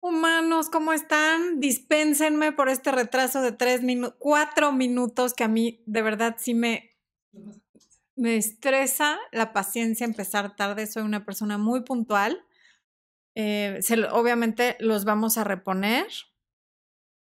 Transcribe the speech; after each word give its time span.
Humanos, 0.00 0.70
¿cómo 0.70 0.92
están? 0.92 1.58
Dispénsenme 1.58 2.52
por 2.52 2.68
este 2.68 2.92
retraso 2.92 3.42
de 3.42 3.50
tres 3.50 3.82
minutos, 3.82 4.16
cuatro 4.20 4.72
minutos 4.72 5.34
que 5.34 5.42
a 5.42 5.48
mí 5.48 5.82
de 5.86 6.02
verdad 6.02 6.36
sí 6.38 6.54
me, 6.54 6.96
me 8.14 8.36
estresa 8.36 9.18
la 9.32 9.52
paciencia 9.52 10.04
empezar 10.04 10.54
tarde. 10.54 10.86
Soy 10.86 11.02
una 11.02 11.24
persona 11.24 11.58
muy 11.58 11.82
puntual. 11.82 12.44
Eh, 13.34 13.80
obviamente 14.12 14.76
los 14.78 15.04
vamos 15.04 15.36
a 15.36 15.44
reponer. 15.44 16.06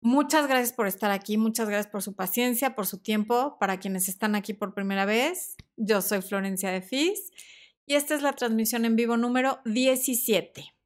Muchas 0.01 0.47
gracias 0.47 0.73
por 0.73 0.87
estar 0.87 1.11
aquí, 1.11 1.37
muchas 1.37 1.69
gracias 1.69 1.91
por 1.91 2.03
su 2.03 2.15
paciencia, 2.15 2.75
por 2.75 2.87
su 2.87 2.99
tiempo. 2.99 3.59
Para 3.59 3.81
quienes 3.81 4.09
están 4.09 4.35
aquí 4.35 4.55
por 4.55 4.75
primera 4.75 5.05
vez, 5.05 5.57
yo 5.77 6.01
soy 6.03 6.23
Florencia 6.23 6.71
de 6.71 6.83
Fis 6.83 7.31
y 7.85 7.95
esta 7.95 8.15
es 8.15 8.23
la 8.23 8.33
transmisión 8.33 8.85
en 8.85 8.97
vivo 8.97 9.17
número 9.17 9.61
17. 9.65 10.80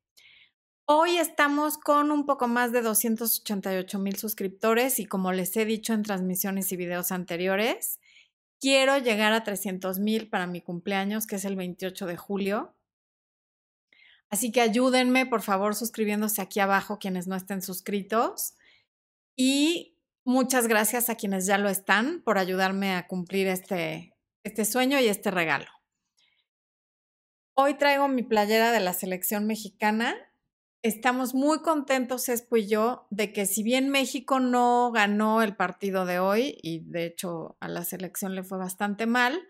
Hoy 0.87 1.17
estamos 1.17 1.79
con 1.79 2.11
un 2.11 2.27
poco 2.27 2.47
más 2.47 2.71
de 2.71 2.83
288 2.83 3.99
mil 3.99 4.17
suscriptores 4.17 5.01
y 5.01 5.07
como 5.07 5.33
les 5.33 5.57
he 5.57 5.65
dicho 5.65 5.95
en 5.95 6.03
transmisiones 6.03 6.71
y 6.73 6.77
videos 6.77 7.11
anteriores, 7.11 8.01
quiero 8.61 8.99
llegar 8.99 9.33
a 9.33 9.45
300 9.45 9.99
mil 9.99 10.29
para 10.29 10.47
mi 10.47 10.61
cumpleaños, 10.61 11.27
que 11.27 11.37
es 11.37 11.47
el 11.47 11.57
28 11.57 12.05
de 12.05 12.19
julio. 12.19 12.75
Así 14.29 14.53
que 14.53 14.61
ayúdenme, 14.61 15.25
por 15.25 15.41
favor, 15.41 15.75
suscribiéndose 15.75 16.43
aquí 16.43 16.61
abajo 16.61 16.99
quienes 16.99 17.27
no 17.27 17.35
estén 17.35 17.63
suscritos. 17.63 18.53
Y 19.37 19.97
muchas 20.23 20.69
gracias 20.69 21.09
a 21.09 21.15
quienes 21.15 21.47
ya 21.47 21.57
lo 21.57 21.71
están 21.71 22.21
por 22.21 22.37
ayudarme 22.37 22.95
a 22.95 23.07
cumplir 23.07 23.47
este, 23.47 24.15
este 24.43 24.67
sueño 24.67 25.01
y 25.01 25.09
este 25.09 25.31
regalo. 25.31 25.71
Hoy 27.55 27.73
traigo 27.79 28.07
mi 28.09 28.23
playera 28.23 28.71
de 28.71 28.81
la 28.81 28.93
selección 28.93 29.47
mexicana 29.47 30.15
estamos 30.85 31.35
muy 31.35 31.61
contentos, 31.63 32.29
Espo 32.29 32.59
y 32.59 32.69
yo, 32.69 33.07
de 33.09 33.33
que 33.33 33.47
si 33.47 33.63
bien 33.63 33.89
México 33.89 34.39
no 34.39 34.93
ganó 34.93 35.41
el 35.41 35.57
partido 35.57 36.05
de 36.05 36.19
hoy, 36.19 36.59
y 36.63 36.81
de 36.81 37.07
hecho 37.07 37.57
a 37.59 37.69
la 37.69 37.85
selección 37.85 38.35
le 38.35 38.43
fue 38.43 38.59
bastante 38.59 39.07
mal, 39.07 39.41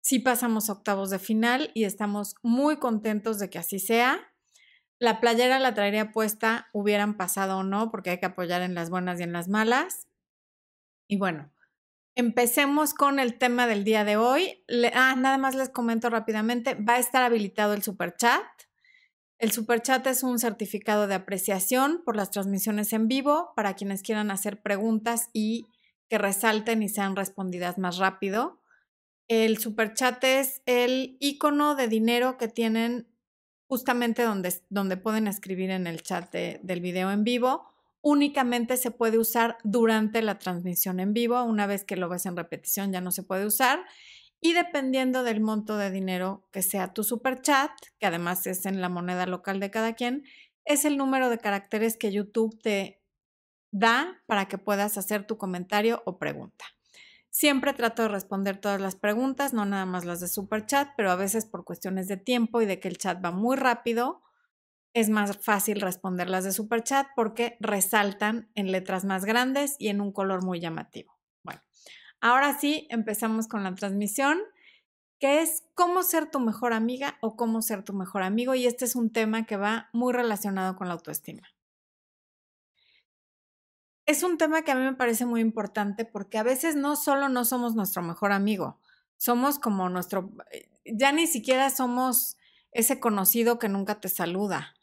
sí 0.00 0.20
pasamos 0.20 0.70
octavos 0.70 1.10
de 1.10 1.18
final 1.18 1.70
y 1.74 1.84
estamos 1.84 2.34
muy 2.42 2.78
contentos 2.78 3.38
de 3.38 3.50
que 3.50 3.58
así 3.58 3.78
sea. 3.78 4.32
La 4.98 5.20
playera 5.20 5.58
la 5.58 5.74
traería 5.74 6.12
puesta, 6.12 6.68
hubieran 6.72 7.18
pasado 7.18 7.58
o 7.58 7.62
no, 7.62 7.90
porque 7.90 8.10
hay 8.10 8.18
que 8.18 8.26
apoyar 8.26 8.62
en 8.62 8.74
las 8.74 8.88
buenas 8.88 9.20
y 9.20 9.24
en 9.24 9.34
las 9.34 9.48
malas. 9.48 10.08
Y 11.08 11.18
bueno, 11.18 11.52
empecemos 12.14 12.94
con 12.94 13.18
el 13.18 13.36
tema 13.36 13.66
del 13.66 13.84
día 13.84 14.04
de 14.04 14.16
hoy. 14.16 14.64
ah, 14.94 15.14
nada 15.14 15.36
más 15.36 15.54
les 15.54 15.68
comento 15.68 16.08
rápidamente, 16.08 16.74
va 16.74 16.94
a 16.94 17.00
estar 17.00 17.22
habilitado 17.22 17.74
el 17.74 17.82
super 17.82 18.16
chat 18.16 18.42
el 19.40 19.52
superchat 19.52 20.06
es 20.06 20.22
un 20.22 20.38
certificado 20.38 21.06
de 21.06 21.14
apreciación 21.14 22.02
por 22.04 22.14
las 22.14 22.30
transmisiones 22.30 22.92
en 22.92 23.08
vivo 23.08 23.52
para 23.56 23.74
quienes 23.74 24.02
quieran 24.02 24.30
hacer 24.30 24.60
preguntas 24.60 25.30
y 25.32 25.66
que 26.10 26.18
resalten 26.18 26.82
y 26.82 26.90
sean 26.90 27.16
respondidas 27.16 27.78
más 27.78 27.96
rápido. 27.96 28.60
El 29.28 29.56
superchat 29.56 30.22
es 30.24 30.60
el 30.66 31.16
icono 31.20 31.74
de 31.74 31.88
dinero 31.88 32.36
que 32.36 32.48
tienen 32.48 33.06
justamente 33.66 34.24
donde, 34.24 34.52
donde 34.68 34.98
pueden 34.98 35.26
escribir 35.26 35.70
en 35.70 35.86
el 35.86 36.02
chat 36.02 36.30
del 36.30 36.80
video 36.82 37.10
en 37.10 37.24
vivo. 37.24 37.66
Únicamente 38.02 38.76
se 38.76 38.90
puede 38.90 39.16
usar 39.16 39.56
durante 39.64 40.20
la 40.20 40.38
transmisión 40.38 41.00
en 41.00 41.14
vivo. 41.14 41.42
Una 41.44 41.66
vez 41.66 41.84
que 41.84 41.96
lo 41.96 42.10
ves 42.10 42.26
en 42.26 42.36
repetición 42.36 42.92
ya 42.92 43.00
no 43.00 43.10
se 43.10 43.22
puede 43.22 43.46
usar 43.46 43.80
y 44.40 44.54
dependiendo 44.54 45.22
del 45.22 45.40
monto 45.40 45.76
de 45.76 45.90
dinero 45.90 46.48
que 46.50 46.62
sea 46.62 46.92
tu 46.92 47.04
super 47.04 47.42
chat, 47.42 47.70
que 47.98 48.06
además 48.06 48.46
es 48.46 48.66
en 48.66 48.80
la 48.80 48.88
moneda 48.88 49.26
local 49.26 49.60
de 49.60 49.70
cada 49.70 49.94
quien, 49.94 50.24
es 50.64 50.84
el 50.84 50.96
número 50.96 51.28
de 51.28 51.38
caracteres 51.38 51.96
que 51.96 52.12
YouTube 52.12 52.58
te 52.62 53.02
da 53.70 54.22
para 54.26 54.46
que 54.46 54.58
puedas 54.58 54.98
hacer 54.98 55.26
tu 55.26 55.36
comentario 55.36 56.02
o 56.06 56.18
pregunta. 56.18 56.64
Siempre 57.30 57.74
trato 57.74 58.02
de 58.02 58.08
responder 58.08 58.56
todas 58.60 58.80
las 58.80 58.96
preguntas, 58.96 59.52
no 59.52 59.64
nada 59.64 59.86
más 59.86 60.04
las 60.04 60.20
de 60.20 60.26
super 60.26 60.66
chat, 60.66 60.88
pero 60.96 61.10
a 61.10 61.16
veces 61.16 61.46
por 61.46 61.64
cuestiones 61.64 62.08
de 62.08 62.16
tiempo 62.16 62.60
y 62.60 62.66
de 62.66 62.80
que 62.80 62.88
el 62.88 62.98
chat 62.98 63.24
va 63.24 63.30
muy 63.30 63.56
rápido, 63.56 64.22
es 64.94 65.08
más 65.08 65.36
fácil 65.36 65.80
responder 65.80 66.28
las 66.28 66.42
de 66.44 66.52
super 66.52 66.82
chat 66.82 67.06
porque 67.14 67.56
resaltan 67.60 68.50
en 68.56 68.72
letras 68.72 69.04
más 69.04 69.24
grandes 69.24 69.76
y 69.78 69.88
en 69.88 70.00
un 70.00 70.12
color 70.12 70.44
muy 70.44 70.58
llamativo. 70.58 71.19
Ahora 72.20 72.58
sí, 72.58 72.86
empezamos 72.90 73.48
con 73.48 73.64
la 73.64 73.74
transmisión, 73.74 74.38
que 75.18 75.42
es 75.42 75.64
cómo 75.74 76.02
ser 76.02 76.30
tu 76.30 76.40
mejor 76.40 76.72
amiga 76.72 77.18
o 77.20 77.36
cómo 77.36 77.62
ser 77.62 77.82
tu 77.82 77.92
mejor 77.92 78.22
amigo. 78.22 78.54
Y 78.54 78.66
este 78.66 78.84
es 78.84 78.96
un 78.96 79.10
tema 79.10 79.46
que 79.46 79.56
va 79.56 79.88
muy 79.92 80.12
relacionado 80.12 80.76
con 80.76 80.88
la 80.88 80.94
autoestima. 80.94 81.48
Es 84.06 84.22
un 84.22 84.38
tema 84.38 84.62
que 84.62 84.72
a 84.72 84.74
mí 84.74 84.82
me 84.82 84.94
parece 84.94 85.24
muy 85.24 85.40
importante 85.40 86.04
porque 86.04 86.38
a 86.38 86.42
veces 86.42 86.74
no 86.74 86.96
solo 86.96 87.28
no 87.28 87.44
somos 87.44 87.74
nuestro 87.74 88.02
mejor 88.02 88.32
amigo, 88.32 88.80
somos 89.16 89.58
como 89.58 89.88
nuestro, 89.88 90.32
ya 90.84 91.12
ni 91.12 91.26
siquiera 91.26 91.70
somos 91.70 92.36
ese 92.72 92.98
conocido 92.98 93.58
que 93.58 93.68
nunca 93.68 94.00
te 94.00 94.08
saluda. 94.08 94.74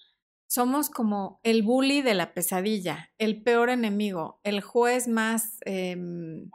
Somos 0.48 0.90
como 0.90 1.42
el 1.44 1.62
bully 1.62 2.02
de 2.02 2.14
la 2.14 2.34
pesadilla, 2.34 3.10
el 3.18 3.44
peor 3.44 3.70
enemigo, 3.70 4.40
el 4.44 4.62
juez 4.62 5.08
más... 5.08 5.58
Em, 5.66 6.50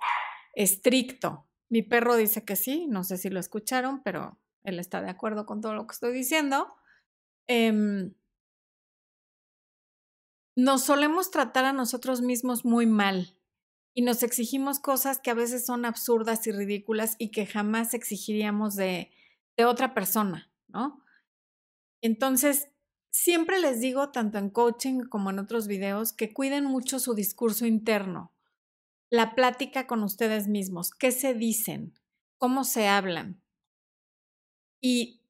estricto. 0.52 1.48
Mi 1.68 1.82
perro 1.82 2.16
dice 2.16 2.44
que 2.44 2.56
sí, 2.56 2.86
no 2.88 3.04
sé 3.04 3.16
si 3.16 3.30
lo 3.30 3.40
escucharon, 3.40 4.02
pero 4.02 4.38
él 4.62 4.78
está 4.78 5.00
de 5.00 5.10
acuerdo 5.10 5.46
con 5.46 5.60
todo 5.60 5.74
lo 5.74 5.86
que 5.86 5.94
estoy 5.94 6.12
diciendo. 6.12 6.74
Em, 7.48 8.14
nos 10.56 10.82
solemos 10.84 11.30
tratar 11.30 11.64
a 11.64 11.72
nosotros 11.72 12.20
mismos 12.20 12.64
muy 12.64 12.86
mal 12.86 13.38
y 13.94 14.02
nos 14.02 14.22
exigimos 14.22 14.80
cosas 14.80 15.18
que 15.18 15.30
a 15.30 15.34
veces 15.34 15.64
son 15.64 15.84
absurdas 15.84 16.46
y 16.46 16.52
ridículas 16.52 17.16
y 17.19 17.30
que 17.30 17.46
jamás 17.46 17.94
exigiríamos 17.94 18.76
de, 18.76 19.10
de 19.56 19.64
otra 19.64 19.94
persona, 19.94 20.50
¿no? 20.69 21.02
Entonces, 22.02 22.69
siempre 23.10 23.60
les 23.60 23.80
digo, 23.80 24.10
tanto 24.10 24.38
en 24.38 24.50
coaching 24.50 25.00
como 25.08 25.30
en 25.30 25.38
otros 25.38 25.66
videos, 25.66 26.12
que 26.12 26.32
cuiden 26.32 26.64
mucho 26.64 26.98
su 26.98 27.14
discurso 27.14 27.64
interno 27.66 28.31
la 29.12 29.34
plática 29.34 29.86
con 29.86 30.02
ustedes 30.02 30.48
mismos, 30.48 30.90
qué 30.90 31.12
se 31.12 31.34
dicen, 31.34 31.92
cómo 32.38 32.64
se 32.64 32.88
hablan. 32.88 33.42
Y 34.80 35.20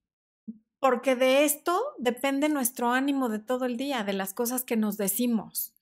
porque 0.79 1.17
de 1.17 1.45
esto 1.45 1.83
depende 1.99 2.49
nuestro 2.49 2.93
ánimo 2.93 3.29
de 3.29 3.41
todo 3.41 3.65
el 3.65 3.77
día, 3.77 4.05
de 4.05 4.13
las 4.13 4.35
cosas 4.35 4.63
que 4.63 4.77
nos 4.77 4.99
decimos. 4.99 5.75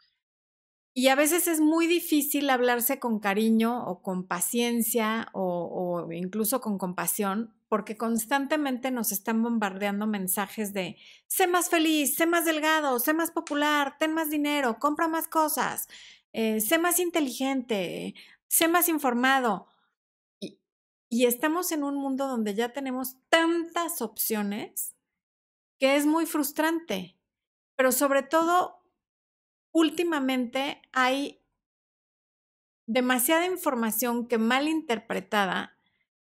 Y 0.94 1.08
a 1.08 1.14
veces 1.14 1.46
es 1.46 1.60
muy 1.60 1.86
difícil 1.86 2.48
hablarse 2.48 2.98
con 2.98 3.20
cariño 3.20 3.84
o 3.86 4.00
con 4.00 4.26
paciencia 4.26 5.28
o, 5.34 6.08
incluso 6.10 6.62
con 6.62 6.78
compasión, 6.78 7.52
porque 7.68 7.98
constantemente 7.98 8.90
nos 8.90 9.12
están 9.12 9.42
bombardeando 9.42 10.06
mensajes 10.06 10.72
de 10.72 10.96
sé 11.26 11.46
más 11.46 11.68
feliz, 11.68 12.14
sé 12.14 12.26
más 12.26 12.46
delgado, 12.46 12.98
sé 12.98 13.12
más 13.12 13.30
popular, 13.30 13.96
ten 13.98 14.14
más 14.14 14.30
dinero, 14.30 14.78
compra 14.78 15.06
más 15.06 15.28
cosas, 15.28 15.86
eh, 16.32 16.60
sé 16.60 16.78
más 16.78 17.00
inteligente, 17.00 18.14
sé 18.48 18.68
más 18.68 18.88
informado. 18.88 19.68
Y, 20.40 20.60
y 21.08 21.26
estamos 21.26 21.72
en 21.72 21.84
un 21.84 21.96
mundo 21.96 22.28
donde 22.28 22.54
ya 22.54 22.72
tenemos 22.72 23.16
tantas 23.28 24.02
opciones 24.02 24.96
que 25.78 25.96
es 25.96 26.06
muy 26.06 26.26
frustrante. 26.26 27.16
Pero 27.76 27.92
sobre 27.92 28.22
todo, 28.22 28.84
últimamente 29.72 30.82
hay 30.92 31.42
demasiada 32.86 33.46
información 33.46 34.26
que 34.26 34.38
mal 34.38 34.68
interpretada 34.68 35.79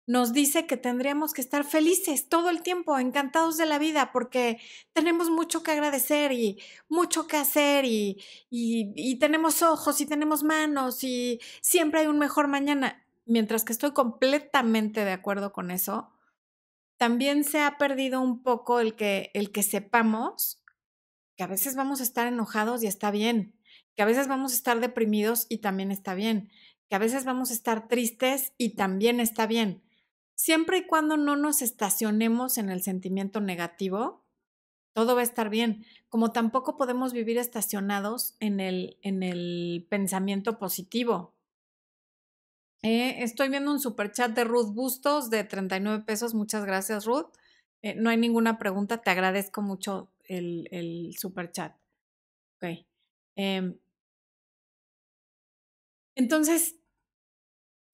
nos 0.08 0.34
dice 0.34 0.68
que 0.68 0.78
tendríamos 0.78 1.34
que 1.34 1.42
estar 1.42 1.64
felices 1.64 2.30
todo 2.30 2.50
el 2.50 2.62
tiempo, 2.62 3.00
encantados 3.00 3.58
de 3.58 3.66
la 3.66 3.80
vida, 3.80 4.12
porque 4.12 4.60
tenemos 4.94 5.30
mucho 5.30 5.64
que 5.64 5.72
agradecer 5.72 6.32
y 6.32 6.62
mucho 6.90 7.28
que 7.28 7.38
hacer 7.38 7.86
y, 7.86 8.24
y, 8.50 9.18
tenemos 9.20 9.64
ojos 9.64 10.00
y 10.02 10.06
tenemos 10.06 10.44
manos 10.44 11.04
y 11.04 11.40
siempre 11.62 12.02
hay 12.02 12.08
un 12.08 12.20
mejor 12.20 12.48
mañana. 12.48 13.04
Mientras 13.26 13.64
que 13.66 13.74
estoy 13.74 13.94
completamente 13.94 15.04
de 15.04 15.12
acuerdo 15.12 15.52
con 15.52 15.72
eso, 15.72 16.12
también 16.98 17.44
se 17.44 17.62
ha 17.62 17.78
perdido 17.78 18.22
un 18.22 18.44
poco 18.44 18.80
el 18.80 18.96
que, 18.96 19.32
el 19.34 19.52
que 19.52 19.64
sepamos 19.64 20.62
que 21.36 21.44
a 21.44 21.48
veces 21.48 21.76
vamos 21.76 22.00
a 22.00 22.04
estar 22.04 22.28
enojados 22.28 22.82
y 22.84 22.88
está 22.88 23.12
bien, 23.12 23.60
que 23.96 24.04
a 24.04 24.06
veces 24.06 24.28
vamos 24.28 24.54
a 24.54 24.56
estar 24.56 24.80
deprimidos 24.80 25.48
y 25.50 25.58
también 25.58 25.92
está 25.92 26.14
bien, 26.14 26.50
que 26.90 26.96
a 26.96 27.00
veces 27.00 27.26
vamos 27.26 27.50
a 27.50 27.54
estar 27.54 27.88
tristes 27.88 28.54
y 28.58 28.76
también 28.76 29.20
está 29.20 29.48
bien 29.48 29.85
siempre 30.36 30.80
y 30.80 30.88
cuando 30.88 31.18
no 31.18 31.36
nos 31.36 31.62
estacionemos 31.62 32.58
en 32.58 32.70
el 32.70 32.82
sentimiento 32.84 33.42
negativo, 33.42 34.26
todo 34.94 35.16
va 35.16 35.22
a 35.22 35.26
estar 35.26 35.50
bien. 35.50 35.86
Como 36.08 36.32
tampoco 36.32 36.78
podemos 36.78 37.12
vivir 37.12 37.38
estacionados 37.38 38.36
en 38.40 38.60
el, 38.60 38.98
en 39.02 39.24
el 39.24 39.86
pensamiento 39.90 40.58
positivo. 40.58 41.34
Eh, 42.82 43.24
estoy 43.24 43.50
viendo 43.50 43.72
un 43.72 43.80
super 43.80 44.12
chat 44.12 44.32
de 44.32 44.44
Ruth 44.44 44.74
Bustos 44.74 45.30
de 45.30 45.44
39 45.44 46.04
pesos. 46.06 46.34
Muchas 46.34 46.66
gracias, 46.66 47.06
Ruth. 47.06 47.28
Eh, 47.82 47.96
no 47.96 48.10
hay 48.10 48.18
ninguna 48.18 48.58
pregunta. 48.58 49.02
Te 49.02 49.10
agradezco 49.10 49.62
mucho 49.62 50.12
el, 50.24 50.68
el 50.72 51.16
super 51.18 51.52
chat. 51.52 51.76
Ok. 52.58 52.86
Em, 53.36 53.78
entonces, 56.16 56.78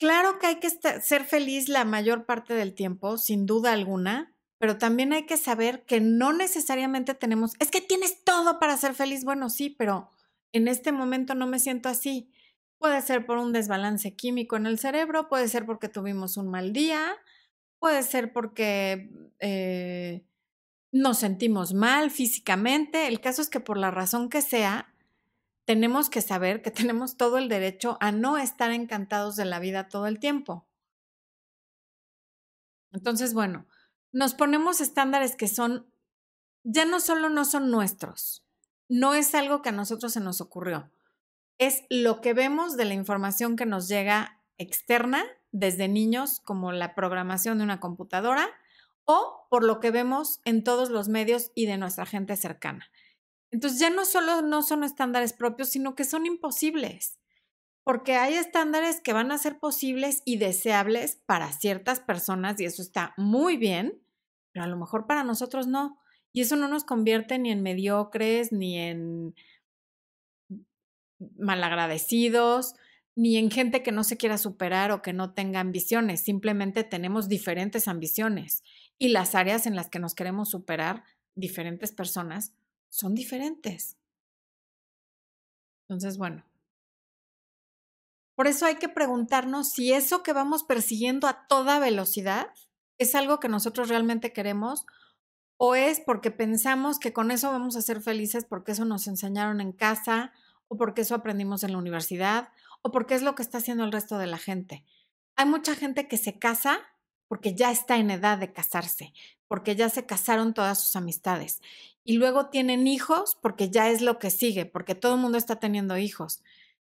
claro 0.01 0.39
que 0.39 0.47
hay 0.47 0.55
que 0.55 0.71
ser 0.71 1.25
feliz 1.25 1.69
la 1.69 1.85
mayor 1.85 2.25
parte 2.25 2.55
del 2.55 2.73
tiempo, 2.73 3.19
sin 3.19 3.45
duda 3.45 3.71
alguna, 3.71 4.35
pero 4.57 4.79
también 4.79 5.13
hay 5.13 5.27
que 5.27 5.37
saber 5.37 5.85
que 5.85 6.01
no 6.01 6.33
necesariamente 6.33 7.13
tenemos, 7.13 7.53
es 7.59 7.69
que 7.69 7.81
tienes 7.81 8.23
todo 8.23 8.57
para 8.57 8.75
ser 8.77 8.95
feliz. 8.95 9.23
Bueno, 9.23 9.47
sí, 9.51 9.69
pero 9.69 10.09
en 10.53 10.67
este 10.67 10.91
momento 10.91 11.35
no 11.35 11.45
me 11.45 11.59
siento 11.59 11.87
así. 11.87 12.31
Puede 12.79 12.99
ser 13.03 13.27
por 13.27 13.37
un 13.37 13.53
desbalance 13.53 14.15
químico 14.15 14.55
en 14.55 14.65
el 14.65 14.79
cerebro, 14.79 15.29
puede 15.29 15.47
ser 15.47 15.67
porque 15.67 15.87
tuvimos 15.87 16.35
un 16.35 16.49
mal 16.49 16.73
día, 16.73 17.15
puede 17.77 18.01
ser 18.01 18.33
porque 18.33 19.07
eh, 19.39 20.25
nos 20.91 21.19
sentimos 21.19 21.75
mal 21.75 22.09
físicamente. 22.09 23.07
El 23.07 23.21
caso 23.21 23.43
es 23.43 23.49
que 23.49 23.59
por 23.59 23.77
la 23.77 23.91
razón 23.91 24.29
que 24.29 24.41
sea, 24.41 24.90
tenemos 25.71 26.09
que 26.09 26.21
saber 26.21 26.61
que 26.61 26.69
tenemos 26.69 27.15
todo 27.15 27.37
el 27.37 27.47
derecho 27.47 27.97
a 28.01 28.11
no 28.11 28.37
estar 28.37 28.71
encantados 28.71 29.37
de 29.37 29.45
la 29.45 29.57
vida 29.59 29.87
todo 29.87 30.07
el 30.07 30.19
tiempo. 30.19 30.67
Entonces, 32.91 33.33
bueno, 33.33 33.65
nos 34.11 34.33
ponemos 34.33 34.81
estándares 34.81 35.37
que 35.37 35.47
son, 35.47 35.89
ya 36.65 36.83
no 36.83 36.99
solo 36.99 37.29
no 37.29 37.45
son 37.45 37.71
nuestros, 37.71 38.45
no 38.89 39.13
es 39.13 39.33
algo 39.33 39.61
que 39.61 39.69
a 39.69 39.71
nosotros 39.71 40.11
se 40.11 40.19
nos 40.19 40.41
ocurrió, 40.41 40.91
es 41.57 41.83
lo 41.89 42.19
que 42.19 42.33
vemos 42.33 42.75
de 42.75 42.83
la 42.83 42.93
información 42.93 43.55
que 43.55 43.65
nos 43.65 43.87
llega 43.87 44.41
externa 44.57 45.23
desde 45.53 45.87
niños, 45.87 46.41
como 46.41 46.73
la 46.73 46.95
programación 46.95 47.59
de 47.59 47.63
una 47.63 47.79
computadora, 47.79 48.49
o 49.05 49.47
por 49.49 49.63
lo 49.63 49.79
que 49.79 49.91
vemos 49.91 50.41
en 50.43 50.65
todos 50.65 50.89
los 50.89 51.07
medios 51.07 51.53
y 51.55 51.65
de 51.65 51.77
nuestra 51.77 52.05
gente 52.05 52.35
cercana. 52.35 52.90
Entonces 53.51 53.79
ya 53.79 53.89
no 53.89 54.05
solo 54.05 54.41
no 54.41 54.63
son 54.63 54.83
estándares 54.83 55.33
propios, 55.33 55.69
sino 55.69 55.93
que 55.93 56.05
son 56.05 56.25
imposibles, 56.25 57.19
porque 57.83 58.15
hay 58.15 58.35
estándares 58.35 59.01
que 59.01 59.13
van 59.13 59.31
a 59.31 59.37
ser 59.37 59.59
posibles 59.59 60.21
y 60.25 60.37
deseables 60.37 61.17
para 61.25 61.51
ciertas 61.51 61.99
personas 61.99 62.59
y 62.59 62.65
eso 62.65 62.81
está 62.81 63.13
muy 63.17 63.57
bien, 63.57 64.01
pero 64.53 64.65
a 64.65 64.67
lo 64.67 64.77
mejor 64.77 65.05
para 65.07 65.23
nosotros 65.23 65.67
no. 65.67 65.99
Y 66.33 66.41
eso 66.41 66.55
no 66.55 66.67
nos 66.67 66.85
convierte 66.85 67.37
ni 67.39 67.51
en 67.51 67.61
mediocres, 67.61 68.53
ni 68.53 68.77
en 68.77 69.35
malagradecidos, 71.37 72.75
ni 73.15 73.37
en 73.37 73.51
gente 73.51 73.83
que 73.83 73.91
no 73.91 74.03
se 74.03 74.17
quiera 74.17 74.37
superar 74.37 74.91
o 74.91 75.01
que 75.01 75.13
no 75.13 75.33
tenga 75.33 75.59
ambiciones. 75.59 76.21
Simplemente 76.21 76.83
tenemos 76.83 77.27
diferentes 77.27 77.87
ambiciones 77.87 78.63
y 78.97 79.09
las 79.09 79.35
áreas 79.35 79.65
en 79.65 79.75
las 79.75 79.89
que 79.89 79.99
nos 79.99 80.15
queremos 80.15 80.49
superar, 80.49 81.03
diferentes 81.35 81.91
personas, 81.91 82.53
son 82.91 83.15
diferentes. 83.15 83.97
Entonces, 85.87 86.17
bueno. 86.17 86.43
Por 88.35 88.47
eso 88.47 88.65
hay 88.65 88.75
que 88.75 88.89
preguntarnos 88.89 89.71
si 89.71 89.93
eso 89.93 90.23
que 90.23 90.33
vamos 90.33 90.63
persiguiendo 90.63 91.27
a 91.27 91.47
toda 91.47 91.79
velocidad 91.79 92.47
es 92.97 93.15
algo 93.15 93.39
que 93.39 93.49
nosotros 93.49 93.89
realmente 93.89 94.33
queremos 94.33 94.85
o 95.57 95.75
es 95.75 95.99
porque 95.99 96.31
pensamos 96.31 96.97
que 96.97 97.13
con 97.13 97.31
eso 97.31 97.51
vamos 97.51 97.75
a 97.75 97.81
ser 97.81 98.01
felices 98.01 98.45
porque 98.45 98.71
eso 98.71 98.85
nos 98.85 99.07
enseñaron 99.07 99.61
en 99.61 99.71
casa 99.71 100.33
o 100.67 100.77
porque 100.77 101.01
eso 101.01 101.15
aprendimos 101.15 101.63
en 101.63 101.73
la 101.73 101.77
universidad 101.77 102.49
o 102.81 102.91
porque 102.91 103.15
es 103.15 103.21
lo 103.21 103.35
que 103.35 103.43
está 103.43 103.59
haciendo 103.59 103.83
el 103.83 103.91
resto 103.91 104.17
de 104.17 104.27
la 104.27 104.37
gente. 104.37 104.85
Hay 105.35 105.45
mucha 105.45 105.75
gente 105.75 106.07
que 106.07 106.17
se 106.17 106.39
casa 106.39 106.79
porque 107.27 107.53
ya 107.53 107.71
está 107.71 107.97
en 107.97 108.11
edad 108.11 108.37
de 108.37 108.51
casarse, 108.51 109.13
porque 109.47 109.75
ya 109.75 109.89
se 109.89 110.05
casaron 110.05 110.53
todas 110.53 110.81
sus 110.81 110.95
amistades 110.95 111.61
y 112.03 112.17
luego 112.17 112.47
tienen 112.47 112.87
hijos 112.87 113.37
porque 113.41 113.69
ya 113.69 113.89
es 113.89 114.01
lo 114.01 114.19
que 114.19 114.31
sigue, 114.31 114.65
porque 114.65 114.95
todo 114.95 115.15
el 115.15 115.21
mundo 115.21 115.37
está 115.37 115.57
teniendo 115.57 115.97
hijos. 115.97 116.43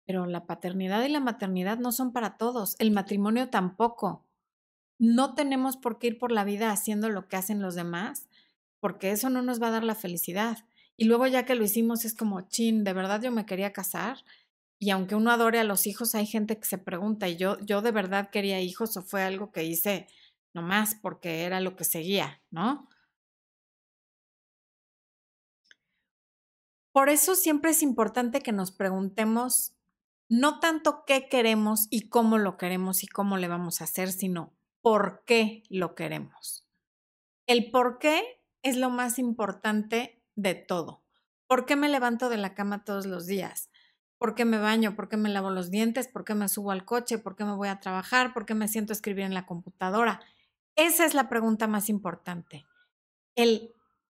Pero 0.06 0.26
la 0.26 0.46
paternidad 0.46 1.04
y 1.04 1.10
la 1.10 1.20
maternidad 1.20 1.78
no 1.80 1.92
son 1.92 2.14
para 2.14 2.38
todos, 2.38 2.76
el 2.80 2.92
matrimonio 2.92 3.50
tampoco 3.50 4.28
no 5.00 5.36
tenemos 5.36 5.78
por 5.78 6.00
qué 6.00 6.08
ir 6.08 6.18
por 6.18 6.32
la 6.32 6.44
vida 6.44 6.72
haciendo 6.72 7.10
lo 7.10 7.28
que 7.28 7.36
hacen 7.36 7.62
los 7.62 7.76
demás, 7.76 8.28
porque 8.80 9.12
eso 9.12 9.30
no 9.30 9.42
nos 9.42 9.62
va 9.62 9.68
a 9.68 9.72
dar 9.72 9.84
la 9.84 9.96
felicidad. 9.96 10.66
Y 10.96 11.06
luego 11.06 11.28
ya 11.28 11.46
que 11.46 11.56
lo 11.56 11.64
hicimos 11.64 12.06
es 12.06 12.16
como, 12.16 12.42
chin, 12.42 12.84
de 12.84 12.94
verdad 12.94 13.22
yo 13.22 13.32
me 13.32 13.46
quería 13.46 13.74
casar. 13.74 14.18
Y 14.80 14.90
aunque 14.90 15.16
uno 15.16 15.32
adore 15.32 15.60
a 15.60 15.64
los 15.64 15.88
hijos, 15.88 16.16
hay 16.16 16.26
gente 16.26 16.58
que 16.58 16.66
se 16.66 16.78
pregunta, 16.78 17.28
¿y 17.28 17.36
yo, 17.36 17.60
yo 17.60 17.82
de 17.82 17.92
verdad 17.92 18.30
quería 18.32 18.62
hijos 18.62 18.98
o 18.98 19.02
fue 19.02 19.24
algo 19.24 19.52
que 19.52 19.64
hice 19.64 20.08
nomás 20.54 20.96
porque 20.96 21.44
era 21.44 21.60
lo 21.60 21.76
que 21.76 21.84
seguía, 21.84 22.42
¿no? 22.50 22.88
Por 26.98 27.10
eso 27.10 27.36
siempre 27.36 27.70
es 27.70 27.84
importante 27.84 28.42
que 28.42 28.52
nos 28.52 28.72
preguntemos 28.72 29.76
no 30.30 30.60
tanto 30.60 31.04
qué 31.06 31.30
queremos 31.30 31.86
y 31.92 32.10
cómo 32.10 32.40
lo 32.40 32.58
queremos 32.58 33.04
y 33.04 33.08
cómo 33.08 33.38
le 33.38 33.48
vamos 33.48 33.82
a 33.82 33.84
hacer, 33.84 34.12
sino 34.12 34.52
por 34.82 35.24
qué 35.24 35.62
lo 35.70 35.94
queremos. 35.94 36.66
El 37.46 37.70
por 37.70 38.00
qué 38.00 38.42
es 38.64 38.78
lo 38.78 38.90
más 38.90 39.20
importante 39.20 40.24
de 40.36 40.56
todo. 40.56 41.04
¿Por 41.46 41.68
qué 41.68 41.76
me 41.76 41.88
levanto 41.88 42.30
de 42.30 42.38
la 42.38 42.56
cama 42.56 42.84
todos 42.84 43.06
los 43.06 43.28
días? 43.28 43.70
¿Por 44.18 44.34
qué 44.34 44.46
me 44.46 44.58
baño? 44.58 44.96
¿Por 44.96 45.08
qué 45.08 45.18
me 45.18 45.30
lavo 45.30 45.52
los 45.52 45.70
dientes? 45.70 46.08
¿Por 46.08 46.26
qué 46.26 46.34
me 46.34 46.48
subo 46.50 46.72
al 46.72 46.84
coche? 46.84 47.20
¿Por 47.20 47.36
qué 47.36 47.46
me 47.46 47.54
voy 47.54 47.68
a 47.68 47.80
trabajar? 47.80 48.34
¿Por 48.34 48.48
qué 48.48 48.56
me 48.56 48.68
siento 48.68 48.92
a 48.92 48.96
escribir 48.96 49.26
en 49.26 49.36
la 49.36 49.46
computadora? 49.46 50.20
Esa 50.76 51.06
es 51.06 51.14
la 51.14 51.30
pregunta 51.30 51.68
más 51.68 51.90
importante. 51.90 52.66
El 53.36 53.76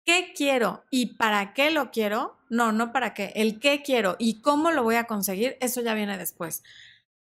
qué 0.10 0.34
quiero 0.36 0.86
y 0.90 1.18
para 1.18 1.54
qué 1.54 1.70
lo 1.70 1.92
quiero, 1.92 2.36
no, 2.50 2.72
no 2.72 2.92
para 2.92 3.14
qué, 3.14 3.32
el 3.36 3.60
qué 3.60 3.84
quiero 3.84 4.16
y 4.18 4.42
cómo 4.42 4.72
lo 4.72 4.82
voy 4.82 4.96
a 4.96 5.04
conseguir, 5.04 5.56
eso 5.62 5.82
ya 5.82 5.94
viene 5.94 6.18
después. 6.18 6.64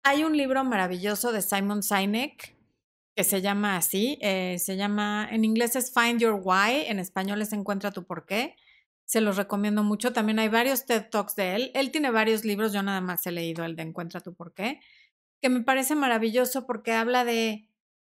Hay 0.02 0.24
un 0.24 0.36
libro 0.36 0.64
maravilloso 0.64 1.32
de 1.32 1.44
Simon 1.44 1.84
Sinek 1.84 2.58
que 3.16 3.24
se 3.24 3.42
llama 3.44 3.78
así, 3.78 4.18
eh, 4.22 4.58
se 4.58 4.76
llama, 4.76 5.28
en 5.30 5.46
inglés 5.46 5.76
es 5.76 5.94
Find 5.94 6.20
Your 6.20 6.42
Why, 6.44 6.86
en 6.88 6.98
español 6.98 7.44
es 7.44 7.54
Encuentra 7.54 7.92
tu 7.92 8.06
por 8.06 8.26
qué. 8.26 8.56
Se 9.06 9.22
los 9.22 9.38
recomiendo 9.38 9.84
mucho. 9.84 10.12
También 10.12 10.40
hay 10.40 10.50
varios 10.50 10.88
TED 10.88 11.10
Talks 11.12 11.36
de 11.36 11.56
él. 11.56 11.72
Él 11.76 11.92
tiene 11.92 12.10
varios 12.10 12.44
libros, 12.44 12.74
yo 12.74 12.82
nada 12.82 13.02
más 13.02 13.26
he 13.28 13.32
leído 13.32 13.66
el 13.66 13.76
de 13.76 13.84
Encuentra 13.84 14.22
tu 14.22 14.34
por 14.34 14.56
qué, 14.56 14.80
que 15.44 15.50
me 15.50 15.62
parece 15.62 15.94
maravilloso 15.94 16.66
porque 16.66 16.94
habla 16.94 17.24
de 17.24 17.68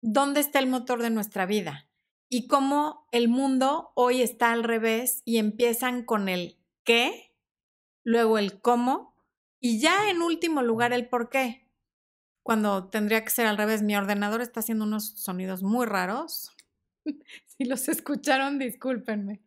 dónde 0.00 0.40
está 0.40 0.60
el 0.60 0.66
motor 0.66 1.02
de 1.02 1.10
nuestra 1.10 1.44
vida 1.44 1.91
y 2.34 2.46
cómo 2.46 3.06
el 3.12 3.28
mundo 3.28 3.92
hoy 3.94 4.22
está 4.22 4.52
al 4.52 4.64
revés 4.64 5.20
y 5.26 5.36
empiezan 5.36 6.02
con 6.02 6.30
el 6.30 6.58
qué, 6.82 7.36
luego 8.04 8.38
el 8.38 8.58
cómo 8.62 9.14
y 9.60 9.80
ya 9.80 10.08
en 10.08 10.22
último 10.22 10.62
lugar 10.62 10.94
el 10.94 11.10
por 11.10 11.28
qué 11.28 11.68
cuando 12.42 12.88
tendría 12.88 13.22
que 13.22 13.28
ser 13.28 13.46
al 13.46 13.58
revés. 13.58 13.82
Mi 13.82 13.94
ordenador 13.96 14.40
está 14.40 14.60
haciendo 14.60 14.86
unos 14.86 15.10
sonidos 15.10 15.62
muy 15.62 15.84
raros. 15.84 16.56
si 17.46 17.66
los 17.66 17.86
escucharon, 17.90 18.58
discúlpenme. 18.58 19.42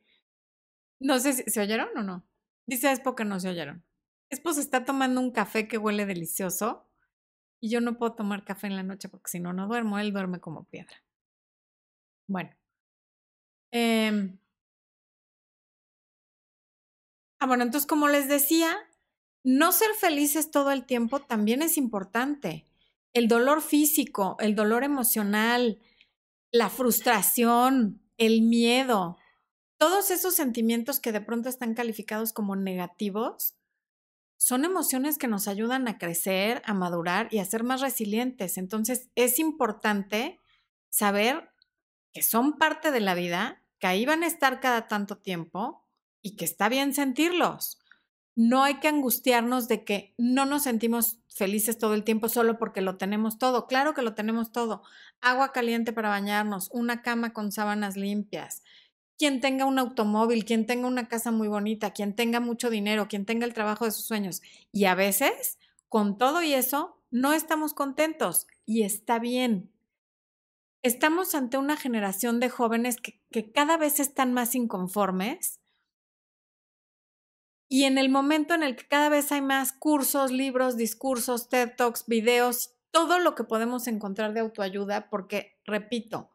No 1.00 1.18
sé 1.18 1.34
si 1.34 1.50
se 1.50 1.62
oyeron 1.62 1.90
o 1.98 2.04
no. 2.04 2.24
Dice 2.68 2.92
Espo 2.92 3.16
que 3.16 3.26
no 3.26 3.40
se 3.40 3.50
oyeron. 3.50 3.84
Espo 4.30 4.54
se 4.54 4.62
está 4.62 4.86
tomando 4.86 5.22
un 5.22 5.32
café 5.32 5.68
que 5.68 5.80
huele 5.80 6.06
delicioso 6.06 6.88
y 7.60 7.72
yo 7.72 7.82
no 7.82 7.98
puedo 7.98 8.14
tomar 8.14 8.46
café 8.46 8.68
en 8.68 8.76
la 8.76 8.84
noche 8.84 9.10
porque 9.10 9.32
si 9.32 9.40
no, 9.40 9.54
no 9.54 9.68
duermo. 9.68 9.98
Él 9.98 10.14
duerme 10.14 10.40
como 10.40 10.66
piedra. 10.66 11.04
Bueno. 12.28 12.56
Eh, 13.78 14.30
ah, 17.40 17.46
bueno, 17.46 17.66
entonces 17.66 17.86
como 17.86 18.08
les 18.08 18.30
decía, 18.30 18.74
no 19.44 19.74
ser 19.74 19.94
felices 20.00 20.50
todo 20.50 20.72
el 20.72 20.86
tiempo 20.86 21.20
también 21.20 21.62
es 21.62 21.76
importante 21.76 22.66
el 23.12 23.28
dolor 23.28 23.62
físico, 23.62 24.38
el 24.40 24.56
dolor 24.56 24.86
emocional, 24.86 25.80
la 26.52 26.70
frustración, 26.70 28.02
el 28.18 28.44
miedo, 28.44 29.18
todos 29.78 30.10
esos 30.10 30.36
sentimientos 30.36 31.02
que 31.02 31.12
de 31.12 31.20
pronto 31.20 31.50
están 31.50 31.74
calificados 31.74 32.32
como 32.32 32.56
negativos, 32.56 33.58
son 34.38 34.64
emociones 34.64 35.18
que 35.18 35.28
nos 35.28 35.50
ayudan 35.50 35.90
a 35.90 35.98
crecer, 35.98 36.62
a 36.64 36.74
madurar 36.74 37.28
y 37.30 37.40
a 37.40 37.46
ser 37.46 37.66
más 37.66 37.82
resilientes. 37.82 38.58
Entonces 38.58 39.10
es 39.16 39.38
importante 39.38 40.40
saber 40.90 41.50
que 42.14 42.24
son 42.24 42.58
parte 42.58 42.92
de 42.92 43.02
la 43.02 43.16
vida, 43.16 43.62
que 43.80 43.88
ahí 43.88 44.06
van 44.06 44.24
a 44.24 44.28
estar 44.28 44.60
cada 44.60 44.88
tanto 44.88 45.18
tiempo 45.18 45.86
y 46.22 46.36
que 46.36 46.46
está 46.46 46.70
bien 46.70 46.94
sentirlos 46.94 47.80
no 48.36 48.64
hay 48.64 48.76
que 48.76 48.90
angustiarnos 48.90 49.68
de 49.68 49.86
que 49.86 50.14
no 50.18 50.46
nos 50.46 50.64
sentimos 50.64 51.20
felices 51.30 51.78
todo 51.78 51.94
el 51.94 52.04
tiempo 52.04 52.28
solo 52.28 52.60
porque 52.60 52.82
lo 52.82 52.98
tenemos 52.98 53.38
todo. 53.38 53.66
Claro 53.66 53.94
que 53.94 54.02
lo 54.02 54.14
tenemos 54.14 54.52
todo. 54.52 54.84
Agua 55.22 55.54
caliente 55.54 55.94
para 55.94 56.10
bañarnos, 56.10 56.70
una 56.72 57.02
cama 57.02 57.32
con 57.34 57.52
sábanas 57.54 57.96
limpias, 57.96 58.62
quien 59.18 59.40
tenga 59.40 59.66
un 59.66 59.80
automóvil, 59.80 60.44
quien 60.44 60.66
tenga 60.66 60.88
una 60.88 61.08
casa 61.08 61.32
muy 61.32 61.48
bonita, 61.48 61.92
quien 61.92 62.14
tenga 62.14 62.42
mucho 62.42 62.70
dinero, 62.70 63.08
quien 63.08 63.26
tenga 63.26 63.46
el 63.46 63.54
trabajo 63.54 63.86
de 63.86 63.92
sus 63.92 64.06
sueños. 64.06 64.42
Y 64.74 64.86
a 64.86 64.96
veces, 64.96 65.58
con 65.88 66.18
todo 66.18 66.44
y 66.44 66.54
eso, 66.54 67.02
no 67.12 67.32
estamos 67.32 67.74
contentos 67.74 68.48
y 68.66 68.84
está 68.84 69.18
bien. 69.18 69.72
Estamos 70.84 71.34
ante 71.34 71.58
una 71.58 71.78
generación 71.78 72.42
de 72.42 72.50
jóvenes 72.50 72.98
que, 72.98 73.22
que 73.36 73.52
cada 73.52 73.76
vez 73.76 74.00
están 74.00 74.32
más 74.32 74.56
inconformes. 74.56 75.60
Y 77.68 77.84
en 77.84 77.98
el 77.98 78.08
momento 78.08 78.54
en 78.54 78.64
el 78.64 78.78
que 78.78 78.88
cada 78.88 79.10
vez 79.10 79.30
hay 79.34 79.42
más 79.42 79.74
cursos, 79.74 80.32
libros, 80.32 80.78
discursos, 80.78 81.50
TED 81.50 81.76
Talks, 81.76 82.06
videos, 82.08 82.78
todo 82.92 83.20
lo 83.20 83.36
que 83.36 83.44
podemos 83.44 83.88
encontrar 83.88 84.34
de 84.34 84.40
autoayuda, 84.40 85.10
porque, 85.10 85.60
repito, 85.66 86.32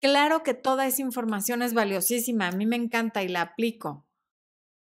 claro 0.00 0.44
que 0.44 0.54
toda 0.54 0.86
esa 0.86 1.02
información 1.02 1.60
es 1.60 1.74
valiosísima, 1.74 2.46
a 2.46 2.52
mí 2.52 2.66
me 2.66 2.76
encanta 2.76 3.24
y 3.24 3.28
la 3.28 3.40
aplico, 3.40 4.06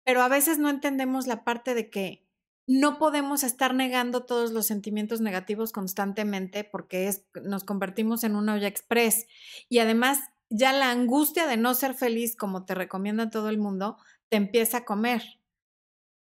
pero 0.04 0.22
a 0.22 0.28
veces 0.28 0.58
no 0.58 0.70
entendemos 0.70 1.26
la 1.26 1.42
parte 1.42 1.74
de 1.74 1.90
que 1.90 2.24
no 2.68 3.00
podemos 3.00 3.42
estar 3.42 3.74
negando 3.74 4.26
todos 4.26 4.52
los 4.52 4.66
sentimientos 4.66 5.20
negativos 5.20 5.72
constantemente 5.72 6.62
porque 6.62 7.08
es, 7.08 7.24
nos 7.42 7.64
convertimos 7.64 8.22
en 8.22 8.36
una 8.36 8.54
olla 8.54 8.68
express. 8.68 9.26
Y 9.68 9.80
además 9.80 10.20
ya 10.52 10.72
la 10.72 10.90
angustia 10.90 11.46
de 11.46 11.56
no 11.56 11.74
ser 11.74 11.94
feliz, 11.94 12.36
como 12.36 12.64
te 12.64 12.74
recomienda 12.74 13.30
todo 13.30 13.48
el 13.48 13.58
mundo, 13.58 13.96
te 14.28 14.36
empieza 14.36 14.78
a 14.78 14.84
comer. 14.84 15.22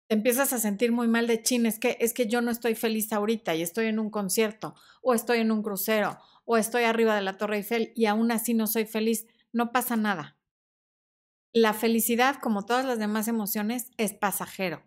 Te 0.07 0.15
empiezas 0.15 0.53
a 0.53 0.59
sentir 0.59 0.93
muy 0.93 1.09
mal 1.09 1.27
de 1.27 1.43
chin, 1.43 1.67
es 1.67 1.79
que, 1.79 1.97
es 2.01 2.15
que 2.15 2.27
yo 2.27 2.41
no 2.41 2.51
estoy 2.51 2.75
feliz 2.75 3.13
ahorita 3.13 3.55
y 3.55 3.63
estoy 3.63 3.87
en 3.87 3.99
un 3.99 4.11
concierto, 4.11 4.75
o 5.03 5.13
estoy 5.15 5.41
en 5.41 5.51
un 5.51 5.63
crucero, 5.63 6.19
o 6.45 6.57
estoy 6.57 6.85
arriba 6.85 7.15
de 7.15 7.23
la 7.23 7.37
Torre 7.37 7.59
Eiffel 7.59 7.93
y 7.95 8.07
aún 8.07 8.31
así 8.31 8.55
no 8.55 8.67
soy 8.67 8.87
feliz. 8.87 9.27
No 9.53 9.73
pasa 9.73 9.97
nada. 9.97 10.39
La 11.53 11.75
felicidad, 11.75 12.37
como 12.41 12.65
todas 12.65 12.85
las 12.85 12.99
demás 12.99 13.29
emociones, 13.29 13.91
es 13.97 14.13
pasajero. 14.15 14.83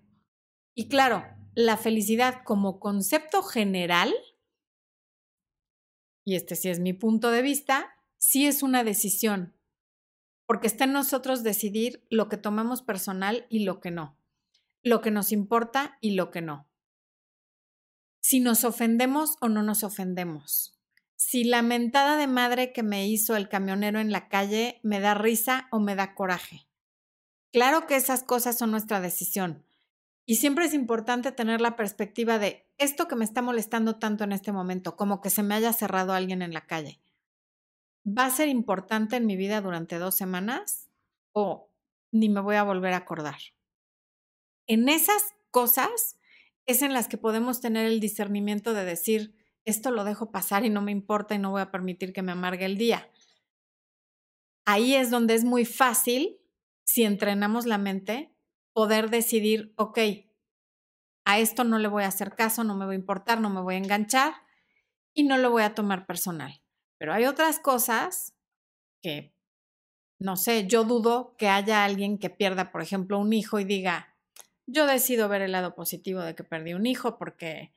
Y 0.76 0.88
claro, 0.88 1.24
la 1.54 1.78
felicidad 1.78 2.44
como 2.44 2.80
concepto 2.80 3.44
general, 3.44 4.14
y 6.24 6.36
este 6.36 6.56
sí 6.56 6.70
es 6.70 6.80
mi 6.80 6.94
punto 6.94 7.32
de 7.32 7.42
vista, 7.42 7.91
sí 8.22 8.46
es 8.46 8.62
una 8.62 8.84
decisión, 8.84 9.58
porque 10.46 10.68
está 10.68 10.84
en 10.84 10.94
nosotros 10.94 11.42
decidir 11.42 12.06
lo 12.12 12.30
que 12.30 12.38
tomamos 12.38 12.84
personal 12.84 13.48
y 13.50 13.64
lo 13.64 13.82
que 13.82 13.90
no, 13.90 14.16
lo 14.84 15.02
que 15.02 15.10
nos 15.10 15.32
importa 15.32 15.98
y 16.02 16.12
lo 16.12 16.30
que 16.30 16.42
no. 16.42 16.70
Si 18.22 18.40
nos 18.40 18.64
ofendemos 18.64 19.38
o 19.42 19.50
no 19.50 19.64
nos 19.64 19.84
ofendemos. 19.84 20.78
Si 21.16 21.44
la 21.44 21.64
mentada 21.64 22.16
de 22.16 22.28
madre 22.28 22.74
que 22.74 22.84
me 22.84 23.08
hizo 23.08 23.36
el 23.36 23.50
camionero 23.50 24.00
en 24.00 24.12
la 24.12 24.30
calle 24.30 24.80
me 24.84 25.00
da 25.00 25.16
risa 25.16 25.68
o 25.72 25.80
me 25.80 25.96
da 25.96 26.14
coraje. 26.14 26.68
Claro 27.52 27.88
que 27.88 27.96
esas 27.96 28.22
cosas 28.24 28.58
son 28.58 28.70
nuestra 28.70 29.02
decisión. 29.02 29.66
Y 30.28 30.36
siempre 30.36 30.66
es 30.66 30.76
importante 30.76 31.32
tener 31.32 31.60
la 31.60 31.76
perspectiva 31.76 32.38
de 32.38 32.68
esto 32.78 33.08
que 33.08 33.16
me 33.16 33.26
está 33.26 33.42
molestando 33.42 33.98
tanto 33.98 34.24
en 34.24 34.32
este 34.32 34.52
momento, 34.52 34.96
como 34.96 35.22
que 35.22 35.32
se 35.32 35.42
me 35.42 35.56
haya 35.56 35.74
cerrado 35.74 36.14
alguien 36.14 36.44
en 36.44 36.54
la 36.54 36.68
calle 36.68 37.02
va 38.06 38.26
a 38.26 38.32
ser 38.32 38.50
importante 38.50 39.16
en 39.16 39.26
mi 39.26 39.36
vida 39.36 39.62
durante 39.62 39.98
dos 39.98 40.16
semanas 40.16 40.90
o 41.34 41.72
ni 42.12 42.30
me 42.30 42.42
voy 42.42 42.56
a 42.56 42.64
volver 42.64 42.94
a 42.94 42.98
acordar. 42.98 43.40
En 44.68 44.90
esas 44.90 45.34
cosas 45.50 46.18
es 46.66 46.82
en 46.82 46.94
las 46.94 47.08
que 47.08 47.18
podemos 47.18 47.62
tener 47.62 47.86
el 47.86 48.00
discernimiento 48.00 48.74
de 48.74 48.86
decir, 48.86 49.36
esto 49.66 49.92
lo 49.92 50.04
dejo 50.04 50.32
pasar 50.32 50.66
y 50.66 50.70
no 50.70 50.82
me 50.82 50.92
importa 50.92 51.36
y 51.36 51.40
no 51.40 51.52
voy 51.52 51.62
a 51.62 51.72
permitir 51.72 52.14
que 52.14 52.22
me 52.22 52.32
amargue 52.32 52.66
el 52.66 52.78
día. 52.78 53.10
Ahí 54.66 54.96
es 54.96 55.10
donde 55.10 55.34
es 55.34 55.44
muy 55.44 55.66
fácil, 55.66 56.40
si 56.84 57.04
entrenamos 57.04 57.66
la 57.66 57.78
mente, 57.78 58.34
poder 58.74 59.10
decidir, 59.10 59.74
ok, 59.76 60.00
a 61.26 61.40
esto 61.40 61.64
no 61.64 61.78
le 61.78 61.88
voy 61.88 62.04
a 62.04 62.08
hacer 62.08 62.36
caso, 62.36 62.64
no 62.64 62.76
me 62.76 62.86
voy 62.86 62.96
a 62.96 63.00
importar, 63.00 63.40
no 63.40 63.50
me 63.50 63.62
voy 63.62 63.76
a 63.76 63.80
enganchar 63.80 64.34
y 65.14 65.24
no 65.24 65.38
lo 65.38 65.52
voy 65.52 65.64
a 65.64 65.76
tomar 65.76 66.06
personal. 66.06 66.61
Pero 67.02 67.14
hay 67.14 67.26
otras 67.26 67.60
cosas 67.60 68.36
que, 69.02 69.34
no 70.20 70.36
sé, 70.36 70.68
yo 70.68 70.84
dudo 70.84 71.36
que 71.36 71.50
haya 71.50 71.84
alguien 71.84 72.20
que 72.20 72.30
pierda, 72.30 72.72
por 72.72 72.84
ejemplo, 72.84 73.18
un 73.18 73.34
hijo 73.34 73.60
y 73.60 73.64
diga, 73.64 74.16
yo 74.68 74.86
decido 74.86 75.28
ver 75.28 75.42
el 75.42 75.52
lado 75.52 75.74
positivo 75.74 76.22
de 76.22 76.36
que 76.36 76.44
perdí 76.44 76.76
un 76.76 76.86
hijo 76.86 77.18
porque 77.18 77.74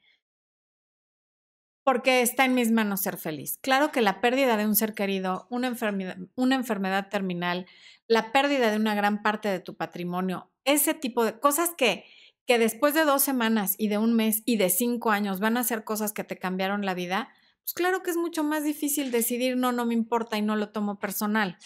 porque 1.85 2.21
está 2.21 2.45
en 2.45 2.55
mis 2.55 2.71
manos 2.71 3.01
ser 3.01 3.17
feliz. 3.17 3.57
Claro 3.63 3.93
que 3.93 4.03
la 4.03 4.21
pérdida 4.21 4.59
de 4.59 4.67
un 4.67 4.77
ser 4.77 4.93
querido, 4.93 5.47
una 5.49 5.69
enfermedad, 5.69 6.19
una 6.35 6.57
enfermedad 6.57 7.09
terminal, 7.09 7.65
la 8.07 8.31
pérdida 8.31 8.71
de 8.71 8.77
una 8.77 8.95
gran 8.95 9.23
parte 9.23 9.49
de 9.49 9.61
tu 9.61 9.75
patrimonio, 9.75 10.51
ese 10.67 10.93
tipo 10.93 11.25
de 11.25 11.41
cosas 11.41 11.71
que, 11.79 12.05
que 12.47 12.59
después 12.59 12.93
de 12.93 13.07
dos 13.07 13.23
semanas 13.23 13.75
y 13.79 13.89
de 13.89 13.97
un 13.97 14.15
mes 14.15 14.43
y 14.45 14.59
de 14.59 14.69
cinco 14.69 15.13
años 15.13 15.41
van 15.41 15.57
a 15.57 15.65
ser 15.65 15.83
cosas 15.83 16.13
que 16.13 16.25
te 16.25 16.37
cambiaron 16.37 16.85
la 16.85 16.93
vida, 16.93 17.31
pues 17.65 17.73
claro 17.73 18.03
que 18.03 18.11
es 18.11 18.19
mucho 18.19 18.45
más 18.45 18.63
difícil 18.63 19.11
decidir 19.11 19.57
no, 19.57 19.73
no 19.73 19.87
me 19.87 19.95
importa 19.95 20.37
y 20.37 20.43
no 20.43 20.55
lo 20.55 20.69
tomo 20.69 20.99
personal. 20.99 21.57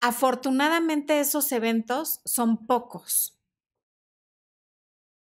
Afortunadamente 0.00 1.18
esos 1.18 1.50
eventos 1.50 2.20
son 2.24 2.66
pocos. 2.66 3.40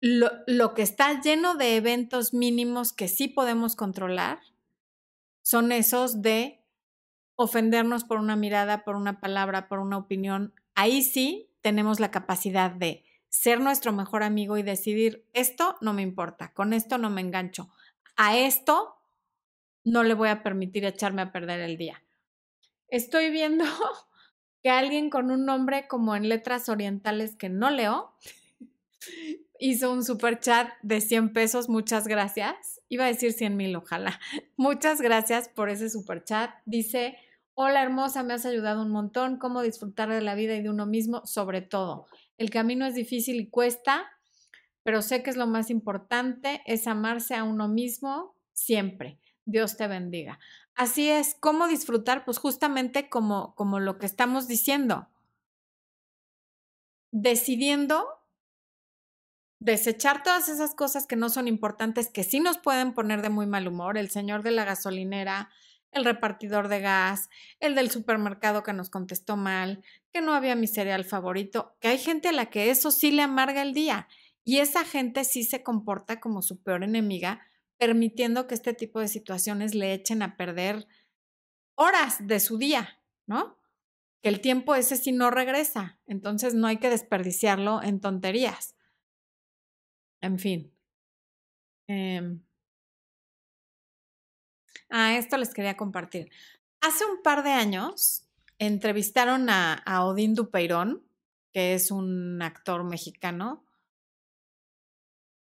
Lo, 0.01 0.31
lo, 0.49 0.75
que 0.75 0.83
está 0.83 1.21
lleno 1.21 1.55
de 1.55 1.77
eventos 1.77 2.35
mínimos 2.35 2.93
que 2.93 3.07
sí 3.07 3.29
podemos 3.29 3.77
controlar 3.77 4.41
son 5.43 5.73
esos 5.73 6.23
de 6.23 6.65
ofendernos 7.37 8.05
por 8.05 8.19
una 8.19 8.35
mirada, 8.35 8.83
por 8.83 8.97
una 8.97 9.21
palabra, 9.21 9.69
por 9.69 9.79
una 9.79 9.99
opinión. 9.99 10.55
Ahí 10.75 11.03
sí 11.03 11.53
tenemos 11.61 12.01
la 12.01 12.11
capacidad 12.11 12.71
de 12.71 13.05
ser 13.29 13.61
nuestro 13.61 13.93
mejor 13.93 14.25
amigo 14.25 14.59
y 14.59 14.65
decidir, 14.65 15.29
esto 15.35 15.77
no 15.81 15.93
me 15.93 16.03
importa, 16.03 16.53
con 16.53 16.73
esto 16.73 16.99
no 16.99 17.11
me 17.11 17.21
engancho, 17.21 17.71
a 18.17 18.37
esto 18.37 19.00
no 19.91 20.05
le 20.05 20.15
voy 20.15 20.29
a 20.29 20.43
permitir 20.43 20.85
echarme 20.85 21.23
a 21.23 21.33
perder 21.33 21.61
el 21.61 21.77
día. 21.77 22.03
Estoy 22.89 23.31
viendo 23.31 23.65
que 24.63 24.71
alguien 24.71 25.11
con 25.11 25.31
un 25.31 25.45
nombre 25.45 25.89
como 25.89 26.15
en 26.15 26.29
letras 26.29 26.69
orientales 26.69 27.35
que 27.37 27.49
no 27.49 27.71
leo 27.71 28.15
hizo 29.59 29.93
un 29.93 30.05
super 30.05 30.39
chat 30.39 30.71
de 30.83 31.01
100 31.01 31.33
pesos. 31.33 31.69
Muchas 31.69 32.07
gracias. 32.07 32.81
Iba 32.89 33.05
a 33.05 33.09
decir 33.09 33.33
100 33.33 33.57
mil, 33.57 33.77
ojalá. 33.77 34.21
Muchas 34.57 35.01
gracias 35.01 35.49
por 35.49 35.69
ese 35.71 35.91
super 35.91 36.25
chat. 36.25 36.51
Dice, 36.65 37.19
hola 37.55 37.83
hermosa, 37.83 38.23
me 38.23 38.35
has 38.35 38.47
ayudado 38.47 38.83
un 38.83 38.91
montón. 38.91 39.39
¿Cómo 39.39 39.63
disfrutar 39.63 40.09
de 40.09 40.21
la 40.21 40.37
vida 40.37 40.55
y 40.55 40.63
de 40.63 40.71
uno 40.71 40.87
mismo? 40.87 41.27
Sobre 41.27 41.63
todo. 41.63 42.07
El 42.39 42.51
camino 42.51 42.87
es 42.87 42.95
difícil 42.95 43.41
y 43.41 43.51
cuesta, 43.51 44.09
pero 44.83 45.03
sé 45.03 45.23
que 45.23 45.31
es 45.31 45.37
lo 45.37 45.47
más 45.47 45.69
importante, 45.69 46.63
es 46.65 46.87
amarse 46.87 47.35
a 47.35 47.45
uno 47.45 47.69
mismo 47.69 48.35
siempre. 48.53 49.19
Dios 49.51 49.77
te 49.77 49.87
bendiga. 49.89 50.39
Así 50.75 51.11
es, 51.11 51.37
¿cómo 51.41 51.67
disfrutar? 51.67 52.25
Pues 52.25 52.39
justamente 52.39 53.09
como, 53.09 53.55
como 53.55 53.81
lo 53.81 53.99
que 53.99 54.07
estamos 54.07 54.47
diciendo, 54.49 55.09
decidiendo 57.11 58.07
desechar 59.59 60.23
todas 60.23 60.49
esas 60.49 60.75
cosas 60.75 61.07
que 61.07 61.17
no 61.17 61.29
son 61.29 61.49
importantes, 61.49 62.09
que 62.09 62.25
sí 62.25 62.41
nos 62.41 62.59
pueden 62.59 62.95
poner 62.95 63.21
de 63.21 63.29
muy 63.29 63.47
mal 63.47 63.69
humor, 63.69 63.99
el 63.99 64.11
señor 64.11 64.43
de 64.43 64.53
la 64.53 64.65
gasolinera, 64.65 65.51
el 65.93 66.05
repartidor 66.05 66.69
de 66.69 66.81
gas, 66.81 67.29
el 67.59 67.75
del 67.75 67.91
supermercado 67.91 68.63
que 68.63 68.73
nos 68.73 68.89
contestó 68.89 69.37
mal, 69.37 69.83
que 70.13 70.21
no 70.21 70.33
había 70.33 70.55
mi 70.55 70.69
cereal 70.69 71.05
favorito, 71.05 71.77
que 71.81 71.89
hay 71.89 71.99
gente 71.99 72.29
a 72.29 72.33
la 72.33 72.47
que 72.47 72.71
eso 72.71 72.91
sí 72.91 73.11
le 73.11 73.23
amarga 73.23 73.63
el 73.63 73.75
día 73.75 74.09
y 74.45 74.59
esa 74.59 74.85
gente 74.85 75.25
sí 75.25 75.45
se 75.45 75.63
comporta 75.63 76.21
como 76.21 76.41
su 76.41 76.63
peor 76.63 76.85
enemiga 76.85 77.50
permitiendo 77.81 78.47
que 78.47 78.55
este 78.55 78.75
tipo 78.75 79.01
de 79.01 79.09
situaciones 79.09 79.75
le 79.75 79.95
echen 79.95 80.21
a 80.21 80.37
perder 80.37 80.87
horas 81.77 82.27
de 82.27 82.39
su 82.39 82.59
día, 82.59 83.01
¿no? 83.27 83.59
Que 84.21 84.29
el 84.29 84.43
tiempo 84.43 84.75
ese 84.75 84.99
sí 84.99 85.13
no 85.13 85.31
regresa, 85.31 85.99
entonces 86.07 86.53
no 86.53 86.67
hay 86.67 86.77
que 86.77 86.91
desperdiciarlo 86.91 87.83
en 87.83 88.03
tonterías. 88.03 88.77
En 90.21 90.39
fin. 90.39 90.71
Eh, 91.89 92.39
ah, 94.91 95.17
esto 95.17 95.39
les 95.39 95.55
quería 95.55 95.79
compartir. 95.79 96.31
Hace 96.83 97.07
un 97.07 97.23
par 97.23 97.43
de 97.43 97.53
años 97.53 98.29
entrevistaron 98.59 99.49
a, 99.49 99.73
a 99.73 100.05
Odín 100.05 100.35
Dupeirón, 100.35 101.03
que 101.55 101.73
es 101.73 101.91
un 101.91 102.43
actor 102.43 102.85
mexicano, 102.85 103.65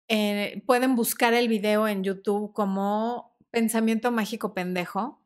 eh, 0.08 0.64
pueden 0.66 0.96
buscar 0.96 1.34
el 1.34 1.48
video 1.48 1.88
en 1.88 2.04
YouTube 2.04 2.54
como 2.54 3.36
Pensamiento 3.52 4.12
Mágico 4.12 4.54
Pendejo. 4.54 5.22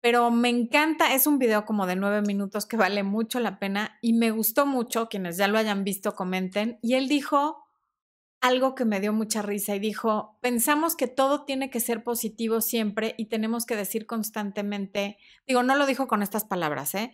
Pero 0.00 0.30
me 0.30 0.48
encanta, 0.48 1.14
es 1.14 1.26
un 1.26 1.38
video 1.38 1.64
como 1.64 1.86
de 1.86 1.96
nueve 1.96 2.22
minutos 2.22 2.66
que 2.66 2.76
vale 2.76 3.02
mucho 3.02 3.40
la 3.40 3.58
pena 3.58 3.98
y 4.00 4.12
me 4.12 4.30
gustó 4.30 4.64
mucho, 4.64 5.08
quienes 5.08 5.36
ya 5.36 5.48
lo 5.48 5.58
hayan 5.58 5.82
visto 5.82 6.14
comenten. 6.14 6.78
Y 6.82 6.94
él 6.94 7.08
dijo 7.08 7.64
algo 8.40 8.74
que 8.74 8.84
me 8.84 9.00
dio 9.00 9.12
mucha 9.12 9.42
risa 9.42 9.74
y 9.74 9.80
dijo, 9.80 10.38
pensamos 10.40 10.94
que 10.94 11.08
todo 11.08 11.44
tiene 11.44 11.70
que 11.70 11.80
ser 11.80 12.04
positivo 12.04 12.60
siempre 12.60 13.14
y 13.18 13.26
tenemos 13.26 13.66
que 13.66 13.74
decir 13.74 14.06
constantemente, 14.06 15.18
digo, 15.46 15.62
no 15.64 15.74
lo 15.74 15.86
dijo 15.86 16.06
con 16.06 16.22
estas 16.22 16.44
palabras, 16.44 16.94
¿eh? 16.94 17.12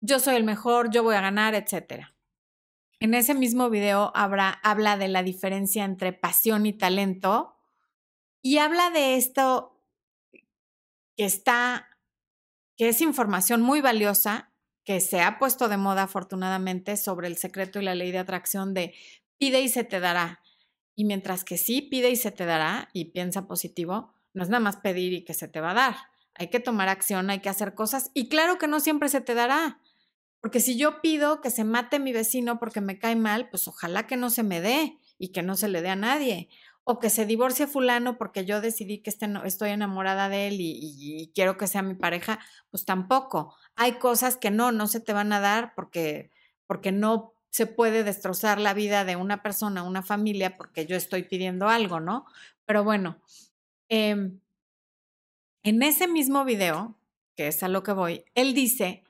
Yo 0.00 0.18
soy 0.18 0.34
el 0.34 0.44
mejor, 0.44 0.90
yo 0.90 1.02
voy 1.02 1.14
a 1.14 1.20
ganar, 1.20 1.54
etcétera. 1.54 2.14
En 3.04 3.12
ese 3.12 3.34
mismo 3.34 3.68
video 3.68 4.12
habla 4.14 4.96
de 4.96 5.08
la 5.08 5.22
diferencia 5.22 5.84
entre 5.84 6.14
pasión 6.14 6.64
y 6.64 6.72
talento 6.72 7.54
y 8.40 8.56
habla 8.56 8.88
de 8.88 9.16
esto 9.16 9.78
que 11.14 11.26
está, 11.26 11.86
que 12.78 12.88
es 12.88 13.02
información 13.02 13.60
muy 13.60 13.82
valiosa 13.82 14.54
que 14.84 15.00
se 15.00 15.20
ha 15.20 15.38
puesto 15.38 15.68
de 15.68 15.76
moda 15.76 16.04
afortunadamente 16.04 16.96
sobre 16.96 17.28
el 17.28 17.36
secreto 17.36 17.78
y 17.78 17.84
la 17.84 17.94
ley 17.94 18.10
de 18.10 18.20
atracción 18.20 18.72
de 18.72 18.94
pide 19.36 19.60
y 19.60 19.68
se 19.68 19.84
te 19.84 20.00
dará. 20.00 20.40
Y 20.96 21.04
mientras 21.04 21.44
que 21.44 21.58
sí, 21.58 21.82
pide 21.82 22.08
y 22.08 22.16
se 22.16 22.30
te 22.30 22.46
dará 22.46 22.88
y 22.94 23.10
piensa 23.10 23.46
positivo, 23.46 24.14
no 24.32 24.44
es 24.44 24.48
nada 24.48 24.64
más 24.64 24.78
pedir 24.78 25.12
y 25.12 25.26
que 25.26 25.34
se 25.34 25.46
te 25.46 25.60
va 25.60 25.72
a 25.72 25.74
dar. 25.74 25.96
Hay 26.36 26.48
que 26.48 26.58
tomar 26.58 26.88
acción, 26.88 27.28
hay 27.28 27.40
que 27.40 27.50
hacer 27.50 27.74
cosas 27.74 28.10
y 28.14 28.30
claro 28.30 28.56
que 28.56 28.66
no 28.66 28.80
siempre 28.80 29.10
se 29.10 29.20
te 29.20 29.34
dará. 29.34 29.78
Porque 30.44 30.60
si 30.60 30.76
yo 30.76 31.00
pido 31.00 31.40
que 31.40 31.48
se 31.48 31.64
mate 31.64 31.98
mi 31.98 32.12
vecino 32.12 32.58
porque 32.58 32.82
me 32.82 32.98
cae 32.98 33.16
mal, 33.16 33.48
pues 33.48 33.66
ojalá 33.66 34.06
que 34.06 34.18
no 34.18 34.28
se 34.28 34.42
me 34.42 34.60
dé 34.60 34.98
y 35.16 35.28
que 35.28 35.42
no 35.42 35.56
se 35.56 35.68
le 35.68 35.80
dé 35.80 35.88
a 35.88 35.96
nadie. 35.96 36.50
O 36.82 36.98
que 36.98 37.08
se 37.08 37.24
divorcie 37.24 37.66
fulano 37.66 38.18
porque 38.18 38.44
yo 38.44 38.60
decidí 38.60 38.98
que 38.98 39.08
este 39.08 39.26
estoy 39.46 39.70
enamorada 39.70 40.28
de 40.28 40.48
él 40.48 40.60
y, 40.60 40.78
y, 40.78 41.32
quiero 41.34 41.56
que 41.56 41.66
sea 41.66 41.80
mi 41.80 41.94
pareja, 41.94 42.40
pues 42.70 42.84
tampoco. 42.84 43.56
Hay 43.74 43.92
cosas 43.92 44.36
que 44.36 44.50
no, 44.50 44.70
no 44.70 44.86
se 44.86 45.00
te 45.00 45.14
van 45.14 45.32
a 45.32 45.40
dar 45.40 45.72
porque, 45.74 46.30
porque 46.66 46.92
no 46.92 47.32
se 47.48 47.64
puede 47.64 48.04
destrozar 48.04 48.60
la 48.60 48.74
vida 48.74 49.06
de 49.06 49.16
una 49.16 49.42
persona, 49.42 49.82
una 49.82 50.02
familia, 50.02 50.58
porque 50.58 50.84
yo 50.84 50.94
estoy 50.94 51.22
pidiendo 51.22 51.70
algo, 51.70 52.00
¿no? 52.00 52.26
Pero 52.66 52.84
bueno, 52.84 53.18
em, 53.88 54.40
en 55.62 55.82
ese 55.82 56.06
mismo 56.06 56.44
video, 56.44 56.98
que 57.34 57.46
es 57.46 57.62
a 57.62 57.68
lo 57.68 57.82
que 57.82 57.92
voy, 57.92 58.26
él 58.34 58.52
dice 58.52 59.03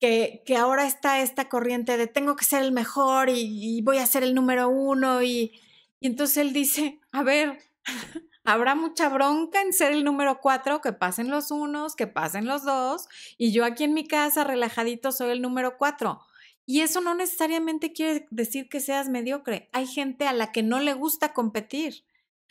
que, 0.00 0.42
ahora 0.56 0.86
está 0.86 1.20
esta 1.20 1.48
corriente 1.48 1.96
de 1.96 2.06
tengo 2.06 2.34
que 2.34 2.44
ser 2.44 2.62
el 2.62 2.72
mejor 2.72 3.28
y, 3.28 3.80
voy 3.82 3.98
a 3.98 4.06
ser 4.06 4.22
el 4.22 4.34
número 4.34 4.68
uno 4.68 5.22
y, 5.22 5.60
y 6.00 6.06
entonces 6.06 6.38
él 6.38 6.52
dice, 6.52 6.98
a 7.12 7.22
ver, 7.22 7.58
habrá 8.44 8.74
mucha 8.74 9.08
bronca 9.08 9.60
en 9.60 9.72
ser 9.72 9.92
el 9.92 10.04
número 10.04 10.40
cuatro, 10.40 10.80
que 10.80 10.92
pasen 10.92 11.30
los 11.30 11.50
unos, 11.50 11.94
que 11.94 12.06
pasen 12.06 12.46
los 12.46 12.64
dos, 12.64 13.08
y 13.36 13.52
yo 13.52 13.64
aquí 13.64 13.84
en 13.84 13.94
mi 13.94 14.06
casa 14.06 14.44
relajadito 14.44 15.12
soy 15.12 15.30
el 15.30 15.42
número 15.42 15.76
cuatro. 15.76 16.20
Y 16.66 16.82
eso 16.82 17.00
no 17.00 17.14
necesariamente 17.14 17.92
quiere 17.92 18.28
decir 18.30 18.68
que 18.68 18.78
seas 18.78 19.08
mediocre. 19.08 19.68
Hay 19.72 19.86
gente 19.86 20.28
a 20.28 20.32
la 20.32 20.52
que 20.52 20.62
no 20.62 20.78
le 20.78 20.94
gusta 20.94 21.32
competir, 21.32 22.04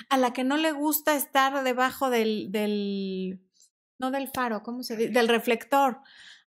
a 0.10 0.18
la 0.18 0.34
que 0.34 0.44
no 0.44 0.58
le 0.58 0.74
gusta 0.74 1.16
estar 1.16 1.64
debajo 1.64 2.10
del, 2.10 2.52
del 2.52 3.40
no 3.98 4.12
del 4.12 4.28
faro, 4.28 4.62
¿cómo 4.62 4.84
se 4.84 4.98
dice? 4.98 5.12
Del 5.12 5.28
reflector, 5.30 6.02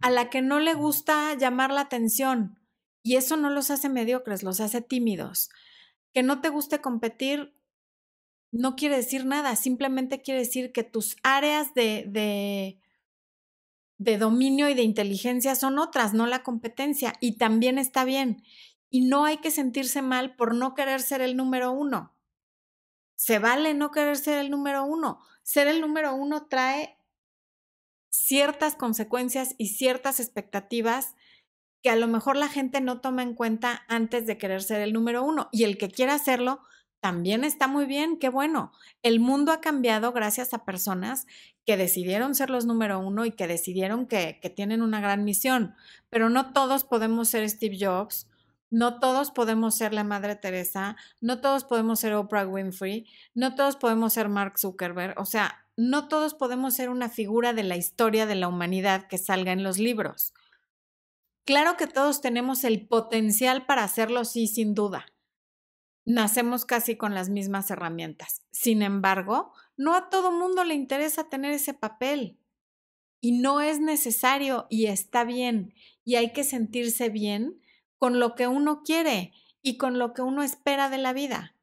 a 0.02 0.10
la 0.12 0.30
que 0.30 0.42
no 0.42 0.60
le 0.60 0.74
gusta 0.74 1.36
llamar 1.36 1.72
la 1.72 1.82
atención. 1.82 2.60
Y 3.04 3.16
eso 3.18 3.38
no 3.38 3.50
los 3.50 3.72
hace 3.72 3.90
mediocres, 3.90 4.44
los 4.44 4.60
hace 4.60 4.82
tímidos. 4.82 5.50
Que 6.14 6.24
no 6.24 6.42
te 6.42 6.50
guste 6.50 6.82
competir 6.82 7.54
no 8.52 8.78
quiere 8.78 8.96
decir 8.96 9.26
nada, 9.26 9.58
simplemente 9.58 10.22
quiere 10.22 10.40
decir 10.40 10.72
que 10.72 10.84
tus 10.84 11.18
áreas 11.24 11.74
de, 11.74 12.06
de 12.08 12.80
de 13.98 14.18
dominio 14.18 14.70
y 14.70 14.74
de 14.74 14.84
inteligencia 14.84 15.56
son 15.56 15.80
otras, 15.80 16.14
no 16.14 16.28
la 16.28 16.44
competencia, 16.44 17.14
y 17.20 17.38
también 17.38 17.78
está 17.78 18.04
bien. 18.04 18.44
Y 18.90 19.02
no 19.02 19.26
hay 19.26 19.38
que 19.38 19.52
sentirse 19.52 20.02
mal 20.02 20.36
por 20.36 20.54
no 20.56 20.76
querer 20.76 21.02
ser 21.02 21.22
el 21.22 21.36
número 21.36 21.72
uno. 21.72 22.14
Se 23.16 23.40
vale 23.40 23.74
no 23.74 23.92
querer 23.92 24.18
ser 24.18 24.38
el 24.38 24.52
número 24.52 24.84
uno. 24.84 25.20
Ser 25.44 25.68
el 25.68 25.82
número 25.82 26.14
uno 26.14 26.48
trae 26.48 26.95
ciertas 28.16 28.76
consecuencias 28.76 29.56
y 29.58 29.70
ciertas 29.70 30.20
expectativas 30.20 31.16
que 31.84 31.90
a 31.90 31.96
lo 31.96 32.08
mejor 32.08 32.36
la 32.36 32.48
gente 32.48 32.82
no 32.82 33.00
toma 33.00 33.22
en 33.22 33.36
cuenta 33.36 33.84
antes 33.88 34.26
de 34.26 34.38
querer 34.38 34.64
ser 34.64 34.82
el 34.82 34.94
número 34.94 35.24
uno. 35.24 35.50
Y 35.52 35.64
el 35.66 35.78
que 35.78 35.90
quiera 35.90 36.16
hacerlo 36.16 36.62
también 37.00 37.44
está 37.44 37.68
muy 37.68 37.86
bien, 37.86 38.18
qué 38.18 38.30
bueno. 38.30 38.72
El 39.04 39.20
mundo 39.20 39.52
ha 39.52 39.62
cambiado 39.62 40.12
gracias 40.12 40.56
a 40.56 40.66
personas 40.66 41.28
que 41.64 41.78
decidieron 41.78 42.34
ser 42.34 42.50
los 42.50 42.66
número 42.66 43.00
uno 43.00 43.26
y 43.26 43.32
que 43.32 43.48
decidieron 43.48 44.08
que, 44.08 44.40
que 44.42 44.50
tienen 44.50 44.82
una 44.82 45.02
gran 45.02 45.24
misión, 45.24 45.76
pero 46.10 46.30
no 46.30 46.54
todos 46.54 46.84
podemos 46.84 47.30
ser 47.30 47.48
Steve 47.48 47.78
Jobs, 47.80 48.28
no 48.72 49.00
todos 49.00 49.30
podemos 49.30 49.78
ser 49.78 49.94
la 49.94 50.04
Madre 50.04 50.36
Teresa, 50.36 50.96
no 51.22 51.40
todos 51.42 51.64
podemos 51.64 52.00
ser 52.00 52.14
Oprah 52.14 52.48
Winfrey, 52.48 53.08
no 53.36 53.54
todos 53.54 53.76
podemos 53.76 54.14
ser 54.14 54.28
Mark 54.28 54.58
Zuckerberg, 54.58 55.20
o 55.20 55.26
sea, 55.26 55.65
no 55.78 56.08
todos 56.08 56.34
podemos 56.34 56.74
ser 56.74 56.90
una 56.90 57.10
figura 57.10 57.54
de 57.54 57.64
la 57.64 57.78
historia 57.78 58.26
de 58.26 58.36
la 58.36 58.48
humanidad 58.48 59.08
que 59.08 59.18
salga 59.18 59.52
en 59.52 59.64
los 59.64 59.78
libros. 59.78 60.34
Claro 61.46 61.78
que 61.78 61.88
todos 61.88 62.22
tenemos 62.22 62.64
el 62.64 62.88
potencial 62.88 63.66
para 63.66 63.84
hacerlo, 63.84 64.26
sí, 64.26 64.48
sin 64.48 64.74
duda 64.74 65.06
nacemos 66.06 66.66
casi 66.66 66.96
con 66.96 67.14
las 67.14 67.30
mismas 67.30 67.70
herramientas. 67.72 68.44
Sin 68.52 68.82
embargo, 68.82 69.52
no 69.76 69.96
a 69.96 70.10
todo 70.10 70.32
mundo 70.32 70.64
le 70.64 70.76
interesa 70.76 71.30
tener 71.30 71.52
ese 71.52 71.74
papel 71.74 72.40
y 73.20 73.34
no 73.34 73.60
es 73.60 73.80
necesario 73.80 74.68
y 74.70 74.86
está 74.86 75.24
bien 75.24 75.74
y 76.04 76.16
hay 76.16 76.32
que 76.32 76.44
sentirse 76.44 77.10
bien 77.10 77.60
con 77.98 78.20
lo 78.20 78.36
que 78.36 78.48
uno 78.48 78.84
quiere 78.84 79.34
y 79.62 79.78
con 79.78 79.98
lo 79.98 80.14
que 80.14 80.22
uno 80.22 80.44
espera 80.44 80.90
de 80.90 81.00
la 81.00 81.12
vida. 81.12 81.55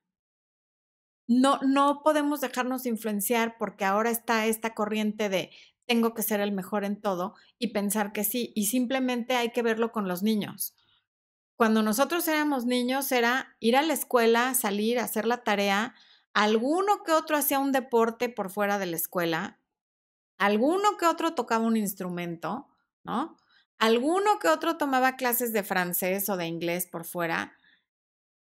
No, 1.41 1.59
no 1.63 2.03
podemos 2.03 2.41
dejarnos 2.41 2.85
influenciar 2.85 3.57
porque 3.59 3.85
ahora 3.85 4.11
está 4.11 4.47
esta 4.47 4.75
corriente 4.75 5.29
de 5.29 5.51
tengo 5.87 6.15
que 6.15 6.23
ser 6.23 6.41
el 6.41 6.53
mejor 6.53 6.85
en 6.85 7.01
todo 7.01 7.35
y 7.59 7.69
pensar 7.69 8.13
que 8.13 8.25
sí, 8.25 8.53
y 8.55 8.67
simplemente 8.67 9.35
hay 9.37 9.51
que 9.51 9.63
verlo 9.63 9.93
con 9.93 10.09
los 10.09 10.23
niños. 10.23 10.77
Cuando 11.57 11.83
nosotros 11.83 12.27
éramos 12.29 12.67
niños 12.67 13.11
era 13.13 13.57
ir 13.61 13.77
a 13.77 13.83
la 13.83 13.93
escuela, 13.93 14.55
salir, 14.55 14.99
hacer 14.99 15.27
la 15.27 15.45
tarea. 15.45 15.95
Alguno 16.35 17.03
que 17.05 17.13
otro 17.13 17.37
hacía 17.37 17.59
un 17.59 17.73
deporte 17.73 18.29
por 18.29 18.51
fuera 18.51 18.79
de 18.79 18.87
la 18.87 18.97
escuela. 18.97 19.61
Alguno 20.39 20.97
que 20.99 21.07
otro 21.07 21.35
tocaba 21.35 21.65
un 21.65 21.77
instrumento, 21.77 22.69
¿no? 23.05 23.37
Alguno 23.79 24.39
que 24.39 24.49
otro 24.49 24.77
tomaba 24.77 25.17
clases 25.17 25.53
de 25.53 25.63
francés 25.63 26.29
o 26.29 26.37
de 26.37 26.47
inglés 26.47 26.87
por 26.87 27.05
fuera. 27.05 27.57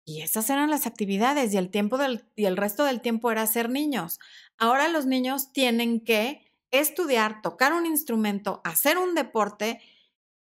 Y 0.10 0.24
esas 0.24 0.50
eran 0.50 0.72
las 0.72 0.88
actividades 0.88 1.54
y 1.54 1.58
el 1.58 1.70
tiempo 1.70 2.00
del, 2.00 2.26
y 2.36 2.46
el 2.46 2.58
resto 2.58 2.84
del 2.84 3.00
tiempo 3.00 3.30
era 3.30 3.46
ser 3.46 3.70
niños. 3.70 4.20
Ahora 4.58 4.88
los 4.88 5.06
niños 5.06 5.54
tienen 5.54 6.04
que 6.04 6.42
estudiar, 6.72 7.44
tocar 7.44 7.74
un 7.74 7.86
instrumento, 7.86 8.60
hacer 8.64 8.98
un 8.98 9.14
deporte, 9.14 9.80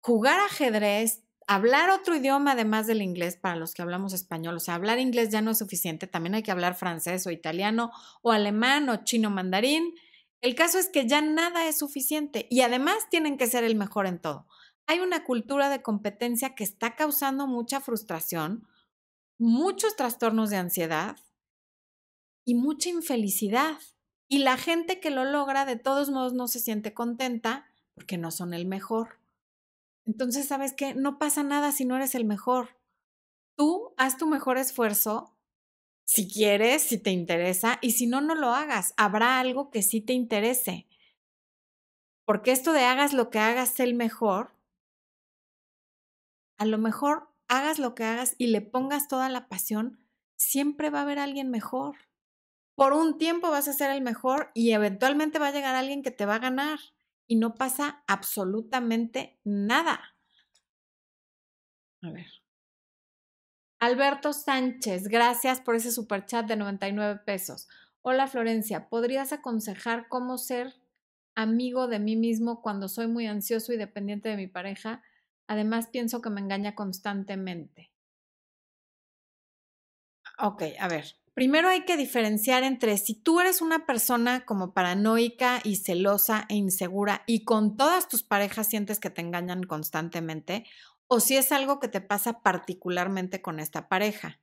jugar 0.01 0.41
ajedrez, 0.41 1.23
hablar 1.47 1.91
otro 1.91 2.17
idioma 2.17 2.53
además 2.53 2.87
del 2.87 3.03
inglés 3.03 3.37
para 3.37 3.57
los 3.57 3.75
que 3.75 3.83
hablamos 3.83 4.15
español. 4.15 4.57
O 4.57 4.61
sea, 4.61 4.75
hablar 4.75 5.01
inglés 5.01 5.29
ya 5.29 5.43
no 5.43 5.51
es 5.51 5.59
suficiente, 5.59 6.07
también 6.07 6.35
hay 6.35 6.43
que 6.43 6.51
hablar 6.51 6.75
francés 6.75 7.27
o 7.27 7.31
italiano 7.31 7.91
o 8.23 8.33
alemán 8.33 8.89
o 8.89 9.05
chino 9.05 9.29
mandarín. 9.29 9.93
El 10.41 10.55
caso 10.55 10.79
es 10.79 10.89
que 10.89 11.07
ya 11.07 11.21
nada 11.21 11.69
es 11.69 11.79
suficiente 11.79 12.47
y 12.49 12.63
además 12.63 13.11
tienen 13.11 13.37
que 13.37 13.47
ser 13.47 13.65
el 13.65 13.77
mejor 13.77 14.07
en 14.07 14.19
todo. 14.19 14.47
Hay 14.87 15.01
una 15.01 15.25
cultura 15.25 15.69
de 15.69 15.83
competencia 15.83 16.55
que 16.55 16.65
está 16.65 16.97
causando 16.97 17.47
mucha 17.47 17.83
frustración, 17.83 18.67
muchos 19.39 19.97
trastornos 19.97 20.51
de 20.51 20.57
ansiedad 20.57 21.17
y 22.45 22.55
mucha 22.55 22.89
infelicidad. 22.91 23.79
Y 24.29 24.39
la 24.39 24.57
gente 24.59 25.01
que 25.01 25.11
lo 25.11 25.25
logra 25.25 25.65
de 25.65 25.77
todos 25.77 26.11
modos 26.11 26.35
no 26.35 26.49
se 26.49 26.61
siente 26.61 26.93
contenta 26.93 27.67
porque 27.95 28.19
no 28.19 28.31
son 28.31 28.53
el 28.53 28.67
mejor. 28.67 29.19
Entonces, 30.07 30.47
¿sabes 30.47 30.73
qué? 30.73 30.95
No 30.95 31.19
pasa 31.19 31.43
nada 31.43 31.73
si 31.73 31.85
no 31.85 31.97
eres 31.97 32.15
el 32.15 32.25
mejor. 32.25 32.79
Tú 33.57 33.95
haz 33.97 34.17
tu 34.19 34.27
mejor 34.27 34.59
esfuerzo 34.59 35.35
si 36.09 36.27
quieres, 36.27 36.83
si 36.83 36.97
te 36.97 37.11
interesa, 37.11 37.79
y 37.83 37.93
si 37.93 38.07
no, 38.07 38.23
no 38.23 38.35
lo 38.35 38.49
hagas. 38.55 38.95
Habrá 38.97 39.39
algo 39.39 39.71
que 39.71 39.83
sí 39.83 40.01
te 40.01 40.15
interese. 40.15 40.89
Porque 42.25 42.51
esto 42.51 42.73
de 42.73 42.85
hagas 42.85 43.13
lo 43.13 43.29
que 43.29 43.39
hagas 43.39 43.79
el 43.79 43.95
mejor, 43.95 44.53
a 46.57 46.65
lo 46.65 46.79
mejor 46.79 47.29
hagas 47.49 47.79
lo 47.79 47.95
que 47.95 48.05
hagas 48.05 48.35
y 48.39 48.49
le 48.49 48.61
pongas 48.61 49.09
toda 49.09 49.29
la 49.29 49.49
pasión, 49.49 49.99
siempre 50.37 50.91
va 50.91 51.01
a 51.01 51.03
haber 51.03 51.19
alguien 51.19 51.51
mejor. 51.51 51.97
Por 52.75 52.93
un 52.93 53.19
tiempo 53.19 53.51
vas 53.51 53.67
a 53.67 53.73
ser 53.73 53.91
el 53.91 54.03
mejor 54.03 54.51
y 54.55 54.73
eventualmente 54.73 55.39
va 55.39 55.49
a 55.49 55.53
llegar 55.53 55.75
alguien 55.75 56.03
que 56.03 56.13
te 56.13 56.27
va 56.27 56.37
a 56.37 56.41
ganar 56.41 56.79
y 57.27 57.37
no 57.37 57.55
pasa 57.55 58.05
absolutamente 58.07 59.41
nada. 59.45 60.01
A 62.03 62.11
ver. 62.11 62.27
Alberto 63.81 64.33
Sánchez, 64.33 65.09
gracias 65.09 65.61
por 65.61 65.75
ese 65.75 65.93
super 65.93 66.27
chat 66.27 66.47
de 66.47 66.57
99 66.57 67.21
pesos. 67.25 67.69
Hola 68.03 68.27
Florencia, 68.27 68.89
¿podrías 68.89 69.33
aconsejar 69.33 70.09
cómo 70.09 70.39
ser 70.39 70.75
amigo 71.35 71.87
de 71.87 71.99
mí 72.01 72.17
mismo 72.17 72.63
cuando 72.63 72.89
soy 72.89 73.07
muy 73.07 73.27
ansioso 73.27 73.73
y 73.73 73.77
dependiente 73.77 74.29
de 74.29 74.37
mi 74.37 74.47
pareja? 74.49 75.03
Además, 75.49 75.89
pienso 75.89 76.21
que 76.23 76.31
me 76.31 76.41
engaña 76.41 76.77
constantemente. 76.77 77.91
Ok, 80.39 80.63
a 80.79 80.89
ver. 80.89 81.05
Primero 81.35 81.69
hay 81.69 81.85
que 81.85 81.97
diferenciar 81.97 82.65
entre 82.65 82.99
si 82.99 83.15
tú 83.15 83.41
eres 83.41 83.63
una 83.63 83.87
persona 83.87 84.45
como 84.45 84.75
paranoica 84.75 85.61
y 85.63 85.77
celosa 85.77 86.47
e 86.49 86.57
insegura 86.57 87.23
y 87.27 87.45
con 87.45 87.77
todas 87.77 88.09
tus 88.09 88.23
parejas 88.23 88.69
sientes 88.69 88.99
que 89.01 89.11
te 89.11 89.21
engañan 89.21 89.63
constantemente 89.63 90.65
o 91.07 91.21
si 91.21 91.37
es 91.37 91.53
algo 91.53 91.81
que 91.81 91.89
te 91.89 92.01
pasa 92.01 92.41
particularmente 92.43 93.41
con 93.41 93.61
esta 93.61 93.89
pareja. 93.89 94.41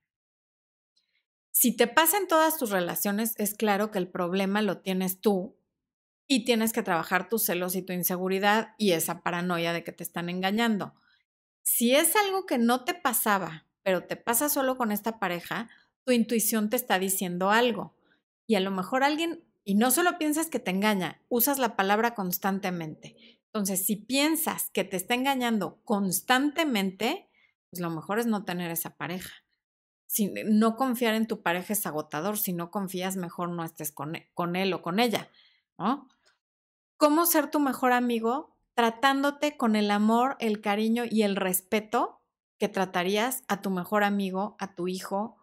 Si 1.51 1.75
te 1.75 1.87
pasa 1.87 2.17
en 2.17 2.27
todas 2.27 2.57
tus 2.57 2.69
relaciones, 2.69 3.33
es 3.37 3.55
claro 3.55 3.91
que 3.91 3.99
el 3.99 4.09
problema 4.09 4.61
lo 4.61 4.79
tienes 4.79 5.19
tú 5.19 5.57
y 6.27 6.45
tienes 6.45 6.73
que 6.73 6.83
trabajar 6.83 7.29
tus 7.29 7.43
celos 7.43 7.75
y 7.75 7.81
tu 7.81 7.93
inseguridad 7.93 8.73
y 8.77 8.91
esa 8.91 9.21
paranoia 9.21 9.73
de 9.73 9.83
que 9.83 9.91
te 9.91 10.03
están 10.03 10.29
engañando. 10.29 10.93
Si 11.61 11.95
es 11.95 12.15
algo 12.15 12.45
que 12.45 12.57
no 12.57 12.83
te 12.83 12.93
pasaba, 12.93 13.65
pero 13.83 14.03
te 14.05 14.15
pasa 14.15 14.49
solo 14.49 14.77
con 14.77 14.91
esta 14.91 15.19
pareja, 15.19 15.69
tu 16.03 16.11
intuición 16.11 16.69
te 16.69 16.75
está 16.75 16.99
diciendo 16.99 17.51
algo. 17.51 17.95
Y 18.47 18.55
a 18.55 18.59
lo 18.59 18.71
mejor 18.71 19.03
alguien, 19.03 19.43
y 19.63 19.75
no 19.75 19.91
solo 19.91 20.17
piensas 20.17 20.47
que 20.47 20.59
te 20.59 20.71
engaña, 20.71 21.21
usas 21.29 21.59
la 21.59 21.75
palabra 21.75 22.15
constantemente. 22.15 23.15
Entonces, 23.47 23.85
si 23.85 23.95
piensas 23.95 24.69
que 24.71 24.83
te 24.83 24.97
está 24.97 25.13
engañando 25.13 25.79
constantemente, 25.85 27.29
pues 27.69 27.81
lo 27.81 27.89
mejor 27.89 28.19
es 28.19 28.25
no 28.25 28.43
tener 28.43 28.71
esa 28.71 28.97
pareja. 28.97 29.33
Si 30.07 30.31
no 30.45 30.75
confiar 30.75 31.15
en 31.15 31.27
tu 31.27 31.41
pareja 31.41 31.73
es 31.73 31.85
agotador, 31.85 32.37
si 32.37 32.53
no 32.53 32.69
confías, 32.69 33.17
mejor 33.17 33.49
no 33.49 33.63
estés 33.63 33.91
con 33.91 34.15
él, 34.15 34.25
con 34.33 34.55
él 34.55 34.73
o 34.73 34.81
con 34.81 34.99
ella, 34.99 35.29
¿no? 35.77 36.07
¿Cómo 36.97 37.25
ser 37.25 37.51
tu 37.51 37.59
mejor 37.59 37.91
amigo? 37.91 38.55
Tratándote 38.73 39.57
con 39.57 39.75
el 39.75 39.91
amor, 39.91 40.37
el 40.39 40.61
cariño 40.61 41.03
y 41.09 41.23
el 41.23 41.35
respeto 41.35 42.21
que 42.57 42.69
tratarías 42.69 43.43
a 43.49 43.61
tu 43.61 43.69
mejor 43.69 44.05
amigo, 44.05 44.55
a 44.59 44.75
tu 44.75 44.87
hijo 44.87 45.35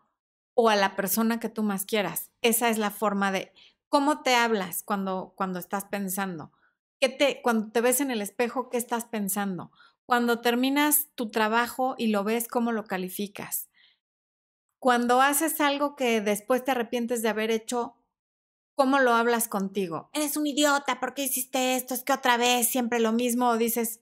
o 0.55 0.71
a 0.71 0.77
la 0.77 0.97
persona 0.97 1.41
que 1.41 1.51
tú 1.51 1.63
más 1.63 1.85
quieras. 1.85 2.31
Esa 2.41 2.71
es 2.71 2.79
la 2.79 2.91
forma 2.91 3.33
de 3.33 3.53
cómo 3.91 4.23
te 4.23 4.35
hablas 4.35 4.83
cuando, 4.83 5.35
cuando 5.37 5.59
estás 5.59 5.85
pensando. 5.85 6.53
¿Qué 6.99 7.11
te, 7.11 7.43
cuando 7.43 7.71
te 7.71 7.83
ves 7.83 8.01
en 8.01 8.11
el 8.11 8.23
espejo, 8.23 8.71
¿qué 8.71 8.79
estás 8.79 9.05
pensando? 9.05 9.73
Cuando 10.07 10.41
terminas 10.41 11.11
tu 11.15 11.31
trabajo 11.31 11.97
y 11.99 12.07
lo 12.07 12.25
ves, 12.25 12.49
¿cómo 12.49 12.73
lo 12.73 12.85
calificas? 12.85 13.69
Cuando 14.79 15.21
haces 15.21 15.61
algo 15.61 15.97
que 15.97 16.23
después 16.23 16.65
te 16.65 16.71
arrepientes 16.71 17.21
de 17.21 17.29
haber 17.29 17.51
hecho, 17.51 18.02
¿cómo 18.75 18.99
lo 18.99 19.13
hablas 19.13 19.49
contigo? 19.49 20.11
Eres 20.13 20.37
un 20.37 20.47
idiota, 20.47 21.01
¿por 21.01 21.15
qué 21.15 21.25
hiciste 21.25 21.77
esto? 21.77 21.95
Es 21.95 22.05
que 22.05 22.13
otra 22.13 22.37
vez 22.37 22.69
siempre 22.69 23.01
lo 23.01 23.13
mismo. 23.13 23.57
Dices, 23.57 24.01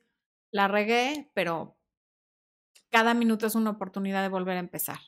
la 0.51 0.69
regué, 0.69 1.31
pero 1.35 1.77
cada 2.91 3.15
minuto 3.15 3.47
es 3.47 3.55
una 3.55 3.71
oportunidad 3.71 4.23
de 4.23 4.29
volver 4.29 4.57
a 4.57 4.61
empezar. 4.61 4.99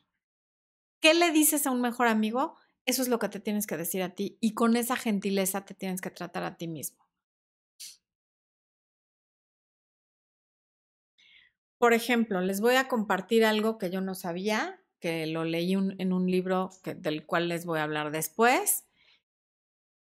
¿Qué 1.00 1.14
le 1.14 1.30
dices 1.32 1.66
a 1.66 1.70
un 1.70 1.80
mejor 1.80 2.06
amigo? 2.06 2.56
Eso 2.86 3.02
es 3.02 3.08
lo 3.08 3.18
que 3.18 3.28
te 3.28 3.40
tienes 3.40 3.66
que 3.66 3.76
decir 3.76 4.02
a 4.02 4.14
ti 4.14 4.38
y 4.40 4.54
con 4.54 4.76
esa 4.76 4.96
gentileza 4.96 5.64
te 5.64 5.74
tienes 5.74 6.00
que 6.00 6.10
tratar 6.10 6.44
a 6.44 6.56
ti 6.56 6.66
mismo. 6.68 7.04
Por 11.78 11.92
ejemplo, 11.92 12.40
les 12.40 12.60
voy 12.60 12.76
a 12.76 12.88
compartir 12.88 13.44
algo 13.44 13.76
que 13.76 13.90
yo 13.90 14.00
no 14.00 14.14
sabía, 14.14 14.80
que 15.00 15.26
lo 15.26 15.44
leí 15.44 15.72
en 15.72 16.12
un 16.12 16.30
libro 16.30 16.70
del 16.84 17.26
cual 17.26 17.48
les 17.48 17.66
voy 17.66 17.80
a 17.80 17.82
hablar 17.82 18.12
después. 18.12 18.84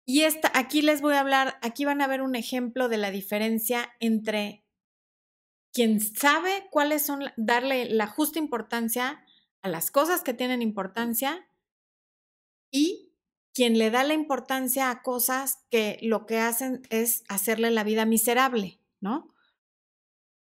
Y 0.09 0.21
esta, 0.21 0.49
aquí 0.53 0.81
les 0.81 1.01
voy 1.01 1.15
a 1.15 1.19
hablar, 1.19 1.59
aquí 1.61 1.83
van 1.83 2.01
a 2.01 2.07
ver 2.07 2.21
un 2.21 2.35
ejemplo 2.35 2.87
de 2.87 2.97
la 2.97 3.11
diferencia 3.11 3.93
entre 3.99 4.63
quien 5.73 5.99
sabe 5.99 6.65
cuáles 6.71 7.05
son, 7.05 7.25
darle 7.35 7.89
la 7.89 8.07
justa 8.07 8.39
importancia 8.39 9.21
a 9.61 9.67
las 9.67 9.91
cosas 9.91 10.21
que 10.23 10.33
tienen 10.33 10.61
importancia 10.61 11.49
y 12.71 13.11
quien 13.53 13.77
le 13.77 13.91
da 13.91 14.05
la 14.05 14.13
importancia 14.13 14.91
a 14.91 15.01
cosas 15.01 15.65
que 15.69 15.99
lo 16.01 16.25
que 16.25 16.37
hacen 16.37 16.83
es 16.89 17.25
hacerle 17.27 17.69
la 17.69 17.83
vida 17.83 18.05
miserable, 18.05 18.79
¿no? 19.01 19.35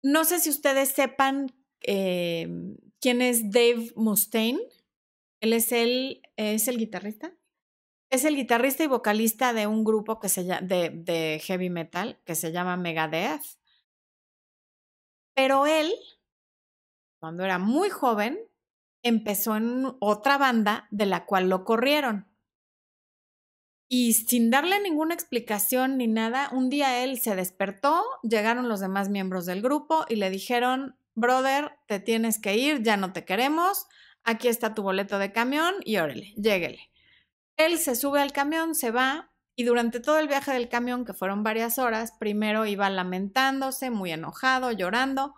No 0.03 0.25
sé 0.27 0.41
si 0.41 0.51
ustedes 0.51 0.91
sepan 0.91 1.55
em, 1.81 2.77
quién 3.01 3.23
es 3.23 3.51
Dave 3.51 3.93
Mustaine. 3.97 4.61
Él 5.41 5.55
es 5.55 5.73
el, 5.73 6.21
es 6.37 6.69
el 6.69 6.77
guitarrista. 6.77 7.38
Es 8.11 8.25
el 8.25 8.37
guitarrista 8.37 8.85
y 8.85 8.87
vocalista 8.87 9.53
de 9.53 9.67
un 9.67 9.85
grupo 9.85 10.19
que 10.19 10.29
se 10.29 10.45
llama, 10.45 10.63
de, 10.63 11.41
heavy 11.45 11.69
metal 11.69 12.21
que 12.25 12.35
se 12.35 12.53
llama 12.53 12.77
Megadeth. 12.77 13.43
Pero 15.35 15.67
él, 15.67 15.93
cuando 17.21 17.45
era 17.45 17.59
muy 17.59 17.91
joven, 17.91 18.39
empezó 19.03 19.57
en 19.57 19.95
otra 20.01 20.39
banda 20.39 20.89
de 20.91 21.07
la 21.07 21.27
cual 21.27 21.49
lo 21.49 21.65
corrieron. 21.65 22.27
Y 23.91 24.15
sin 24.15 24.51
darle 24.51 24.81
ninguna 24.81 25.15
explicación 25.15 25.97
ni 25.97 26.09
nada, 26.09 26.51
un 26.53 26.69
día 26.69 27.05
él 27.05 27.19
se 27.19 27.37
despertó, 27.37 28.05
llegaron 28.23 28.69
los 28.69 28.81
demás 28.81 29.09
miembros 29.09 29.47
del 29.47 29.63
grupo 29.63 30.05
y 30.09 30.17
le 30.17 30.29
dijeron, 30.31 30.99
brother, 31.15 31.79
te 31.87 32.01
tienes 32.01 32.39
que 32.39 32.57
ir, 32.57 32.83
ya 32.83 32.97
no 32.97 33.13
te 33.13 33.25
queremos, 33.25 33.87
aquí 34.25 34.49
está 34.49 34.75
tu 34.75 34.83
boleto 34.83 35.19
de 35.19 35.33
camión 35.33 35.75
y 35.85 35.99
órale, 35.99 36.35
lléguele. 36.37 36.91
Él 37.59 37.77
se 37.79 37.95
sube 37.95 38.23
al 38.23 38.33
camión, 38.33 38.75
se 38.75 38.91
va 38.91 39.31
y 39.55 39.65
durante 39.65 39.99
todo 39.99 40.21
el 40.21 40.29
viaje 40.29 40.53
del 40.53 40.69
camión, 40.69 41.05
que 41.05 41.13
fueron 41.13 41.43
varias 41.43 41.79
horas, 41.79 42.13
primero 42.13 42.65
iba 42.65 42.89
lamentándose, 42.89 43.91
muy 43.91 44.13
enojado, 44.13 44.71
llorando, 44.71 45.35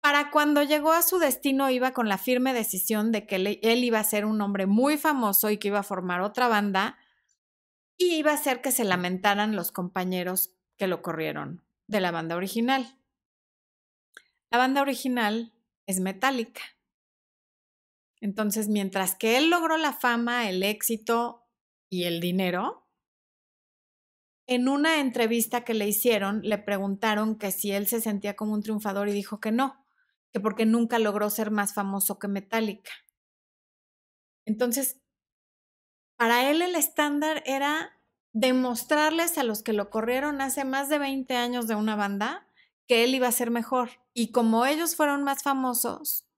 para 0.00 0.32
cuando 0.32 0.64
llegó 0.64 0.90
a 0.90 1.02
su 1.02 1.20
destino 1.20 1.70
iba 1.70 1.92
con 1.92 2.08
la 2.08 2.18
firme 2.18 2.52
decisión 2.52 3.12
de 3.12 3.24
que 3.24 3.36
él 3.36 3.84
iba 3.84 4.00
a 4.00 4.04
ser 4.04 4.24
un 4.24 4.40
hombre 4.40 4.66
muy 4.66 4.98
famoso 4.98 5.48
y 5.50 5.58
que 5.58 5.68
iba 5.68 5.78
a 5.78 5.84
formar 5.84 6.20
otra 6.20 6.48
banda 6.48 6.98
y 7.96 8.16
iba 8.16 8.32
a 8.32 8.34
hacer 8.34 8.60
que 8.60 8.72
se 8.72 8.82
lamentaran 8.82 9.54
los 9.54 9.70
compañeros 9.70 10.52
que 10.76 10.88
lo 10.88 11.02
corrieron 11.02 11.62
de 11.86 12.00
la 12.00 12.10
banda 12.10 12.34
original. 12.34 12.98
La 14.50 14.58
banda 14.58 14.82
original 14.82 15.52
es 15.86 16.00
metálica. 16.00 16.62
Entonces, 18.22 18.68
mientras 18.68 19.16
que 19.16 19.36
él 19.36 19.50
logró 19.50 19.76
la 19.76 19.92
fama, 19.92 20.48
el 20.48 20.62
éxito 20.62 21.44
y 21.90 22.04
el 22.04 22.20
dinero, 22.20 22.86
en 24.46 24.68
una 24.68 25.00
entrevista 25.00 25.64
que 25.64 25.74
le 25.74 25.88
hicieron, 25.88 26.40
le 26.44 26.56
preguntaron 26.58 27.36
que 27.36 27.50
si 27.50 27.72
él 27.72 27.88
se 27.88 28.00
sentía 28.00 28.36
como 28.36 28.52
un 28.52 28.62
triunfador 28.62 29.08
y 29.08 29.12
dijo 29.12 29.40
que 29.40 29.50
no, 29.50 29.84
que 30.32 30.38
porque 30.38 30.66
nunca 30.66 31.00
logró 31.00 31.30
ser 31.30 31.50
más 31.50 31.74
famoso 31.74 32.20
que 32.20 32.28
Metallica. 32.28 32.92
Entonces, 34.46 35.00
para 36.16 36.48
él 36.48 36.62
el 36.62 36.76
estándar 36.76 37.42
era 37.44 37.90
demostrarles 38.32 39.36
a 39.36 39.42
los 39.42 39.64
que 39.64 39.72
lo 39.72 39.90
corrieron 39.90 40.40
hace 40.40 40.64
más 40.64 40.88
de 40.88 40.98
20 40.98 41.34
años 41.34 41.66
de 41.66 41.74
una 41.74 41.96
banda 41.96 42.46
que 42.86 43.02
él 43.02 43.16
iba 43.16 43.26
a 43.26 43.32
ser 43.32 43.50
mejor. 43.50 43.90
Y 44.14 44.30
como 44.30 44.64
ellos 44.64 44.94
fueron 44.94 45.24
más 45.24 45.42
famosos, 45.42 46.28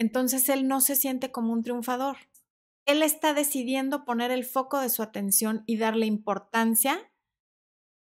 entonces 0.00 0.48
él 0.48 0.66
no 0.66 0.80
se 0.80 0.96
siente 0.96 1.30
como 1.30 1.52
un 1.52 1.62
triunfador. 1.62 2.16
Él 2.86 3.02
está 3.02 3.34
decidiendo 3.34 4.04
poner 4.04 4.30
el 4.30 4.44
foco 4.44 4.80
de 4.80 4.88
su 4.88 5.02
atención 5.02 5.62
y 5.66 5.76
darle 5.76 6.06
importancia 6.06 7.12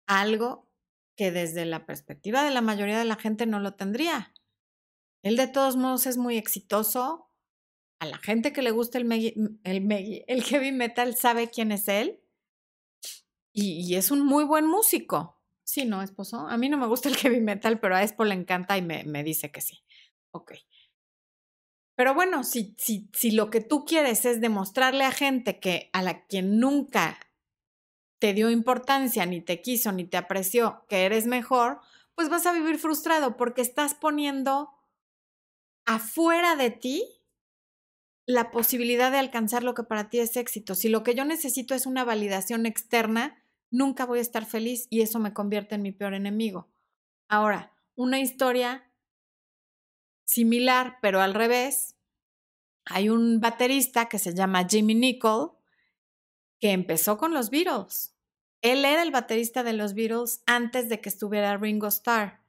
a 0.06 0.20
algo 0.20 0.68
que 1.16 1.30
desde 1.30 1.64
la 1.64 1.86
perspectiva 1.86 2.42
de 2.42 2.50
la 2.50 2.60
mayoría 2.60 2.98
de 2.98 3.04
la 3.04 3.14
gente 3.14 3.46
no 3.46 3.60
lo 3.60 3.74
tendría. 3.74 4.34
Él 5.22 5.36
de 5.36 5.46
todos 5.46 5.76
modos 5.76 6.06
es 6.06 6.18
muy 6.18 6.36
exitoso, 6.36 7.30
a 8.00 8.06
la 8.06 8.18
gente 8.18 8.52
que 8.52 8.60
le 8.60 8.72
gusta 8.72 8.98
el, 8.98 9.08
el 9.62 10.42
heavy 10.42 10.72
metal 10.72 11.16
sabe 11.16 11.48
quién 11.48 11.70
es 11.70 11.86
él 11.88 12.20
y, 13.52 13.94
es 13.94 14.10
un 14.10 14.26
muy 14.26 14.42
buen 14.42 14.66
músico. 14.66 15.40
Sí, 15.62 15.84
¿no, 15.84 16.02
esposo? 16.02 16.48
A 16.48 16.56
mí 16.58 16.68
no 16.68 16.76
me 16.76 16.88
gusta 16.88 17.08
el 17.08 17.16
heavy 17.16 17.40
metal, 17.40 17.78
pero 17.78 17.94
a 17.94 18.02
Espo 18.02 18.24
le 18.24 18.34
encanta 18.34 18.76
y 18.76 18.82
me, 18.82 19.04
me 19.04 19.22
dice 19.22 19.52
que 19.52 19.60
sí. 19.60 19.84
Ok. 20.32 20.54
Pero 21.96 22.14
bueno, 22.14 22.42
si, 22.42 22.74
si, 22.78 23.08
si 23.12 23.30
lo 23.30 23.50
que 23.50 23.60
tú 23.60 23.84
quieres 23.84 24.24
es 24.24 24.40
demostrarle 24.40 25.04
a 25.04 25.12
gente 25.12 25.60
que 25.60 25.90
a 25.92 26.02
la 26.02 26.26
que 26.26 26.42
nunca 26.42 27.18
te 28.18 28.32
dio 28.32 28.50
importancia, 28.50 29.26
ni 29.26 29.40
te 29.40 29.60
quiso, 29.60 29.92
ni 29.92 30.04
te 30.04 30.16
apreció, 30.16 30.84
que 30.88 31.04
eres 31.04 31.26
mejor, 31.26 31.80
pues 32.14 32.28
vas 32.28 32.46
a 32.46 32.52
vivir 32.52 32.78
frustrado 32.78 33.36
porque 33.36 33.62
estás 33.62 33.94
poniendo 33.94 34.70
afuera 35.84 36.56
de 36.56 36.70
ti 36.70 37.04
la 38.26 38.50
posibilidad 38.50 39.12
de 39.12 39.18
alcanzar 39.18 39.62
lo 39.62 39.74
que 39.74 39.82
para 39.82 40.08
ti 40.08 40.18
es 40.18 40.36
éxito. 40.36 40.74
Si 40.74 40.88
lo 40.88 41.02
que 41.02 41.14
yo 41.14 41.24
necesito 41.24 41.74
es 41.74 41.86
una 41.86 42.04
validación 42.04 42.66
externa, 42.66 43.42
nunca 43.70 44.06
voy 44.06 44.18
a 44.18 44.22
estar 44.22 44.46
feliz 44.46 44.86
y 44.88 45.02
eso 45.02 45.18
me 45.18 45.34
convierte 45.34 45.74
en 45.74 45.82
mi 45.82 45.92
peor 45.92 46.14
enemigo. 46.14 46.68
Ahora, 47.28 47.76
una 47.94 48.20
historia 48.20 48.90
similar, 50.24 50.98
pero 51.00 51.20
al 51.20 51.34
revés. 51.34 51.96
Hay 52.86 53.08
un 53.08 53.40
baterista 53.40 54.08
que 54.08 54.18
se 54.18 54.34
llama 54.34 54.66
Jimmy 54.68 54.94
Nicol 54.94 55.52
que 56.60 56.72
empezó 56.72 57.16
con 57.16 57.32
los 57.32 57.50
Beatles. 57.50 58.14
Él 58.62 58.84
era 58.84 59.02
el 59.02 59.10
baterista 59.10 59.62
de 59.62 59.74
los 59.74 59.94
Beatles 59.94 60.42
antes 60.46 60.88
de 60.88 61.00
que 61.00 61.08
estuviera 61.08 61.56
Ringo 61.56 61.86
Starr. 61.88 62.40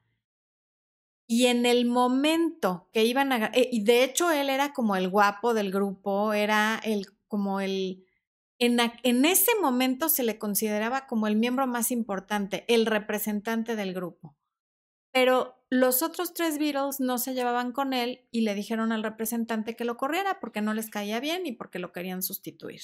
Y 1.26 1.46
en 1.46 1.66
el 1.66 1.86
momento 1.86 2.88
que 2.92 3.04
iban 3.04 3.32
a... 3.32 3.46
Eh, 3.52 3.68
y 3.72 3.82
de 3.82 4.04
hecho 4.04 4.30
él 4.30 4.48
era 4.48 4.72
como 4.72 4.96
el 4.96 5.08
guapo 5.08 5.54
del 5.54 5.70
grupo, 5.70 6.32
era 6.32 6.80
el 6.84 7.08
como 7.28 7.60
el... 7.60 8.06
En, 8.58 8.78
en 9.02 9.24
ese 9.26 9.50
momento 9.60 10.08
se 10.08 10.22
le 10.22 10.38
consideraba 10.38 11.06
como 11.06 11.26
el 11.26 11.36
miembro 11.36 11.66
más 11.66 11.90
importante, 11.90 12.64
el 12.68 12.86
representante 12.86 13.76
del 13.76 13.92
grupo. 13.92 14.34
Pero 15.16 15.64
los 15.70 16.02
otros 16.02 16.34
tres 16.34 16.58
Beatles 16.58 17.00
no 17.00 17.16
se 17.16 17.32
llevaban 17.32 17.72
con 17.72 17.94
él 17.94 18.28
y 18.30 18.42
le 18.42 18.54
dijeron 18.54 18.92
al 18.92 19.02
representante 19.02 19.74
que 19.74 19.86
lo 19.86 19.96
corriera 19.96 20.40
porque 20.40 20.60
no 20.60 20.74
les 20.74 20.90
caía 20.90 21.20
bien 21.20 21.46
y 21.46 21.52
porque 21.52 21.78
lo 21.78 21.90
querían 21.90 22.22
sustituir. 22.22 22.82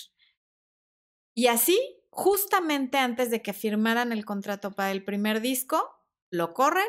Y 1.34 1.48
así 1.48 1.78
justamente 2.08 2.96
antes 2.96 3.30
de 3.30 3.42
que 3.42 3.52
firmaran 3.52 4.12
el 4.12 4.24
contrato 4.24 4.72
para 4.72 4.92
el 4.92 5.04
primer 5.04 5.42
disco, 5.42 5.90
lo 6.30 6.54
corren, 6.54 6.88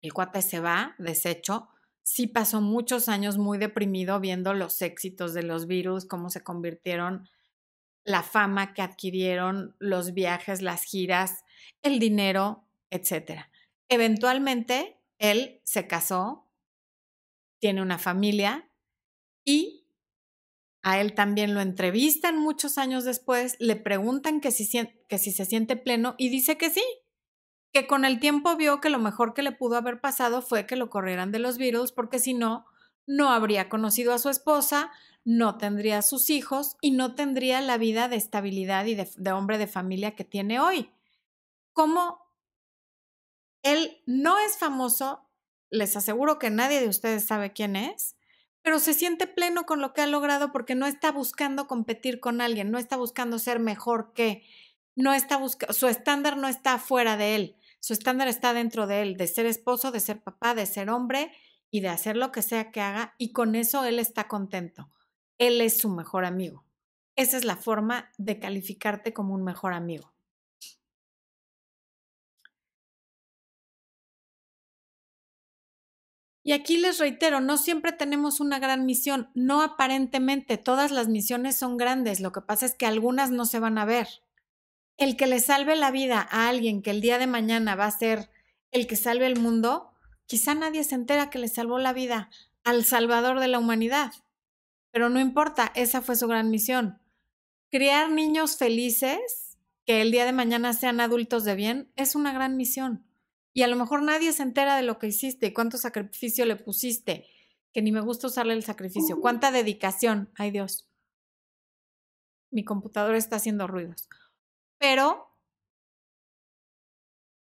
el 0.00 0.14
cuate 0.14 0.40
se 0.40 0.58
va, 0.58 0.94
deshecho, 0.96 1.68
sí 2.02 2.26
pasó 2.26 2.62
muchos 2.62 3.10
años 3.10 3.36
muy 3.36 3.58
deprimido 3.58 4.20
viendo 4.20 4.54
los 4.54 4.80
éxitos 4.80 5.34
de 5.34 5.42
los 5.42 5.66
virus, 5.66 6.06
cómo 6.06 6.30
se 6.30 6.42
convirtieron, 6.42 7.28
la 8.04 8.22
fama 8.22 8.72
que 8.72 8.80
adquirieron, 8.80 9.76
los 9.78 10.14
viajes, 10.14 10.62
las 10.62 10.82
giras, 10.82 11.44
el 11.82 11.98
dinero, 11.98 12.66
etc. 12.88 13.51
Eventualmente, 13.92 14.98
él 15.18 15.60
se 15.64 15.86
casó, 15.86 16.48
tiene 17.60 17.82
una 17.82 17.98
familia 17.98 18.70
y 19.44 19.86
a 20.82 20.98
él 20.98 21.14
también 21.14 21.52
lo 21.52 21.60
entrevistan 21.60 22.38
muchos 22.38 22.78
años 22.78 23.04
después, 23.04 23.54
le 23.60 23.76
preguntan 23.76 24.40
que 24.40 24.50
si, 24.50 24.66
que 25.08 25.18
si 25.18 25.30
se 25.30 25.44
siente 25.44 25.76
pleno 25.76 26.14
y 26.16 26.30
dice 26.30 26.56
que 26.56 26.70
sí, 26.70 26.82
que 27.70 27.86
con 27.86 28.06
el 28.06 28.18
tiempo 28.18 28.56
vio 28.56 28.80
que 28.80 28.88
lo 28.88 28.98
mejor 28.98 29.34
que 29.34 29.42
le 29.42 29.52
pudo 29.52 29.76
haber 29.76 30.00
pasado 30.00 30.40
fue 30.40 30.66
que 30.66 30.76
lo 30.76 30.88
corrieran 30.88 31.30
de 31.30 31.40
los 31.40 31.58
Beatles, 31.58 31.92
porque 31.92 32.18
si 32.18 32.32
no, 32.32 32.64
no 33.06 33.28
habría 33.28 33.68
conocido 33.68 34.14
a 34.14 34.18
su 34.18 34.30
esposa, 34.30 34.90
no 35.22 35.58
tendría 35.58 36.00
sus 36.00 36.30
hijos 36.30 36.78
y 36.80 36.92
no 36.92 37.14
tendría 37.14 37.60
la 37.60 37.76
vida 37.76 38.08
de 38.08 38.16
estabilidad 38.16 38.86
y 38.86 38.94
de, 38.94 39.32
hombre 39.32 39.58
de 39.58 39.66
familia 39.66 40.16
que 40.16 40.24
tiene 40.24 40.60
hoy. 40.60 40.90
Como 41.74 42.22
él 43.62 44.02
no 44.06 44.38
es 44.38 44.58
famoso, 44.58 45.28
les 45.70 45.96
aseguro 45.96 46.38
que 46.38 46.50
nadie 46.50 46.80
de 46.80 46.88
ustedes 46.88 47.24
sabe 47.24 47.52
quién 47.52 47.76
es, 47.76 48.16
pero 48.62 48.78
se 48.78 48.94
siente 48.94 49.26
pleno 49.26 49.64
con 49.66 49.80
lo 49.80 49.92
que 49.92 50.02
ha 50.02 50.06
logrado 50.06 50.52
porque 50.52 50.74
no 50.74 50.86
está 50.86 51.10
buscando 51.10 51.66
competir 51.66 52.20
con 52.20 52.40
alguien, 52.40 52.70
no 52.70 52.78
está 52.78 52.96
buscando 52.96 53.38
ser 53.38 53.58
mejor 53.58 54.12
que, 54.12 54.44
no 54.94 55.12
está 55.14 55.36
buscando, 55.36 55.72
su 55.72 55.88
estándar 55.88 56.36
no 56.36 56.48
está 56.48 56.78
fuera 56.78 57.16
de 57.16 57.34
él, 57.34 57.56
su 57.80 57.92
estándar 57.92 58.28
está 58.28 58.54
dentro 58.54 58.86
de 58.86 59.02
él, 59.02 59.16
de 59.16 59.26
ser 59.26 59.46
esposo, 59.46 59.90
de 59.90 60.00
ser 60.00 60.22
papá, 60.22 60.54
de 60.54 60.66
ser 60.66 60.90
hombre 60.90 61.32
y 61.70 61.80
de 61.80 61.88
hacer 61.88 62.16
lo 62.16 62.30
que 62.30 62.42
sea 62.42 62.70
que 62.70 62.80
haga 62.80 63.14
y 63.18 63.32
con 63.32 63.54
eso 63.54 63.84
él 63.84 63.98
está 63.98 64.28
contento. 64.28 64.90
Él 65.38 65.60
es 65.60 65.78
su 65.78 65.88
mejor 65.88 66.24
amigo. 66.24 66.64
Esa 67.16 67.36
es 67.36 67.44
la 67.44 67.56
forma 67.56 68.10
de 68.18 68.38
calificarte 68.38 69.12
como 69.12 69.34
un 69.34 69.42
mejor 69.42 69.72
amigo. 69.72 70.12
Y 76.42 76.52
aquí 76.52 76.76
les 76.76 76.98
reitero, 76.98 77.40
no 77.40 77.56
siempre 77.56 77.92
tenemos 77.92 78.40
una 78.40 78.58
gran 78.58 78.84
misión, 78.84 79.30
no 79.34 79.62
aparentemente, 79.62 80.58
todas 80.58 80.90
las 80.90 81.08
misiones 81.08 81.56
son 81.56 81.76
grandes, 81.76 82.20
lo 82.20 82.32
que 82.32 82.40
pasa 82.40 82.66
es 82.66 82.74
que 82.74 82.86
algunas 82.86 83.30
no 83.30 83.46
se 83.46 83.60
van 83.60 83.78
a 83.78 83.84
ver 83.84 84.08
el 84.96 85.16
que 85.16 85.26
le 85.26 85.40
salve 85.40 85.76
la 85.76 85.90
vida 85.90 86.26
a 86.30 86.48
alguien 86.48 86.82
que 86.82 86.90
el 86.90 87.00
día 87.00 87.18
de 87.18 87.26
mañana 87.26 87.74
va 87.74 87.86
a 87.86 87.90
ser 87.90 88.30
el 88.70 88.86
que 88.86 88.96
salve 88.96 89.26
el 89.26 89.38
mundo, 89.38 89.90
quizá 90.26 90.54
nadie 90.54 90.84
se 90.84 90.94
entera 90.94 91.30
que 91.30 91.38
le 91.38 91.48
salvó 91.48 91.78
la 91.78 91.92
vida 91.92 92.30
al 92.64 92.84
Salvador 92.84 93.40
de 93.40 93.48
la 93.48 93.58
humanidad. 93.58 94.12
Pero 94.90 95.08
no 95.08 95.20
importa, 95.20 95.72
esa 95.74 96.02
fue 96.02 96.16
su 96.16 96.28
gran 96.28 96.50
misión. 96.50 96.98
Criar 97.70 98.10
niños 98.10 98.56
felices 98.56 99.58
que 99.84 100.02
el 100.02 100.10
día 100.10 100.24
de 100.24 100.32
mañana 100.32 100.72
sean 100.72 101.00
adultos 101.00 101.44
de 101.44 101.54
bien 101.54 101.92
es 101.96 102.14
una 102.14 102.32
gran 102.32 102.56
misión. 102.56 103.04
Y 103.52 103.62
a 103.62 103.68
lo 103.68 103.76
mejor 103.76 104.02
nadie 104.02 104.32
se 104.32 104.42
entera 104.42 104.76
de 104.76 104.82
lo 104.82 104.98
que 104.98 105.08
hiciste 105.08 105.46
y 105.46 105.52
cuánto 105.52 105.78
sacrificio 105.78 106.46
le 106.46 106.56
pusiste, 106.56 107.26
que 107.72 107.82
ni 107.82 107.92
me 107.92 108.00
gusta 108.00 108.26
usarle 108.26 108.54
el 108.54 108.64
sacrificio, 108.64 109.20
cuánta 109.20 109.50
dedicación, 109.50 110.30
ay 110.36 110.50
Dios. 110.50 110.88
Mi 112.50 112.64
computadora 112.64 113.16
está 113.16 113.36
haciendo 113.36 113.66
ruidos 113.66 114.08
pero 114.82 115.30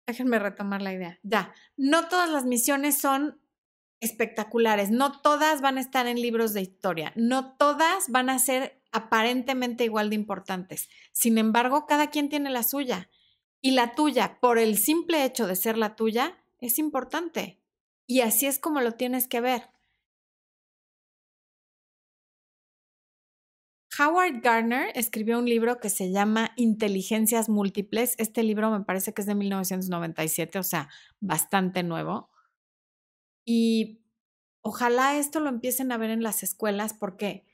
déjenme 0.06 0.38
retomar 0.38 0.80
la 0.80 0.94
idea. 0.94 1.20
Ya, 1.22 1.52
no 1.76 2.08
todas 2.08 2.30
las 2.30 2.46
misiones 2.46 2.96
son 2.98 3.38
espectaculares, 4.00 4.90
no 4.90 5.20
todas 5.20 5.60
van 5.60 5.76
a 5.76 5.82
estar 5.82 6.06
en 6.06 6.18
libros 6.18 6.54
de 6.54 6.62
historia, 6.62 7.12
no 7.14 7.54
todas 7.56 8.08
van 8.08 8.30
a 8.30 8.38
ser 8.38 8.80
aparentemente 8.90 9.84
igual 9.84 10.08
de 10.08 10.14
importantes. 10.16 10.88
Sin 11.12 11.36
embargo, 11.36 11.86
cada 11.86 12.08
quien 12.08 12.30
tiene 12.30 12.48
la 12.48 12.62
suya 12.62 13.10
y 13.66 13.72
la 13.72 13.96
tuya, 13.96 14.38
por 14.40 14.60
el 14.60 14.78
simple 14.78 15.24
hecho 15.24 15.48
de 15.48 15.56
ser 15.56 15.76
la 15.76 15.96
tuya, 15.96 16.38
es 16.60 16.78
importante. 16.78 17.58
Y 18.06 18.20
así 18.20 18.46
es 18.46 18.60
como 18.60 18.80
lo 18.80 18.92
tienes 18.92 19.26
que 19.26 19.40
ver. 19.40 19.70
Howard 23.98 24.40
Gardner 24.40 24.92
escribió 24.94 25.40
un 25.40 25.46
libro 25.46 25.80
que 25.80 25.90
se 25.90 26.12
llama 26.12 26.52
Inteligencias 26.54 27.48
Múltiples. 27.48 28.14
Este 28.18 28.44
libro 28.44 28.70
me 28.70 28.84
parece 28.84 29.12
que 29.12 29.22
es 29.22 29.26
de 29.26 29.34
1997, 29.34 30.60
o 30.60 30.62
sea, 30.62 30.88
bastante 31.18 31.82
nuevo. 31.82 32.30
Y 33.44 33.98
ojalá 34.60 35.18
esto 35.18 35.40
lo 35.40 35.48
empiecen 35.48 35.90
a 35.90 35.98
ver 35.98 36.10
en 36.10 36.22
las 36.22 36.44
escuelas 36.44 36.94
porque 36.94 37.44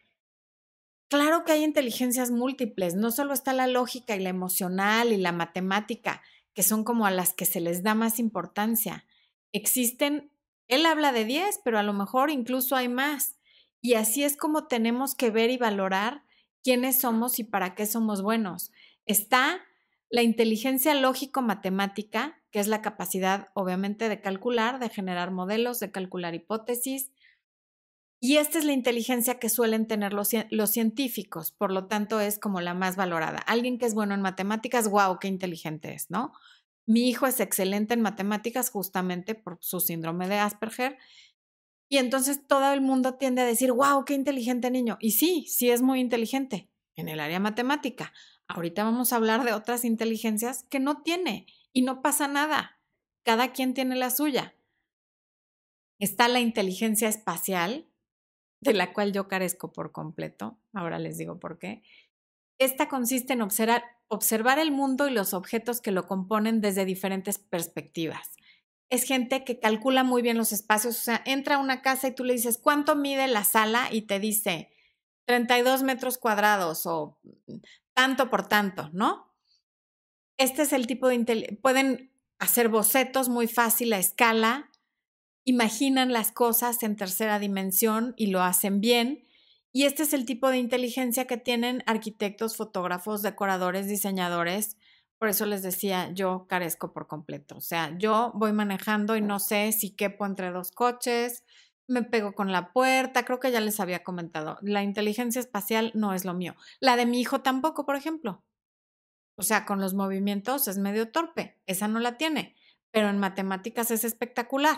claro 1.12 1.44
que 1.44 1.53
hay 1.53 1.62
inteligencias 1.62 2.31
múltiples, 2.31 2.94
no 2.94 3.11
solo 3.11 3.35
está 3.35 3.53
la 3.53 3.66
lógica 3.66 4.16
y 4.16 4.20
la 4.20 4.31
emocional 4.31 5.12
y 5.12 5.18
la 5.18 5.31
matemática, 5.31 6.22
que 6.55 6.62
son 6.62 6.85
como 6.85 7.05
a 7.05 7.11
las 7.11 7.35
que 7.35 7.44
se 7.44 7.61
les 7.61 7.83
da 7.83 7.94
más 7.94 8.18
importancia. 8.18 9.05
Existen, 9.53 10.33
él 10.68 10.87
habla 10.87 11.12
de 11.12 11.27
10, 11.27 11.61
pero 11.64 11.79
a 11.79 11.83
lo 11.83 11.92
mejor 11.92 12.31
incluso 12.31 12.77
hay 12.77 12.88
más. 12.88 13.37
Y 13.83 13.92
así 13.92 14.25
es 14.25 14.38
como 14.38 14.68
tenemos 14.68 15.14
que 15.14 15.31
ver 15.31 15.51
y 15.51 15.59
valorar 15.59 16.25
quiénes 16.64 17.01
somos 17.01 17.38
y 17.38 17.44
para 17.44 17.75
qué 17.75 17.85
somos 17.85 18.22
buenos. 18.22 18.72
Está 19.05 19.61
la 20.09 20.22
inteligencia 20.22 20.94
lógico-matemática, 20.94 22.40
que 22.51 22.61
es 22.61 22.68
la 22.68 22.81
capacidad, 22.81 23.48
obviamente, 23.53 24.09
de 24.09 24.22
calcular, 24.22 24.79
de 24.79 24.88
generar 24.88 25.31
modelos, 25.31 25.79
de 25.79 25.92
calcular 25.92 26.35
hipótesis. 26.35 27.11
Y 28.25 28.37
esta 28.37 28.61
es 28.61 28.65
la 28.65 28.73
inteligencia 28.73 29.41
que 29.41 29.49
suelen 29.49 29.89
tener 29.89 30.13
los, 30.13 30.29
científicos, 30.71 31.51
por 31.51 31.73
lo 31.73 31.89
tanto 31.89 32.21
es 32.21 32.39
como 32.39 32.61
la 32.61 32.73
más 32.73 32.95
valorada. 32.95 33.41
Alguien 33.41 33.79
que 33.79 33.87
es 33.87 33.95
bueno 33.95 34.15
en 34.15 34.23
matemáticas, 34.23 34.89
wow, 34.89 35.19
qué 35.19 35.27
inteligente 35.27 35.93
es, 35.93 36.09
¿no? 36.09 36.33
Mi 36.87 37.09
hijo 37.09 37.27
es 37.27 37.41
excelente 37.41 37.95
en 37.95 38.01
matemáticas 38.01 38.71
justamente 38.71 39.35
por 39.35 39.59
su 39.61 39.81
síndrome 39.81 40.29
de 40.29 40.39
Asperger 40.39 40.99
y 41.89 41.99
entonces 41.99 42.47
todo 42.47 42.73
el 42.73 42.81
mundo 42.81 43.15
tiende 43.15 43.43
a 43.43 43.45
decir, 43.45 43.73
wow, 43.73 44.05
qué 44.05 44.15
inteligente 44.15 44.71
niño. 44.71 44.99
Y 45.01 45.11
sí, 45.11 45.45
sí 45.49 45.71
es 45.71 45.83
muy 45.83 45.99
inteligente 45.99 46.71
en 46.95 47.09
el 47.09 47.19
área 47.19 47.41
matemática. 47.41 48.13
Ahorita 48.47 48.85
vamos 48.85 49.13
a 49.13 49.17
hablar 49.17 49.43
de 49.43 49.53
otras 49.53 49.85
inteligencias 49.85 50.63
que 50.71 50.79
no 50.79 51.03
tiene 51.03 51.47
y 51.73 51.83
no 51.83 52.03
pasa 52.03 52.29
nada. 52.29 52.79
Cada 53.25 53.53
quien 53.53 53.75
tiene 53.75 53.97
la 53.97 54.11
suya. 54.11 54.55
Está 55.99 56.29
la 56.29 56.39
inteligencia 56.39 57.09
espacial, 57.09 57.89
de 58.62 58.75
la 58.75 58.92
cual 58.92 59.12
yo 59.12 59.29
carezco 59.29 59.72
por 59.72 59.92
completo. 59.92 60.59
Ahora 60.72 60.98
les 60.98 61.18
digo 61.18 61.38
por 61.38 61.59
qué. 61.59 61.83
Esta 62.59 62.88
consiste 62.88 63.33
en 63.33 63.42
observar, 63.42 64.59
el 64.59 64.70
mundo 64.70 65.09
y 65.09 65.12
los 65.12 65.35
objetos 65.35 65.81
que 65.81 65.90
lo 65.90 66.07
componen 66.07 66.61
desde 66.61 66.85
diferentes 66.85 67.38
perspectivas 67.38 68.37
es 68.88 69.05
gente 69.05 69.42
que 69.42 69.59
calcula 69.59 70.05
muy 70.05 70.20
bien 70.20 70.37
los 70.37 70.53
espacios. 70.53 70.96
O 70.96 71.01
sea, 71.01 71.22
entra 71.25 71.55
a 71.55 71.59
una 71.59 71.81
casa 71.81 72.09
y 72.09 72.14
tú 72.14 72.25
le 72.25 72.35
dices, 72.35 72.59
¿cuánto 72.59 72.94
mide 72.94 73.27
la 73.27 73.42
sala? 73.42 73.88
Y 73.90 74.03
te 74.03 74.20
dice 74.20 74.70
32 75.25 75.83
metros 75.83 76.18
cuadrados 76.18 76.85
o 76.85 77.18
tanto 77.94 78.29
por 78.29 78.48
tanto, 78.48 78.90
¿no? 78.92 79.35
Este 80.37 80.61
es 80.61 80.75
el 80.75 80.87
tipo 80.87 81.09
de... 81.09 81.59
Pueden 81.62 82.12
hacer 82.38 82.68
bocetos 82.68 83.31
muy 83.31 83.48
fácil 83.48 83.94
a 83.94 83.98
escala, 83.98 84.70
imaginan 85.44 86.12
las 86.12 86.33
cosas 86.33 86.83
en 86.83 86.96
tercera 86.96 87.38
dimensión 87.38 88.14
y 88.16 88.28
lo 88.28 88.42
hacen 88.42 88.81
bien. 88.81 89.26
Y 89.72 89.85
este 89.85 90.02
es 90.02 90.12
el 90.12 90.26
tipo 90.26 90.48
de 90.48 90.59
inteligencia 90.59 91.26
que 91.26 91.37
tienen 91.37 91.83
arquitectos, 91.87 92.57
fotógrafos, 92.57 93.22
decoradores, 93.22 93.88
diseñadores, 93.88 94.76
por 95.22 95.28
eso 95.28 95.46
les 95.46 95.62
decía, 95.62 96.11
yo 96.12 96.48
carezco 96.48 96.92
por 96.92 97.07
completo. 97.07 97.57
O 97.57 97.61
sea, 97.61 97.96
yo 97.96 98.33
voy 98.35 98.52
manejando 98.52 99.14
y 99.14 99.20
no 99.20 99.38
sé 99.38 99.70
si 99.70 99.94
quepo 99.94 100.26
entre 100.26 100.50
dos 100.50 100.72
coches, 100.72 101.44
me 101.87 102.02
pego 102.02 102.33
con 102.35 102.50
la 102.50 102.72
puerta, 102.72 103.24
creo 103.24 103.38
que 103.38 103.52
ya 103.52 103.61
les 103.61 103.78
había 103.78 104.02
comentado. 104.02 104.59
La 104.62 104.83
inteligencia 104.83 105.38
espacial 105.38 105.92
no 105.94 106.12
es 106.12 106.24
lo 106.24 106.35
mío. 106.35 106.57
La 106.81 106.96
de 106.96 107.07
mi 107.07 107.20
hijo 107.20 107.40
tampoco, 107.40 107.87
por 107.87 107.94
ejemplo. 107.94 108.42
O 109.37 109.42
sea, 109.42 109.64
con 109.64 109.81
los 109.81 109.94
movimientos 109.94 110.66
es 110.66 110.78
medio 110.78 111.12
torpe, 111.12 111.61
esa 111.66 111.87
no 111.87 112.00
la 112.00 112.18
tiene, 112.18 112.57
pero 112.90 113.09
en 113.09 113.18
matemáticas 113.18 113.92
es 113.92 114.02
espectacular. 114.02 114.76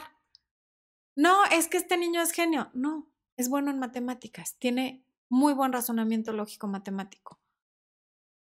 No, 1.17 1.45
es 1.47 1.69
que 1.69 1.77
este 1.77 1.97
niño 1.97 2.21
es 2.23 2.33
genio. 2.33 2.71
No, 2.75 3.11
es 3.37 3.49
bueno 3.49 3.71
en 3.71 3.79
matemáticas, 3.79 4.57
tiene 4.59 5.05
muy 5.29 5.53
buen 5.53 5.73
razonamiento 5.73 6.33
lógico 6.33 6.67
matemático 6.67 7.41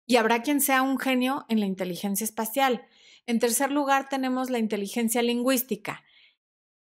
y 0.06 0.16
habrá 0.16 0.42
quien 0.42 0.60
sea 0.60 0.82
un 0.82 0.98
genio 0.98 1.44
en 1.48 1.60
la 1.60 1.66
inteligencia 1.66 2.24
espacial. 2.24 2.84
En 3.26 3.38
tercer 3.38 3.70
lugar, 3.70 4.08
tenemos 4.08 4.50
la 4.50 4.58
inteligencia 4.58 5.22
lingüística. 5.22 6.02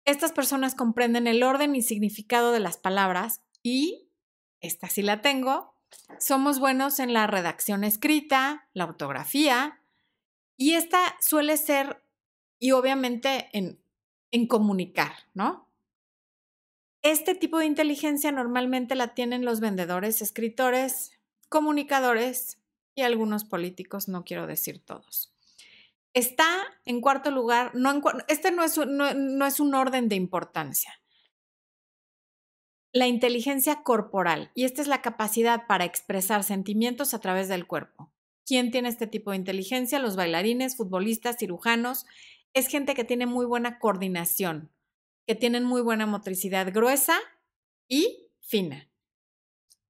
Estas 0.04 0.32
personas 0.32 0.74
comprenden 0.74 1.26
el 1.26 1.42
orden 1.42 1.76
y 1.76 1.82
significado 1.82 2.52
de 2.52 2.60
las 2.60 2.76
palabras 2.76 3.42
y, 3.62 4.08
esta 4.60 4.88
sí 4.88 5.02
la 5.02 5.20
tengo, 5.20 5.76
somos 6.18 6.58
buenos 6.58 6.98
en 6.98 7.12
la 7.12 7.26
redacción 7.26 7.84
escrita, 7.84 8.68
la 8.72 8.84
ortografía, 8.84 9.80
y 10.56 10.72
esta 10.72 10.98
suele 11.20 11.56
ser, 11.56 12.02
y 12.58 12.72
obviamente 12.72 13.50
en, 13.52 13.81
en 14.32 14.46
comunicar, 14.48 15.12
¿no? 15.34 15.68
Este 17.02 17.34
tipo 17.34 17.58
de 17.58 17.66
inteligencia 17.66 18.32
normalmente 18.32 18.94
la 18.94 19.14
tienen 19.14 19.44
los 19.44 19.60
vendedores, 19.60 20.22
escritores, 20.22 21.12
comunicadores 21.48 22.58
y 22.94 23.02
algunos 23.02 23.44
políticos, 23.44 24.08
no 24.08 24.24
quiero 24.24 24.46
decir 24.46 24.84
todos. 24.84 25.32
Está 26.14 26.48
en 26.84 27.00
cuarto 27.00 27.30
lugar, 27.30 27.74
no 27.74 28.00
este 28.28 28.50
no 28.50 28.64
es, 28.64 28.76
no 28.76 29.46
es 29.46 29.60
un 29.60 29.74
orden 29.74 30.08
de 30.08 30.16
importancia. 30.16 31.00
La 32.92 33.06
inteligencia 33.06 33.82
corporal, 33.82 34.50
y 34.54 34.64
esta 34.64 34.82
es 34.82 34.88
la 34.88 35.00
capacidad 35.00 35.66
para 35.66 35.86
expresar 35.86 36.44
sentimientos 36.44 37.14
a 37.14 37.20
través 37.20 37.48
del 37.48 37.66
cuerpo. 37.66 38.12
¿Quién 38.44 38.70
tiene 38.70 38.90
este 38.90 39.06
tipo 39.06 39.30
de 39.30 39.38
inteligencia? 39.38 39.98
Los 39.98 40.16
bailarines, 40.16 40.76
futbolistas, 40.76 41.36
cirujanos. 41.38 42.06
Es 42.54 42.68
gente 42.68 42.94
que 42.94 43.04
tiene 43.04 43.26
muy 43.26 43.46
buena 43.46 43.78
coordinación, 43.78 44.70
que 45.26 45.34
tienen 45.34 45.64
muy 45.64 45.80
buena 45.80 46.06
motricidad 46.06 46.72
gruesa 46.72 47.18
y 47.88 48.30
fina. 48.40 48.90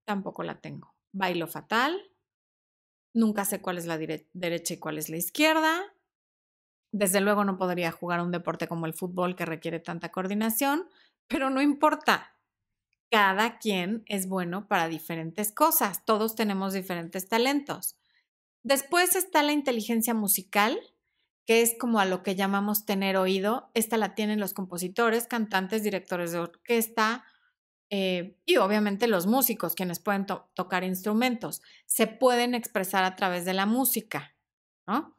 Tampoco 0.05 0.43
la 0.43 0.61
tengo. 0.61 0.95
Bailo 1.13 1.47
fatal. 1.47 2.11
Nunca 3.15 3.45
sé 3.45 3.61
cuál 3.61 3.79
es 3.79 3.87
la 3.87 3.99
derecha 3.99 4.75
y 4.75 4.79
cuál 4.79 4.99
es 4.99 5.09
la 5.09 5.17
izquierda. 5.17 5.95
Desde 6.93 7.21
luego 7.21 7.45
no 7.45 7.59
podría 7.59 7.91
jugar 7.91 8.21
un 8.21 8.31
deporte 8.31 8.69
como 8.69 8.87
el 8.87 8.95
fútbol 8.95 9.35
que 9.35 9.47
requiere 9.47 9.81
tanta 9.81 10.11
coordinación, 10.11 10.89
pero 11.27 11.51
no 11.51 11.63
importa. 11.63 12.37
Cada 13.11 13.59
quien 13.59 14.05
es 14.07 14.29
bueno 14.29 14.69
para 14.69 14.89
diferentes 14.89 15.53
cosas. 15.53 16.05
Todos 16.05 16.35
tenemos 16.35 16.73
diferentes 16.73 17.29
talentos. 17.29 17.97
Después 18.63 19.17
está 19.17 19.43
la 19.43 19.53
inteligencia 19.53 20.15
musical, 20.15 20.79
que 21.45 21.63
es 21.63 21.75
como 21.79 21.99
a 21.99 22.05
lo 22.05 22.23
que 22.23 22.35
llamamos 22.35 22.85
tener 22.85 23.17
oído. 23.17 23.71
Esta 23.75 23.97
la 23.97 24.15
tienen 24.15 24.41
los 24.41 24.53
compositores, 24.53 25.27
cantantes, 25.27 25.83
directores 25.83 26.33
de 26.33 26.39
orquesta 26.39 27.25
eh, 27.91 28.39
y 28.47 28.57
obviamente 28.57 29.07
los 29.07 29.27
músicos, 29.27 29.75
quienes 29.75 29.99
pueden 29.99 30.27
tocar 30.27 30.85
instrumentos. 30.85 31.61
Se 31.87 32.07
pueden 32.07 32.55
expresar 32.55 33.05
a 33.05 33.17
través 33.17 33.45
de 33.45 33.55
la 33.55 33.67
música, 33.67 34.35
¿no? 34.87 35.17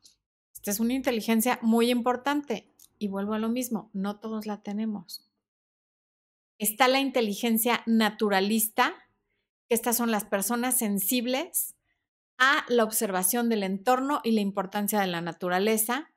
Esta 0.54 0.72
es 0.72 0.80
una 0.80 0.94
inteligencia 0.94 1.60
muy 1.62 1.90
importante. 1.92 2.74
Y 2.98 3.10
vuelvo 3.10 3.34
a 3.34 3.40
lo 3.40 3.50
mismo, 3.50 3.90
no 3.94 4.20
todos 4.20 4.46
la 4.46 4.62
tenemos. 4.62 5.30
Está 6.58 6.88
la 6.88 7.00
inteligencia 7.00 7.84
naturalista, 7.86 8.94
que 9.68 9.76
estas 9.76 9.98
son 9.98 10.10
las 10.10 10.24
personas 10.24 10.78
sensibles 10.78 11.76
a 12.38 12.66
la 12.70 12.86
observación 12.86 13.50
del 13.50 13.64
entorno 13.64 14.22
y 14.24 14.32
la 14.32 14.42
importancia 14.42 15.02
de 15.02 15.08
la 15.08 15.22
naturaleza 15.22 16.13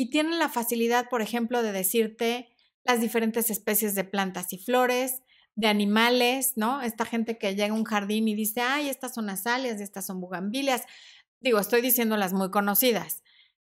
y 0.00 0.08
tienen 0.08 0.38
la 0.38 0.48
facilidad, 0.48 1.10
por 1.10 1.20
ejemplo, 1.20 1.62
de 1.62 1.72
decirte 1.72 2.48
las 2.84 3.02
diferentes 3.02 3.50
especies 3.50 3.94
de 3.94 4.02
plantas 4.02 4.54
y 4.54 4.56
flores, 4.56 5.20
de 5.56 5.66
animales, 5.66 6.54
¿no? 6.56 6.80
Esta 6.80 7.04
gente 7.04 7.36
que 7.36 7.54
llega 7.54 7.74
a 7.74 7.76
un 7.76 7.84
jardín 7.84 8.26
y 8.26 8.34
dice, 8.34 8.62
ay, 8.62 8.88
estas 8.88 9.12
son 9.12 9.28
azaleas 9.28 9.78
estas 9.78 10.06
son 10.06 10.18
bugambilias. 10.18 10.84
Digo, 11.40 11.58
estoy 11.58 11.82
diciendo 11.82 12.16
las 12.16 12.32
muy 12.32 12.50
conocidas, 12.50 13.22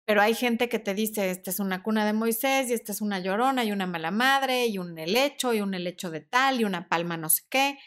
pero 0.04 0.20
hay 0.20 0.34
gente 0.34 0.68
que 0.68 0.80
te 0.80 0.96
dice, 0.96 1.30
esta 1.30 1.52
es 1.52 1.60
una 1.60 1.84
cuna 1.84 2.08
de 2.08 2.14
Moisés 2.14 2.72
y 2.72 2.74
esta 2.74 2.92
es 2.92 3.02
una 3.02 3.20
llorona 3.20 3.64
y 3.64 3.72
una 3.72 3.86
mala 3.86 4.10
madre 4.10 4.66
y 4.66 4.80
un 4.80 4.98
helecho 4.98 5.54
y 5.54 5.62
un 5.62 5.76
helecho 5.76 6.10
de 6.10 6.22
tal 6.22 6.60
y 6.60 6.64
una 6.64 6.90
palma 6.90 7.18
no 7.18 7.30
sé 7.30 7.44
qué. 7.50 7.78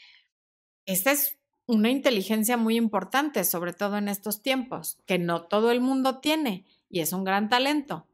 Esta 0.86 1.10
es 1.10 1.40
una 1.66 1.90
inteligencia 1.90 2.56
muy 2.56 2.76
importante, 2.76 3.42
sobre 3.42 3.72
todo 3.72 3.98
en 3.98 4.06
estos 4.06 4.42
tiempos, 4.42 4.96
que 5.06 5.18
no 5.18 5.42
todo 5.48 5.72
el 5.72 5.80
mundo 5.80 6.20
tiene 6.20 6.66
y 6.88 7.00
es 7.00 7.12
un 7.12 7.24
gran 7.24 7.48
talento. 7.48 8.07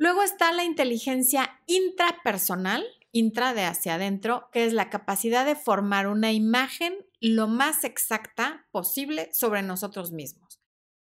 Luego 0.00 0.22
está 0.22 0.50
la 0.50 0.64
inteligencia 0.64 1.60
intrapersonal, 1.66 2.86
intra 3.12 3.52
de 3.52 3.64
hacia 3.64 3.96
adentro, 3.96 4.48
que 4.50 4.64
es 4.64 4.72
la 4.72 4.88
capacidad 4.88 5.44
de 5.44 5.54
formar 5.54 6.06
una 6.06 6.32
imagen 6.32 6.94
lo 7.20 7.48
más 7.48 7.84
exacta 7.84 8.66
posible 8.70 9.28
sobre 9.34 9.60
nosotros 9.60 10.10
mismos. 10.10 10.58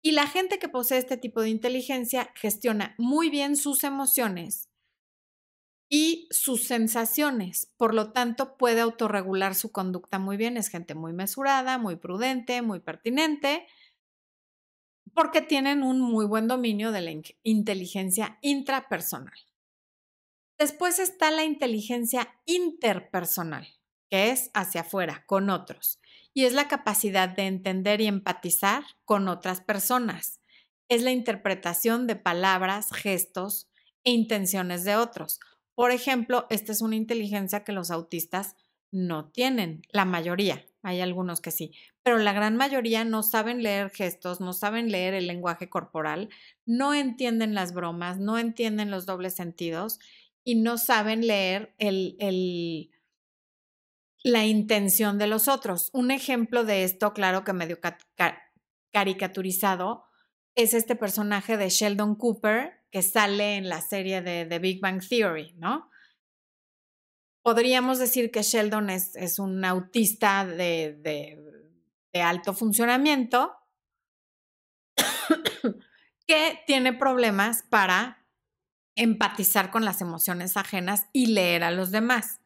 Y 0.01 0.13
la 0.13 0.25
gente 0.25 0.57
que 0.57 0.67
posee 0.67 0.97
este 0.97 1.15
tipo 1.15 1.43
de 1.43 1.49
inteligencia 1.49 2.31
gestiona 2.33 2.95
muy 2.97 3.29
bien 3.29 3.55
sus 3.55 3.83
emociones 3.83 4.71
y 5.87 6.27
sus 6.31 6.63
sensaciones, 6.63 7.71
por 7.77 7.93
lo 7.93 8.11
tanto 8.11 8.57
puede 8.57 8.81
autorregular 8.81 9.53
su 9.53 9.71
conducta 9.71 10.17
muy 10.17 10.37
bien, 10.37 10.57
es 10.57 10.69
gente 10.69 10.95
muy 10.95 11.13
mesurada, 11.13 11.77
muy 11.77 11.97
prudente, 11.97 12.63
muy 12.63 12.79
pertinente 12.79 13.67
porque 15.13 15.41
tienen 15.41 15.83
un 15.83 15.99
muy 15.99 16.25
buen 16.25 16.47
dominio 16.47 16.91
de 16.91 17.01
la 17.01 17.11
inteligencia 17.43 18.37
intrapersonal. 18.41 19.37
Después 20.57 20.99
está 20.99 21.31
la 21.31 21.43
inteligencia 21.43 22.35
interpersonal, 22.45 23.67
que 24.09 24.29
es 24.29 24.51
hacia 24.53 24.81
afuera, 24.81 25.23
con 25.25 25.49
otros, 25.49 25.99
y 26.33 26.45
es 26.45 26.53
la 26.53 26.67
capacidad 26.67 27.29
de 27.29 27.47
entender 27.47 27.99
y 28.01 28.07
empatizar 28.07 28.83
con 29.05 29.27
otras 29.27 29.61
personas. 29.61 30.39
Es 30.87 31.01
la 31.01 31.11
interpretación 31.11 32.05
de 32.05 32.15
palabras, 32.15 32.91
gestos 32.93 33.69
e 34.03 34.11
intenciones 34.11 34.83
de 34.83 34.95
otros. 34.95 35.39
Por 35.73 35.91
ejemplo, 35.91 36.45
esta 36.49 36.71
es 36.71 36.81
una 36.81 36.95
inteligencia 36.95 37.63
que 37.63 37.71
los 37.71 37.89
autistas 37.89 38.55
no 38.91 39.31
tienen, 39.31 39.81
la 39.89 40.05
mayoría, 40.05 40.65
hay 40.83 41.01
algunos 41.01 41.41
que 41.41 41.51
sí, 41.51 41.73
pero 42.03 42.17
la 42.17 42.33
gran 42.33 42.57
mayoría 42.57 43.03
no 43.03 43.21
saben 43.23 43.61
leer 43.61 43.91
gestos, 43.91 44.41
no 44.41 44.53
saben 44.53 44.91
leer 44.91 45.13
el 45.13 45.27
lenguaje 45.27 45.69
corporal, 45.69 46.29
no 46.65 46.93
entienden 46.93 47.53
las 47.53 47.73
bromas, 47.73 48.19
no 48.19 48.37
entienden 48.37 48.89
los 48.89 49.05
dobles 49.05 49.35
sentidos 49.35 49.99
y 50.43 50.55
no 50.55 50.77
saben 50.77 51.27
leer 51.27 51.75
el, 51.77 52.89
la 54.23 54.45
intención 54.45 55.19
de 55.19 55.27
los 55.27 55.47
otros. 55.47 55.91
Un 55.93 56.09
ejemplo 56.09 56.63
de 56.63 56.83
esto, 56.83 57.13
claro 57.13 57.43
que 57.43 57.53
medio 57.53 57.79
caricaturizado, 58.91 60.05
es 60.55 60.73
este 60.73 60.95
personaje 60.95 61.57
de 61.57 61.69
Sheldon 61.69 62.15
Cooper 62.15 62.81
que 62.91 63.03
sale 63.03 63.55
en 63.55 63.69
la 63.69 63.81
serie 63.81 64.21
de 64.21 64.45
The 64.45 64.59
Big 64.59 64.81
Bang 64.81 65.01
Theory, 65.07 65.53
¿no? 65.57 65.90
Podríamos 67.43 67.99
decir 67.99 68.31
que 68.31 68.43
Sheldon 68.43 68.89
es, 68.89 69.39
un 69.39 69.65
autista 69.65 70.45
de, 70.45 70.93
de 72.13 72.21
alto 72.21 72.53
funcionamiento 72.53 73.55
que 76.27 76.59
tiene 76.67 76.93
problemas 76.93 77.63
para 77.63 78.25
empatizar 78.95 79.71
con 79.71 79.85
las 79.85 80.01
emociones 80.01 80.57
ajenas 80.57 81.07
y 81.13 81.27
leer 81.27 81.63
a 81.63 81.71
los 81.71 81.91
demás. 81.91 82.41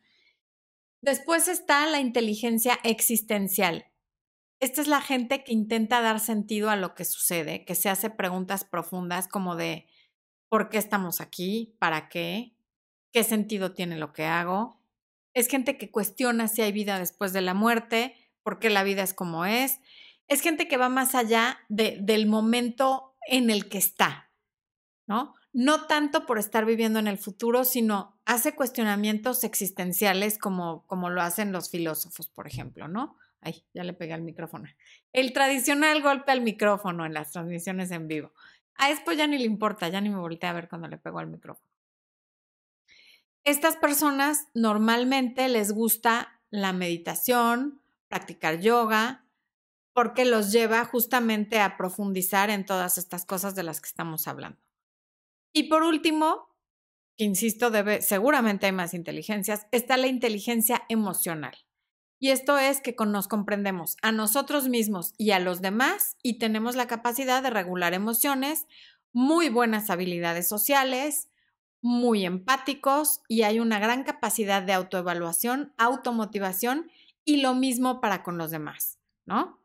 Después 1.02 1.48
está 1.48 1.86
la 1.88 2.00
inteligencia 2.00 2.80
existencial. 2.84 3.92
Esta 4.60 4.82
es 4.82 4.88
la 4.88 5.02
gente 5.02 5.44
que 5.44 5.54
intenta 5.54 6.02
dar 6.02 6.20
sentido 6.20 6.70
a 6.70 6.76
lo 6.76 6.96
que 6.96 7.06
sucede, 7.06 7.66
que 7.66 7.76
se 7.76 7.90
hace 7.90 8.10
preguntas 8.10 8.64
profundas 8.64 9.28
como 9.28 9.56
de 9.56 9.88
¿por 10.50 10.70
qué 10.70 10.78
estamos 10.78 11.22
aquí? 11.22 11.76
¿Para 11.80 12.10
qué? 12.10 12.56
¿Qué 13.12 13.24
sentido 13.24 13.74
tiene 13.74 13.98
lo 13.98 14.14
que 14.14 14.24
hago? 14.24 14.82
Es 15.36 15.50
gente 15.50 15.78
que 15.78 15.92
cuestiona 15.92 16.48
si 16.48 16.62
hay 16.62 16.72
vida 16.72 16.98
después 16.98 17.34
de 17.34 17.42
la 17.42 17.54
muerte, 17.54 18.16
por 18.42 18.58
qué 18.58 18.70
la 18.70 18.84
vida 18.84 19.04
es 19.04 19.14
como 19.14 19.46
es. 19.46 19.80
Es 20.28 20.42
gente 20.42 20.68
que 20.68 20.78
va 20.78 20.90
más 20.90 21.14
allá 21.14 21.60
del 21.68 22.26
momento 22.26 23.16
en 23.28 23.50
el 23.50 23.68
que 23.68 23.78
está, 23.78 24.32
¿no? 25.06 25.36
No 25.52 25.88
tanto 25.88 26.26
por 26.26 26.40
estar 26.40 26.66
viviendo 26.66 27.00
en 27.00 27.08
el 27.08 27.18
futuro, 27.18 27.66
sino 27.66 28.18
hace 28.26 28.56
cuestionamientos 28.56 29.44
existenciales 29.44 30.38
como, 30.38 30.86
lo 30.90 31.22
hacen 31.22 31.52
los 31.52 31.70
filósofos, 31.70 32.30
por 32.30 32.48
ejemplo, 32.48 32.88
¿no? 32.88 33.18
Ay, 33.42 33.66
ya 33.74 33.84
le 33.84 33.94
pegué 33.94 34.14
al 34.14 34.22
micrófono. 34.22 34.70
El 35.12 35.34
tradicional 35.34 36.02
golpe 36.02 36.32
al 36.32 36.42
micrófono 36.42 37.06
en 37.06 37.14
las 37.14 37.32
transmisiones 37.32 37.92
en 37.92 38.08
vivo. 38.08 38.32
A 38.76 38.90
esto 38.90 39.12
ya 39.12 39.28
ni 39.28 39.38
le 39.38 39.46
importa, 39.46 39.90
ya 39.90 40.00
ni 40.00 40.10
me 40.10 40.18
volteé 40.18 40.50
a 40.50 40.54
ver 40.54 40.70
cuando 40.70 40.88
le 40.88 40.98
pego 40.98 41.20
al 41.20 41.28
micrófono. 41.28 41.75
Estas 43.46 43.76
personas 43.76 44.48
normalmente 44.56 45.48
les 45.50 45.72
gusta 45.72 46.42
la 46.50 46.74
meditación, 46.74 47.80
practicar 48.08 48.60
yoga, 48.60 49.28
porque 49.94 50.26
los 50.26 50.52
lleva 50.52 50.84
justamente 50.84 51.60
a 51.60 51.78
profundizar 51.78 52.50
en 52.50 52.66
todas 52.66 52.98
estas 52.98 53.24
cosas 53.24 53.54
de 53.54 53.62
las 53.62 53.82
que 53.82 53.88
estamos 53.88 54.28
hablando. 54.28 54.60
Y 55.54 55.70
por 55.70 55.84
último, 55.84 56.50
que 57.18 57.24
insisto, 57.24 57.72
seguramente 58.02 58.66
hay 58.66 58.72
más 58.72 58.96
inteligencias, 58.96 59.68
está 59.72 59.96
la 59.96 60.08
inteligencia 60.08 60.84
emocional. 60.90 61.56
Y 62.20 62.32
esto 62.32 62.58
es 62.58 62.82
que 62.82 62.96
nos 63.06 63.28
comprendemos 63.28 63.96
a 64.02 64.12
nosotros 64.12 64.70
mismos 64.70 65.14
y 65.18 65.32
a 65.32 65.40
los 65.40 65.62
demás 65.62 66.18
y 66.24 66.40
tenemos 66.40 66.76
la 66.76 66.88
capacidad 66.88 67.44
de 67.44 67.52
regular 67.52 67.94
emociones, 67.94 68.66
muy 69.14 69.50
buenas 69.50 69.92
habilidades 69.92 70.48
sociales, 70.48 71.30
muy 71.86 72.26
empáticos 72.26 73.22
y 73.28 73.44
hay 73.44 73.60
una 73.60 73.78
gran 73.78 74.04
capacidad 74.04 74.64
de 74.64 74.74
autoevaluación, 74.74 75.72
automotivación 75.78 76.90
Y 77.26 77.42
lo 77.42 77.54
mismo 77.54 78.02
para 78.02 78.24
con 78.24 78.40
los 78.40 78.50
demás, 78.50 78.98
¿no? 79.26 79.60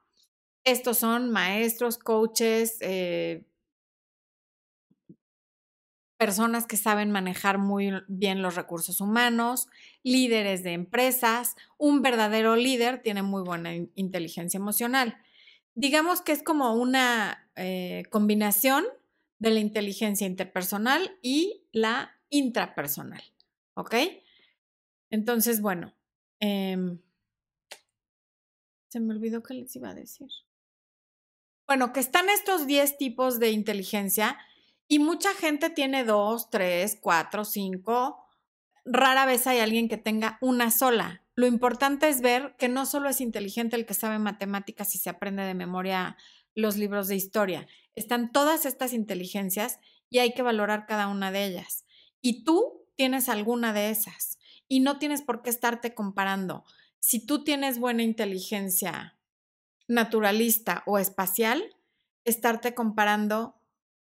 Estos 0.65 0.99
son 0.99 1.31
maestros, 1.31 1.97
coaches, 1.97 2.77
eh, 2.83 3.47
personas 6.19 6.67
que 6.67 6.77
saben 6.77 7.11
manejar 7.11 7.57
muy 7.57 7.91
bien 8.07 8.43
los 8.43 8.55
recursos 8.55 9.01
humanos, 9.01 9.69
líderes 10.03 10.63
de 10.63 10.75
empresas. 10.75 11.57
Un 11.79 12.03
verdadero 12.03 12.55
líder 12.55 13.01
tiene 13.03 13.23
muy 13.23 13.43
buena 13.43 13.75
inteligencia 13.95 14.59
emocional. 14.59 15.17
Digamos 15.75 16.21
que 16.21 16.33
es 16.33 16.43
como 16.43 16.75
una 16.75 17.51
eh, 17.57 18.03
combinación 18.11 18.85
de 19.41 19.51
la 19.51 19.59
inteligencia 19.59 20.27
interpersonal 20.27 21.19
y 21.23 21.67
la 21.73 22.17
intrapersonal. 22.29 23.23
¿Ok? 23.75 23.97
Entonces, 25.11 25.61
bueno, 25.61 25.93
em, 26.39 27.01
se 28.89 29.01
me 29.01 29.15
olvidó 29.15 29.43
que 29.43 29.55
les 29.55 29.75
iba 29.75 29.91
a 29.91 29.95
decir. 29.95 30.29
Bueno, 31.67 31.93
que 31.93 32.01
están 32.01 32.29
estos 32.29 32.67
10 32.67 32.99
tipos 32.99 33.41
de 33.41 33.51
inteligencia 33.51 34.39
y 34.87 34.99
mucha 34.99 35.33
gente 35.35 35.71
tiene 35.71 36.05
dos, 36.05 36.51
tres, 36.51 36.99
cuatro, 37.01 37.45
cinco. 37.45 38.27
Rara 38.85 39.25
vez 39.25 39.47
hay 39.47 39.61
alguien 39.61 39.89
que 39.89 39.97
tenga 39.97 40.37
una 40.41 40.71
sola. 40.71 41.23
Lo 41.35 41.47
importante 41.47 42.09
es 42.09 42.21
ver 42.21 42.57
que 42.59 42.69
no 42.69 42.85
solo 42.87 43.09
es 43.09 43.21
inteligente 43.21 43.77
el 43.77 43.87
que 43.87 43.95
sabe 43.95 44.19
matemáticas 44.19 44.95
y 44.95 44.99
se 44.99 45.09
aprende 45.09 45.45
de 45.45 45.55
memoria 45.55 46.17
los 46.61 46.77
libros 46.77 47.09
de 47.09 47.17
historia. 47.17 47.67
Están 47.95 48.33
todas 48.33 48.65
estas 48.67 48.93
inteligencias 48.93 49.81
y 50.09 50.19
hay 50.19 50.33
que 50.33 50.43
valorar 50.43 50.87
cada 50.87 51.09
una 51.09 51.33
de 51.33 51.47
ellas. 51.47 51.85
Y 52.21 52.45
tú 52.45 52.87
tienes 52.97 53.29
alguna 53.29 53.73
de 53.73 53.91
esas 53.91 54.39
y 54.69 54.81
no 54.81 54.99
tienes 54.99 55.23
por 55.23 55.43
qué 55.43 55.51
estarte 55.51 55.95
comparando. 55.95 56.65
Si 57.01 57.25
tú 57.25 57.43
tienes 57.45 57.79
buena 57.79 58.03
inteligencia 58.03 59.19
naturalista 59.89 60.85
o 60.87 60.99
espacial, 60.99 61.77
estarte 62.25 62.75
comparando 62.75 63.61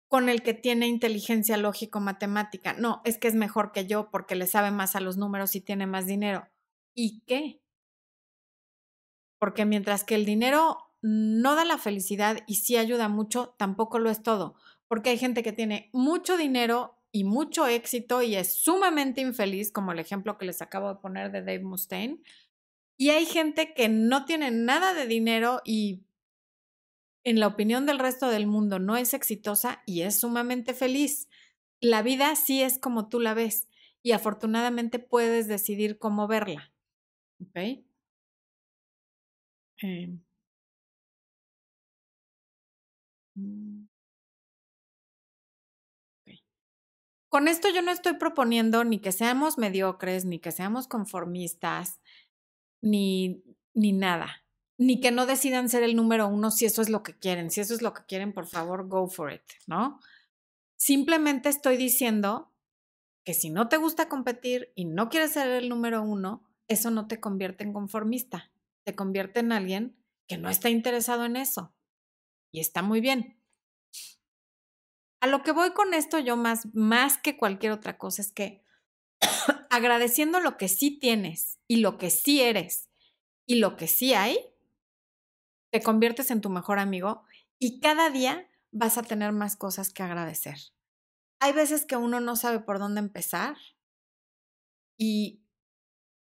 con 0.08 0.30
el 0.30 0.44
que 0.44 0.54
tiene 0.54 0.88
inteligencia 0.88 1.58
lógico-matemática. 1.58 2.74
No, 2.74 3.02
es 3.06 3.18
que 3.18 3.28
es 3.28 3.36
mejor 3.36 3.72
que 3.72 3.86
yo 3.86 4.10
porque 4.12 4.36
le 4.36 4.48
sabe 4.48 4.72
más 4.72 4.96
a 4.96 5.02
los 5.02 5.18
números 5.18 5.56
y 5.56 5.62
tiene 5.62 5.88
más 5.88 6.06
dinero. 6.06 6.48
¿Y 6.94 7.22
qué? 7.28 7.62
Porque 9.40 9.66
mientras 9.66 10.04
que 10.04 10.16
el 10.16 10.26
dinero 10.26 10.85
no 11.08 11.54
da 11.54 11.66
la 11.66 11.78
felicidad 11.78 12.40
y 12.48 12.56
sí 12.56 12.78
ayuda 12.78 13.10
mucho, 13.10 13.54
tampoco 13.60 14.00
lo 14.00 14.10
es 14.10 14.24
todo. 14.24 14.56
Porque 14.88 15.12
hay 15.12 15.20
gente 15.20 15.44
que 15.44 15.54
tiene 15.54 15.92
mucho 15.94 16.36
dinero 16.36 16.98
y 17.12 17.26
mucho 17.26 17.68
éxito 17.68 18.24
y 18.24 18.36
es 18.36 18.56
sumamente 18.56 19.22
infeliz, 19.22 19.72
como 19.72 19.92
el 19.92 20.00
ejemplo 20.00 20.40
que 20.40 20.48
les 20.48 20.64
acabo 20.64 20.90
de 20.90 21.00
poner 21.00 21.32
de 21.32 21.42
Dave 21.42 21.64
Mustaine. 21.64 22.24
Y 22.98 23.12
hay 23.12 23.28
gente 23.28 23.76
que 23.76 23.88
no 23.88 24.26
tiene 24.26 24.50
nada 24.50 24.96
de 24.96 25.06
dinero 25.06 25.62
y 25.64 26.06
en 27.24 27.40
la 27.40 27.48
opinión 27.48 27.86
del 27.86 28.00
resto 28.00 28.30
del 28.30 28.48
mundo 28.48 28.80
no 28.80 28.98
es 28.98 29.14
exitosa 29.14 29.84
y 29.86 30.02
es 30.02 30.20
sumamente 30.20 30.74
feliz. 30.74 31.30
La 31.82 32.02
vida 32.02 32.36
sí 32.36 32.64
es 32.64 32.80
como 32.80 33.10
tú 33.10 33.20
la 33.20 33.36
ves 33.36 33.68
y 34.02 34.14
afortunadamente 34.14 34.98
puedes 34.98 35.48
decidir 35.48 36.00
cómo 36.00 36.28
verla. 36.28 36.74
¿Ok? 37.40 37.84
Em. 39.78 40.25
Mm. 43.36 43.88
Con 47.30 47.48
esto 47.50 47.68
yo 47.70 47.82
no 47.82 47.92
estoy 47.92 48.14
proponiendo 48.14 48.84
ni 48.86 49.00
que 49.00 49.12
seamos 49.12 49.58
mediocres, 49.58 50.24
ni 50.24 50.40
que 50.40 50.54
seamos 50.54 50.88
conformistas, 50.88 52.00
ni, 52.82 53.44
ni 53.74 53.92
nada 53.92 54.46
ni 54.78 55.00
que 55.00 55.12
no 55.12 55.26
decidan 55.26 55.70
ser 55.70 55.84
el 55.84 55.96
número 55.96 56.28
uno 56.28 56.52
si 56.52 56.66
eso 56.66 56.82
es 56.82 56.90
lo 56.90 57.04
que 57.04 57.18
quieren. 57.18 57.50
Si 57.50 57.62
eso 57.62 57.74
es 57.74 57.82
lo 57.82 57.94
que 57.94 58.04
quieren, 58.06 58.34
por 58.34 58.48
favor, 58.48 58.88
go 58.88 59.08
for 59.08 59.32
it, 59.32 59.44
¿no? 59.68 60.00
Simplemente 60.78 61.50
estoy 61.50 61.78
diciendo 61.78 62.54
que 63.24 63.34
si 63.34 63.50
no 63.50 63.70
te 63.70 63.78
gusta 63.78 64.10
competir 64.10 64.72
y 64.76 64.86
no 64.86 65.10
quieres 65.10 65.32
ser 65.32 65.48
el 65.50 65.70
número 65.70 66.04
uno, 66.04 66.44
eso 66.68 66.92
no 66.92 67.08
te 67.08 67.20
convierte 67.20 67.64
en 67.64 67.74
conformista, 67.74 68.52
te 68.84 68.96
convierte 68.96 69.40
en 69.40 69.52
alguien 69.52 69.96
que 70.28 70.38
no 70.38 70.50
está 70.50 70.70
interesado 70.70 71.26
en 71.26 71.38
eso. 71.38 71.75
Y 72.56 72.62
está 72.62 72.82
muy 72.82 73.02
bien. 73.02 73.38
A 75.20 75.28
lo 75.28 75.44
que 75.44 75.52
voy 75.52 75.74
con 75.74 75.94
esto 75.94 76.20
yo 76.20 76.38
más, 76.38 76.74
más 76.74 77.18
que 77.18 77.36
cualquier 77.36 77.74
otra 77.74 77.98
cosa 77.98 78.22
es 78.22 78.32
que 78.32 78.64
agradeciendo 79.70 80.40
lo 80.40 80.56
que 80.56 80.70
sí 80.70 80.98
tienes 80.98 81.60
y 81.68 81.78
lo 81.78 81.98
que 81.98 82.10
sí 82.10 82.42
eres 82.42 82.90
y 83.46 83.56
lo 83.56 83.76
que 83.76 83.90
sí 83.90 84.14
hay, 84.14 84.40
te 85.70 85.82
conviertes 85.82 86.32
en 86.32 86.40
tu 86.40 86.50
mejor 86.50 86.80
amigo 86.80 87.24
y 87.60 87.82
cada 87.82 88.10
día 88.10 88.50
vas 88.72 88.98
a 88.98 89.04
tener 89.04 89.34
más 89.34 89.58
cosas 89.58 89.92
que 89.92 90.04
agradecer. 90.04 90.56
Hay 91.42 91.52
veces 91.52 91.86
que 91.86 91.98
uno 91.98 92.22
no 92.22 92.38
sabe 92.38 92.62
por 92.62 92.80
dónde 92.80 93.02
empezar 93.02 93.58
y 94.98 95.44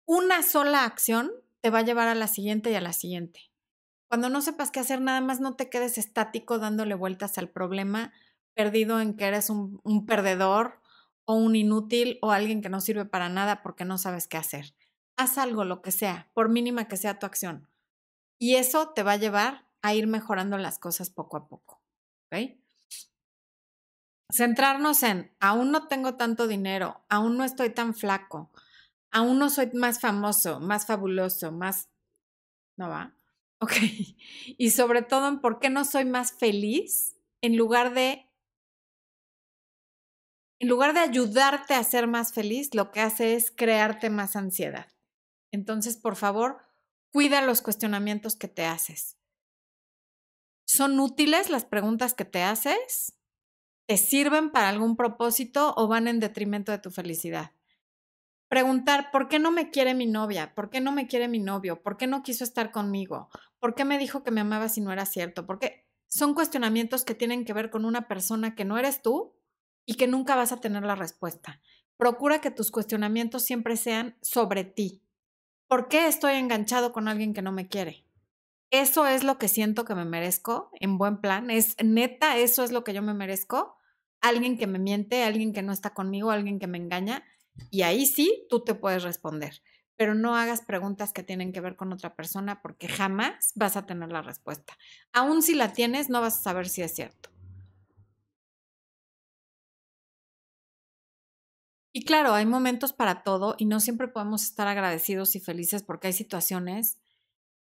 una 0.07 0.45
sola 0.45 0.85
acción 0.85 1.33
te 1.61 1.71
va 1.71 1.81
a 1.81 1.85
llevar 1.85 2.07
a 2.07 2.15
la 2.15 2.29
siguiente 2.29 2.71
y 2.71 2.77
a 2.77 2.81
la 2.81 2.93
siguiente. 2.93 3.50
Cuando 4.11 4.29
no 4.29 4.43
sepas 4.43 4.73
qué 4.73 4.81
hacer, 4.81 5.01
nada 5.01 5.21
más 5.21 5.39
no 5.39 5.55
te 5.55 5.71
quedes 5.71 5.97
estático 5.97 6.59
dándole 6.59 6.97
vueltas 6.97 7.39
al 7.39 7.49
problema, 7.49 8.13
perdido 8.55 9.01
en 9.01 9.17
que 9.17 9.27
eres 9.27 9.51
un, 9.51 9.81
perdedor 10.05 10.81
o 11.27 11.35
un 11.35 11.55
inútil 11.55 12.19
o 12.21 12.33
alguien 12.33 12.61
que 12.61 12.69
no 12.69 12.81
sirve 12.81 13.05
para 13.05 13.29
nada 13.29 13.63
porque 13.63 13.85
no 13.85 13.99
sabes 13.99 14.27
qué 14.27 14.37
hacer. 14.37 14.75
Haz 15.17 15.39
algo, 15.39 15.65
lo 15.65 15.81
que 15.81 15.93
sea, 15.93 16.29
por 16.35 16.49
mínima 16.49 16.89
que 16.89 16.97
sea 16.97 17.21
tu 17.21 17.27
acción. 17.27 17.69
Y 18.37 18.57
eso 18.57 18.89
te 18.89 19.05
va 19.05 19.13
a 19.13 19.17
llevar 19.17 19.69
a 19.81 19.95
ir 19.95 20.09
mejorando 20.09 20.59
las 20.59 20.81
cosas 20.81 21.09
poco 21.09 21.37
a 21.37 21.47
poco. 21.47 21.81
¿ok? 22.33 22.59
Centrarnos 24.29 25.05
en, 25.05 25.33
aún 25.39 25.71
no 25.71 25.87
tengo 25.87 26.17
tanto 26.17 26.49
dinero, 26.49 27.05
aún 27.09 27.37
no 27.37 27.45
estoy 27.45 27.71
tan 27.71 27.95
flaco, 27.95 28.51
aún 29.13 29.39
no 29.39 29.51
soy 29.51 29.71
más 29.73 30.01
famoso, 30.01 30.59
más 30.59 30.85
fabuloso, 30.85 31.53
más... 31.53 31.89
¿No 32.77 32.89
va? 32.89 33.15
Ok. 33.61 33.73
Y 34.59 34.71
sobre 34.71 35.03
todo 35.03 35.29
en 35.29 35.41
por 35.41 35.59
qué 35.59 35.71
no 35.71 35.85
soy 35.85 36.05
más 36.05 36.33
feliz 36.33 37.17
en 37.41 37.57
lugar 37.57 37.95
de... 37.95 38.27
En 40.59 40.69
lugar 40.69 40.93
de 40.93 41.01
ayudarte 41.01 41.75
a 41.75 41.85
ser 41.85 42.07
más 42.07 42.35
feliz, 42.35 42.75
lo 42.75 42.91
que 42.91 43.01
hace 43.01 43.35
es 43.35 43.51
crearte 43.51 44.11
más 44.11 44.37
ansiedad. 44.37 44.89
Entonces, 45.53 45.97
por 45.97 46.17
favor, 46.17 46.71
Cuida 47.13 47.43
los 47.43 47.61
cuestionamientos 47.61 48.37
que 48.37 48.47
te 48.47 48.65
haces. 48.65 49.19
¿Son 50.65 51.01
útiles 51.01 51.51
las 51.51 51.65
preguntas 51.65 52.15
que 52.15 52.25
te 52.25 52.43
haces? 52.43 53.19
¿Te 53.89 53.97
sirven 53.97 54.53
para 54.53 54.69
algún 54.69 54.97
propósito 54.97 55.75
o 55.77 55.89
van 55.89 56.07
en 56.07 56.21
detrimento 56.21 56.71
de 56.71 56.79
tu 56.79 56.93
felicidad? 56.93 57.51
Preguntar, 58.51 59.13
¿por 59.13 59.29
qué 59.29 59.39
no 59.39 59.53
me 59.53 59.71
quiere 59.71 59.95
mi 59.95 60.07
novia? 60.07 60.57
¿Por 60.57 60.71
qué 60.71 60.81
no 60.81 60.91
me 60.91 61.07
quiere 61.07 61.29
mi 61.29 61.39
novio? 61.39 61.81
¿Por 61.85 61.97
qué 61.97 62.09
no 62.09 62.25
quiso 62.25 62.43
estar 62.43 62.73
conmigo? 62.73 63.29
¿Por 63.61 63.77
qué 63.77 63.85
me 63.85 63.97
dijo 63.97 64.25
que 64.25 64.33
me 64.33 64.41
amaba 64.41 64.69
si 64.69 64.81
no 64.81 64.93
era 64.93 65.07
cierto? 65.07 65.47
Porque 65.47 65.87
son 66.09 66.35
cuestionamientos 66.35 67.05
que 67.05 67.15
tienen 67.15 67.45
que 67.45 67.53
ver 67.53 67.71
con 67.71 67.85
una 67.85 68.09
persona 68.09 68.57
que 68.57 68.65
no 68.65 68.77
eres 68.77 69.03
tú 69.03 69.37
y 69.87 69.95
que 69.95 70.09
nunca 70.09 70.35
vas 70.35 70.51
a 70.51 70.61
tener 70.61 70.83
la 70.83 70.97
respuesta. 70.97 71.61
Procura 71.97 72.41
que 72.41 72.51
tus 72.51 72.73
cuestionamientos 72.73 73.45
siempre 73.45 73.77
sean 73.77 74.17
sobre 74.21 74.65
ti, 74.65 75.01
¿por 75.69 75.87
qué 75.87 76.09
estoy 76.09 76.35
enganchado 76.35 76.93
con 76.93 77.07
alguien 77.07 77.33
que 77.35 77.43
no 77.43 77.53
me 77.53 77.69
quiere? 77.69 78.05
Eso 78.73 79.07
es 79.07 79.23
lo 79.23 79.39
que 79.39 79.47
siento 79.47 79.85
que 79.85 79.95
me 79.95 80.05
merezco 80.05 80.71
en 80.81 80.99
buen 80.99 81.21
plan. 81.21 81.53
Es 81.53 81.77
neta, 81.85 82.37
eso 82.37 82.65
es 82.65 82.73
lo 82.73 82.83
que 82.83 82.95
yo 82.95 83.03
me 83.03 83.15
merezco. 83.15 83.77
Alguien 84.21 84.59
que 84.59 84.67
me 84.67 84.81
miente, 84.81 85.23
alguien 85.23 85.53
que 85.53 85.63
no 85.63 85.73
está 85.73 85.95
conmigo, 85.95 86.33
alguien 86.33 86.59
que 86.59 86.67
me 86.67 86.79
engaña. 86.79 87.25
Y 87.71 87.83
ahí 87.83 88.07
sí, 88.07 88.47
tú 88.49 88.65
te 88.65 88.75
puedes 88.75 89.03
responder. 89.03 89.63
Pero 89.97 90.15
no 90.15 90.37
hagas 90.37 90.63
preguntas 90.63 91.13
que 91.13 91.23
tienen 91.23 91.53
que 91.53 91.61
ver 91.61 91.77
con 91.77 91.93
otra 91.93 92.15
persona 92.15 92.63
porque 92.63 92.89
jamás 92.89 93.53
vas 93.55 93.77
a 93.77 93.87
tener 93.87 94.11
la 94.11 94.23
respuesta. 94.23 94.77
Aún 95.13 95.43
si 95.43 95.55
la 95.55 95.73
tienes, 95.73 96.09
no 96.09 96.21
vas 96.21 96.39
a 96.39 96.43
saber 96.43 96.69
si 96.69 96.83
es 96.83 96.95
cierto. 96.95 97.31
Y 101.93 102.05
claro, 102.05 102.35
hay 102.35 102.47
momentos 102.47 102.93
para 102.93 103.23
todo 103.25 103.57
y 103.59 103.67
no 103.67 103.81
siempre 103.81 104.09
podemos 104.09 104.45
estar 104.45 104.69
agradecidos 104.69 105.35
y 105.35 105.41
felices 105.41 105.83
porque 105.83 106.07
hay 106.07 106.13
situaciones 106.13 106.99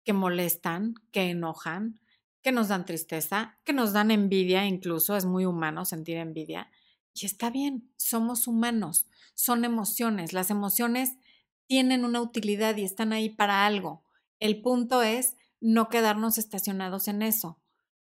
que 0.05 0.13
molestan, 0.13 0.95
que 1.13 1.31
enojan, 1.31 2.01
que 2.43 2.53
nos 2.53 2.69
dan 2.69 2.85
tristeza, 2.85 3.59
que 3.65 3.73
nos 3.73 3.93
dan 3.93 4.11
envidia, 4.11 4.67
incluso 4.67 5.17
es 5.17 5.25
muy 5.25 5.47
humano 5.47 5.85
sentir 5.85 6.19
envidia. 6.19 6.71
Y 7.23 7.27
está 7.27 7.51
bien, 7.51 7.91
somos 7.97 8.47
humanos, 8.47 9.07
son 9.35 9.65
emociones, 9.65 10.33
las 10.33 10.51
emociones 10.51 11.17
tienen 11.67 12.05
una 12.05 12.21
utilidad 12.21 12.77
y 12.77 12.85
están 12.85 13.13
ahí 13.13 13.29
para 13.31 13.67
algo. 13.67 14.03
El 14.41 14.63
punto 14.63 15.03
es 15.03 15.37
no 15.61 15.89
quedarnos 15.89 16.39
estacionados 16.39 17.09
en 17.09 17.23
eso. 17.23 17.61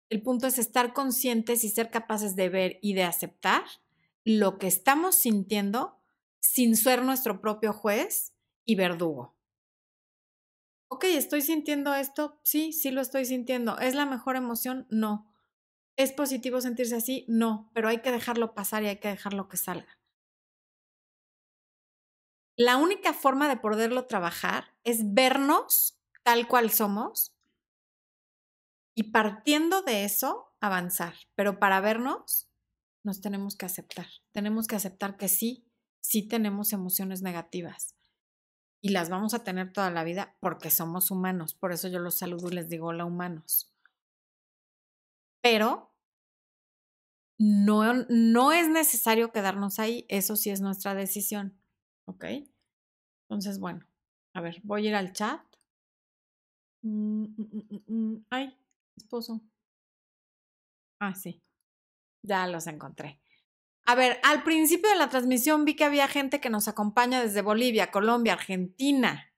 El 0.08 0.22
punto 0.22 0.46
es 0.46 0.58
estar 0.58 0.92
conscientes 0.92 1.64
y 1.64 1.68
ser 1.68 1.90
capaces 1.90 2.36
de 2.36 2.48
ver 2.48 2.78
y 2.80 2.94
de 2.94 3.02
aceptar 3.02 3.64
lo 4.24 4.58
que 4.58 4.68
estamos 4.68 5.16
sintiendo 5.16 5.98
sin 6.40 6.76
ser 6.76 7.04
nuestro 7.04 7.40
propio 7.40 7.72
juez 7.72 8.32
y 8.64 8.76
verdugo. 8.76 9.34
ok, 10.88 11.04
estoy 11.04 11.42
sintiendo 11.42 11.94
esto, 11.94 12.38
sí, 12.42 12.72
sí 12.72 12.90
lo 12.90 13.00
estoy 13.00 13.24
sintiendo. 13.24 13.78
¿Es 13.78 13.94
la 13.94 14.06
mejor 14.06 14.36
emoción? 14.36 14.86
No. 14.90 15.32
¿Es 15.96 16.12
positivo 16.12 16.60
sentirse 16.60 16.96
así? 16.96 17.24
No, 17.28 17.70
pero 17.72 17.88
hay 17.88 18.02
que 18.02 18.12
dejarlo 18.12 18.54
pasar 18.54 18.82
y 18.82 18.88
hay 18.88 18.98
que 18.98 19.08
dejarlo 19.08 19.48
que 19.48 19.56
salga. 19.56 19.98
La 22.56 22.76
única 22.76 23.12
forma 23.12 23.48
de 23.48 23.56
poderlo 23.56 24.06
trabajar 24.06 24.74
es 24.84 25.14
vernos 25.14 25.98
tal 26.22 26.48
cual 26.48 26.70
somos 26.70 27.34
y 28.94 29.04
partiendo 29.12 29.82
de 29.82 30.04
eso 30.04 30.54
avanzar. 30.60 31.14
Pero 31.34 31.58
para 31.58 31.80
vernos 31.80 32.48
nos 33.04 33.20
tenemos 33.20 33.56
que 33.56 33.66
aceptar. 33.66 34.06
Tenemos 34.32 34.66
que 34.66 34.76
aceptar 34.76 35.16
que 35.16 35.28
sí, 35.28 35.66
sí 36.00 36.26
tenemos 36.26 36.72
emociones 36.72 37.22
negativas 37.22 37.94
y 38.80 38.90
las 38.90 39.08
vamos 39.10 39.34
a 39.34 39.44
tener 39.44 39.72
toda 39.72 39.90
la 39.90 40.04
vida 40.04 40.36
porque 40.40 40.70
somos 40.70 41.10
humanos. 41.10 41.54
Por 41.54 41.72
eso 41.72 41.88
yo 41.88 41.98
los 41.98 42.14
saludo 42.14 42.48
y 42.48 42.54
les 42.54 42.68
digo 42.68 42.86
hola 42.86 43.04
humanos. 43.04 43.75
Pero 45.48 45.94
no, 47.38 47.94
no 48.08 48.50
es 48.50 48.68
necesario 48.68 49.30
quedarnos 49.30 49.78
ahí, 49.78 50.04
eso 50.08 50.34
sí 50.34 50.50
es 50.50 50.60
nuestra 50.60 50.96
decisión. 50.96 51.56
¿Ok? 52.06 52.24
Entonces, 53.28 53.60
bueno, 53.60 53.86
a 54.34 54.40
ver, 54.40 54.60
voy 54.64 54.86
a 54.86 54.88
ir 54.88 54.94
al 54.96 55.12
chat. 55.12 55.40
Mm, 56.82 57.26
mm, 57.36 57.82
mm, 57.86 58.26
ay, 58.30 58.58
esposo. 58.96 59.40
Ah, 60.98 61.14
sí, 61.14 61.40
ya 62.22 62.48
los 62.48 62.66
encontré. 62.66 63.20
A 63.84 63.94
ver, 63.94 64.18
al 64.24 64.42
principio 64.42 64.90
de 64.90 64.96
la 64.96 65.10
transmisión 65.10 65.64
vi 65.64 65.76
que 65.76 65.84
había 65.84 66.08
gente 66.08 66.40
que 66.40 66.50
nos 66.50 66.66
acompaña 66.66 67.22
desde 67.22 67.42
Bolivia, 67.42 67.92
Colombia, 67.92 68.32
Argentina, 68.32 69.32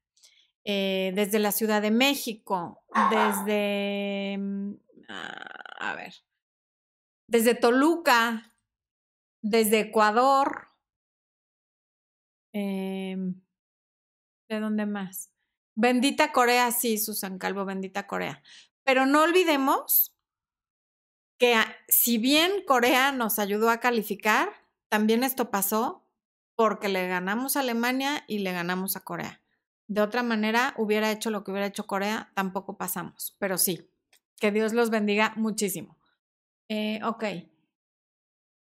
eh, 0.64 1.12
desde 1.14 1.38
la 1.38 1.52
Ciudad 1.52 1.82
de 1.82 1.90
México, 1.90 2.82
desde, 3.10 4.38
a 5.78 5.94
ver, 5.94 6.14
desde 7.28 7.54
Toluca, 7.54 8.54
desde 9.42 9.80
Ecuador. 9.80 10.68
Em, 12.52 13.40
¿De 14.48 14.60
dónde 14.60 14.86
más? 14.86 15.30
Bendita 15.76 16.32
Corea, 16.32 16.70
sí, 16.72 16.98
Susan 16.98 17.38
Calvo, 17.38 17.64
bendita 17.64 18.06
Corea. 18.06 18.42
Pero 18.84 19.06
no 19.06 19.22
olvidemos 19.22 20.16
que 21.38 21.54
si 21.86 22.18
bien 22.18 22.64
Corea 22.66 23.12
nos 23.12 23.38
ayudó 23.38 23.70
a 23.70 23.78
calificar, 23.78 24.50
también 24.88 25.22
esto 25.22 25.50
pasó 25.50 26.04
porque 26.56 26.88
le 26.88 27.06
ganamos 27.06 27.56
a 27.56 27.60
Alemania 27.60 28.24
y 28.26 28.38
le 28.38 28.52
ganamos 28.52 28.96
a 28.96 29.04
Corea. 29.04 29.40
De 29.86 30.00
otra 30.00 30.22
manera, 30.22 30.74
hubiera 30.76 31.12
hecho 31.12 31.30
lo 31.30 31.44
que 31.44 31.52
hubiera 31.52 31.68
hecho 31.68 31.86
Corea, 31.86 32.32
tampoco 32.34 32.76
pasamos. 32.76 33.36
Pero 33.38 33.56
sí, 33.58 33.88
que 34.38 34.52
Dios 34.52 34.72
los 34.72 34.90
bendiga 34.90 35.32
muchísimo. 35.36 35.96
Eh, 36.68 37.00
ok. 37.04 37.24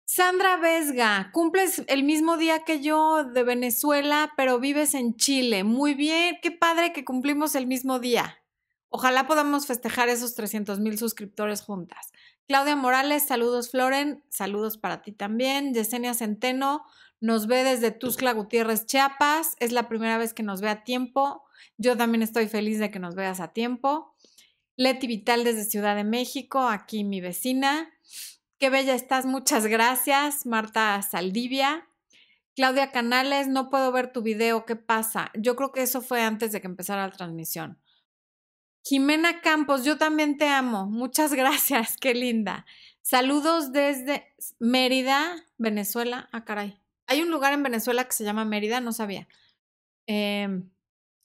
Sandra 0.05 0.57
Vesga, 0.57 1.29
cumples 1.33 1.83
el 1.87 2.03
mismo 2.03 2.37
día 2.37 2.63
que 2.63 2.81
yo 2.81 3.25
de 3.25 3.43
Venezuela, 3.43 4.33
pero 4.35 4.59
vives 4.59 4.95
en 4.95 5.15
Chile. 5.15 5.63
Muy 5.63 5.93
bien, 5.93 6.37
qué 6.41 6.49
padre 6.49 6.93
que 6.93 7.05
cumplimos 7.05 7.53
el 7.53 7.67
mismo 7.67 7.99
día. 7.99 8.39
Ojalá 8.89 9.27
podamos 9.27 9.67
festejar 9.67 10.09
esos 10.09 10.33
300 10.33 10.79
mil 10.79 10.97
suscriptores 10.97 11.61
juntas. 11.61 12.11
Claudia 12.47 12.75
Morales, 12.75 13.27
saludos 13.27 13.69
Floren, 13.69 14.23
saludos 14.29 14.79
para 14.79 15.03
ti 15.03 15.11
también. 15.11 15.75
Yesenia 15.75 16.15
Centeno 16.15 16.83
nos 17.21 17.45
ve 17.45 17.63
desde 17.63 17.91
Tuzla 17.91 18.33
Gutiérrez, 18.33 18.87
Chiapas. 18.87 19.55
Es 19.59 19.71
la 19.71 19.87
primera 19.87 20.17
vez 20.17 20.33
que 20.33 20.41
nos 20.41 20.59
ve 20.59 20.69
a 20.69 20.83
tiempo. 20.83 21.43
Yo 21.77 21.95
también 21.95 22.23
estoy 22.23 22.47
feliz 22.47 22.79
de 22.79 22.89
que 22.89 22.97
nos 22.97 23.13
veas 23.13 23.39
a 23.39 23.49
tiempo. 23.49 24.15
Leti 24.79 25.07
Vital 25.07 25.43
desde 25.43 25.65
Ciudad 25.65 25.93
de 25.97 26.05
México, 26.05 26.61
aquí 26.69 27.03
mi 27.03 27.19
vecina. 27.19 27.91
Qué 28.59 28.69
bella 28.69 28.95
estás, 28.95 29.25
muchas 29.25 29.65
gracias. 29.65 30.45
Marta 30.45 31.01
Saldivia. 31.01 31.89
Claudia 32.55 32.89
Canales, 32.89 33.49
no 33.49 33.69
puedo 33.69 33.91
ver 33.91 34.13
tu 34.13 34.21
video, 34.21 34.65
¿qué 34.65 34.77
pasa? 34.77 35.31
Yo 35.37 35.57
creo 35.57 35.73
que 35.73 35.81
eso 35.81 36.01
fue 36.01 36.21
antes 36.21 36.53
de 36.53 36.61
que 36.61 36.67
empezara 36.67 37.05
la 37.05 37.11
transmisión. 37.11 37.77
Jimena 38.85 39.41
Campos, 39.41 39.83
yo 39.83 39.97
también 39.97 40.37
te 40.37 40.47
amo. 40.47 40.85
Muchas 40.85 41.33
gracias, 41.33 41.97
qué 41.97 42.13
linda. 42.13 42.65
Saludos 43.01 43.73
desde 43.73 44.33
Mérida, 44.59 45.45
Venezuela. 45.57 46.29
Ah, 46.31 46.45
caray. 46.45 46.79
Hay 47.05 47.21
un 47.21 47.31
lugar 47.31 47.51
en 47.51 47.63
Venezuela 47.63 48.05
que 48.05 48.13
se 48.13 48.23
llama 48.23 48.45
Mérida, 48.45 48.79
no 48.79 48.93
sabía. 48.93 49.27
Em, 50.07 50.69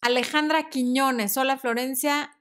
Alejandra 0.00 0.70
Quiñones, 0.70 1.36
hola 1.36 1.56
Florencia, 1.56 2.33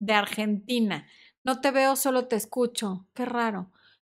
de 0.00 0.14
Argentina. 0.14 1.06
No 1.44 1.60
te 1.60 1.70
veo, 1.70 1.96
solo 1.96 2.26
te 2.26 2.36
escucho. 2.36 3.06
Qué 3.14 3.24
raro. 3.24 3.70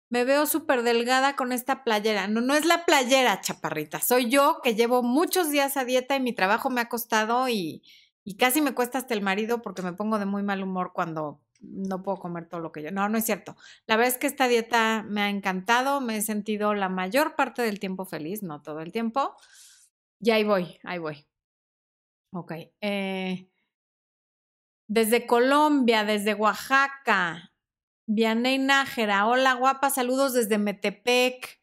Me 0.09 0.23
veo 0.23 0.45
súper 0.45 0.83
delgada 0.83 1.35
con 1.35 1.51
esta 1.51 1.83
playera. 1.83 2.27
No, 2.27 2.39
no 2.41 2.53
es 2.53 2.65
la 2.65 2.85
playera, 2.85 3.41
chaparrita. 3.41 3.99
Soy 3.99 4.29
yo 4.29 4.61
que 4.63 4.75
llevo 4.75 5.03
muchos 5.03 5.49
días 5.49 5.75
a 5.75 5.83
dieta 5.85 6.15
y 6.15 6.21
mi 6.21 6.33
trabajo 6.33 6.69
me 6.69 6.81
ha 6.81 6.89
costado 6.89 7.49
y, 7.49 7.83
y 8.23 8.37
casi 8.37 8.61
me 8.61 8.73
cuesta 8.73 8.99
hasta 8.99 9.13
el 9.13 9.21
marido 9.21 9.61
porque 9.61 9.81
me 9.81 9.93
pongo 9.93 10.19
de 10.19 10.25
muy 10.25 10.43
mal 10.43 10.63
humor 10.63 10.91
cuando 10.93 11.41
no 11.61 12.03
puedo 12.03 12.19
comer 12.19 12.47
todo 12.47 12.61
lo 12.61 12.71
que 12.71 12.83
yo. 12.83 12.91
No, 12.91 13.09
no 13.09 13.17
es 13.17 13.25
cierto. 13.25 13.55
La 13.87 13.97
verdad 13.97 14.13
es 14.13 14.19
que 14.19 14.27
esta 14.27 14.47
dieta 14.47 15.03
me 15.07 15.21
ha 15.21 15.29
encantado. 15.29 15.99
Me 16.01 16.17
he 16.17 16.21
sentido 16.21 16.73
la 16.73 16.89
mayor 16.89 17.35
parte 17.35 17.61
del 17.61 17.79
tiempo 17.79 18.05
feliz, 18.05 18.43
no 18.43 18.61
todo 18.61 18.79
el 18.81 18.91
tiempo. 18.91 19.35
Y 20.19 20.31
ahí 20.31 20.43
voy, 20.43 20.79
ahí 20.83 20.99
voy. 20.99 21.27
Ok. 22.31 22.53
Eh, 22.81 23.49
desde 24.87 25.27
Colombia, 25.27 26.03
desde 26.03 26.33
Oaxaca, 26.33 27.51
Vianey 28.05 28.57
Nájera, 28.57 29.27
hola 29.27 29.53
guapa, 29.53 29.89
saludos 29.89 30.33
desde 30.33 30.57
Metepec. 30.57 31.59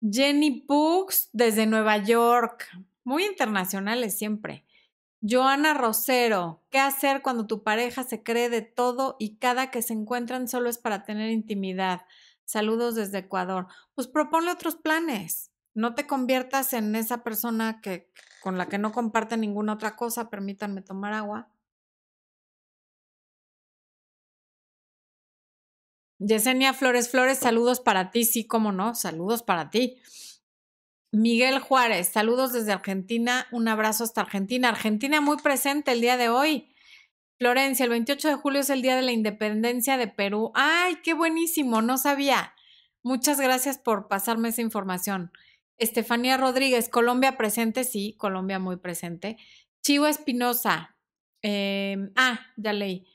Jenny 0.00 0.60
Pux 0.60 1.30
desde 1.32 1.66
Nueva 1.66 1.96
York, 1.96 2.68
muy 3.02 3.24
internacionales 3.24 4.16
siempre. 4.16 4.64
Joana 5.20 5.74
Rosero, 5.74 6.62
¿qué 6.70 6.78
hacer 6.78 7.22
cuando 7.22 7.46
tu 7.46 7.64
pareja 7.64 8.04
se 8.04 8.22
cree 8.22 8.48
de 8.48 8.62
todo 8.62 9.16
y 9.18 9.38
cada 9.38 9.70
que 9.70 9.82
se 9.82 9.94
encuentran 9.94 10.46
solo 10.46 10.68
es 10.68 10.78
para 10.78 11.04
tener 11.04 11.30
intimidad? 11.30 12.02
Saludos 12.44 12.94
desde 12.94 13.18
Ecuador. 13.18 13.66
Pues 13.94 14.06
proponle 14.06 14.52
otros 14.52 14.76
planes. 14.76 15.50
No 15.74 15.94
te 15.94 16.06
conviertas 16.06 16.72
en 16.74 16.94
esa 16.94 17.24
persona 17.24 17.80
que 17.80 18.12
con 18.40 18.56
la 18.56 18.68
que 18.68 18.78
no 18.78 18.92
comparte 18.92 19.36
ninguna 19.36 19.72
otra 19.72 19.96
cosa. 19.96 20.30
Permítanme 20.30 20.82
tomar 20.82 21.12
agua. 21.12 21.50
Yesenia 26.18 26.72
Flores 26.72 27.10
Flores, 27.10 27.38
saludos 27.38 27.80
para 27.80 28.10
ti, 28.10 28.24
sí, 28.24 28.46
cómo 28.46 28.72
no, 28.72 28.94
saludos 28.94 29.42
para 29.42 29.70
ti. 29.70 29.98
Miguel 31.12 31.60
Juárez, 31.60 32.08
saludos 32.08 32.52
desde 32.52 32.72
Argentina, 32.72 33.46
un 33.52 33.68
abrazo 33.68 34.04
hasta 34.04 34.22
Argentina. 34.22 34.68
Argentina 34.68 35.20
muy 35.20 35.36
presente 35.38 35.92
el 35.92 36.00
día 36.00 36.16
de 36.16 36.28
hoy. 36.28 36.68
Florencia, 37.38 37.84
el 37.84 37.90
28 37.90 38.28
de 38.28 38.34
julio 38.34 38.60
es 38.60 38.70
el 38.70 38.82
día 38.82 38.96
de 38.96 39.02
la 39.02 39.12
independencia 39.12 39.98
de 39.98 40.08
Perú. 40.08 40.52
¡Ay, 40.54 40.96
qué 41.02 41.14
buenísimo! 41.14 41.82
No 41.82 41.98
sabía. 41.98 42.54
Muchas 43.02 43.40
gracias 43.40 43.78
por 43.78 44.08
pasarme 44.08 44.48
esa 44.48 44.62
información. 44.62 45.30
Estefanía 45.78 46.38
Rodríguez, 46.38 46.88
Colombia 46.88 47.36
presente, 47.36 47.84
sí, 47.84 48.14
Colombia 48.18 48.58
muy 48.58 48.76
presente. 48.76 49.36
Chivo 49.82 50.06
Espinosa, 50.06 50.96
em, 51.42 52.10
ah, 52.16 52.40
ya 52.56 52.72
leí. 52.72 53.06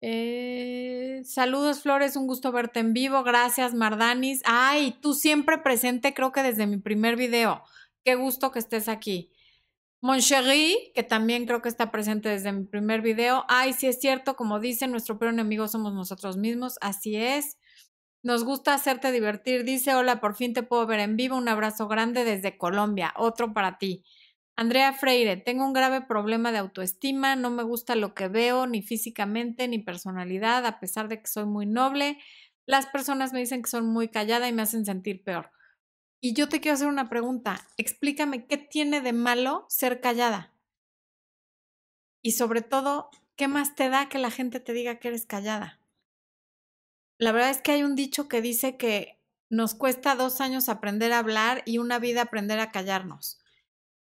Eh, 0.00 1.22
saludos, 1.24 1.82
Flores, 1.82 2.16
un 2.16 2.26
gusto 2.26 2.52
verte 2.52 2.80
en 2.80 2.92
vivo. 2.92 3.22
Gracias, 3.24 3.74
Mardanis. 3.74 4.42
Ay, 4.44 4.96
tú 5.00 5.14
siempre 5.14 5.58
presente, 5.58 6.14
creo 6.14 6.32
que 6.32 6.42
desde 6.42 6.66
mi 6.66 6.78
primer 6.78 7.16
video. 7.16 7.62
Qué 8.04 8.14
gusto 8.14 8.52
que 8.52 8.60
estés 8.60 8.88
aquí. 8.88 9.32
Moncherie, 10.00 10.92
que 10.94 11.02
también 11.02 11.46
creo 11.46 11.60
que 11.60 11.68
está 11.68 11.90
presente 11.90 12.28
desde 12.28 12.52
mi 12.52 12.64
primer 12.64 13.02
video. 13.02 13.44
Ay, 13.48 13.72
sí 13.72 13.88
es 13.88 14.00
cierto, 14.00 14.36
como 14.36 14.60
dice, 14.60 14.86
nuestro 14.86 15.18
peor 15.18 15.32
enemigo 15.32 15.66
somos 15.68 15.92
nosotros 15.92 16.36
mismos. 16.36 16.78
Así 16.80 17.16
es. 17.16 17.58
Nos 18.22 18.44
gusta 18.44 18.74
hacerte 18.74 19.10
divertir. 19.12 19.64
Dice, 19.64 19.94
hola, 19.94 20.20
por 20.20 20.34
fin 20.36 20.52
te 20.54 20.62
puedo 20.62 20.86
ver 20.86 21.00
en 21.00 21.16
vivo. 21.16 21.36
Un 21.36 21.48
abrazo 21.48 21.88
grande 21.88 22.24
desde 22.24 22.56
Colombia. 22.58 23.12
Otro 23.16 23.52
para 23.52 23.78
ti. 23.78 24.04
Andrea 24.58 24.92
Freire, 24.92 25.36
tengo 25.36 25.64
un 25.64 25.72
grave 25.72 26.00
problema 26.00 26.50
de 26.50 26.58
autoestima, 26.58 27.36
no 27.36 27.48
me 27.48 27.62
gusta 27.62 27.94
lo 27.94 28.12
que 28.12 28.26
veo, 28.26 28.66
ni 28.66 28.82
físicamente, 28.82 29.68
ni 29.68 29.78
personalidad, 29.78 30.66
a 30.66 30.80
pesar 30.80 31.06
de 31.06 31.20
que 31.20 31.28
soy 31.28 31.44
muy 31.44 31.64
noble. 31.64 32.18
Las 32.66 32.86
personas 32.86 33.32
me 33.32 33.38
dicen 33.38 33.62
que 33.62 33.70
soy 33.70 33.82
muy 33.82 34.08
callada 34.08 34.48
y 34.48 34.52
me 34.52 34.62
hacen 34.62 34.84
sentir 34.84 35.22
peor. 35.22 35.52
Y 36.20 36.32
yo 36.32 36.48
te 36.48 36.60
quiero 36.60 36.74
hacer 36.74 36.88
una 36.88 37.08
pregunta, 37.08 37.68
explícame 37.76 38.48
qué 38.48 38.56
tiene 38.56 39.00
de 39.00 39.12
malo 39.12 39.64
ser 39.68 40.00
callada. 40.00 40.52
Y 42.20 42.32
sobre 42.32 42.60
todo, 42.60 43.10
¿qué 43.36 43.46
más 43.46 43.76
te 43.76 43.88
da 43.88 44.08
que 44.08 44.18
la 44.18 44.32
gente 44.32 44.58
te 44.58 44.72
diga 44.72 44.98
que 44.98 45.06
eres 45.06 45.24
callada? 45.24 45.80
La 47.16 47.30
verdad 47.30 47.50
es 47.50 47.62
que 47.62 47.70
hay 47.70 47.84
un 47.84 47.94
dicho 47.94 48.26
que 48.26 48.42
dice 48.42 48.76
que 48.76 49.20
nos 49.48 49.76
cuesta 49.76 50.16
dos 50.16 50.40
años 50.40 50.68
aprender 50.68 51.12
a 51.12 51.20
hablar 51.20 51.62
y 51.64 51.78
una 51.78 52.00
vida 52.00 52.22
aprender 52.22 52.58
a 52.58 52.72
callarnos. 52.72 53.38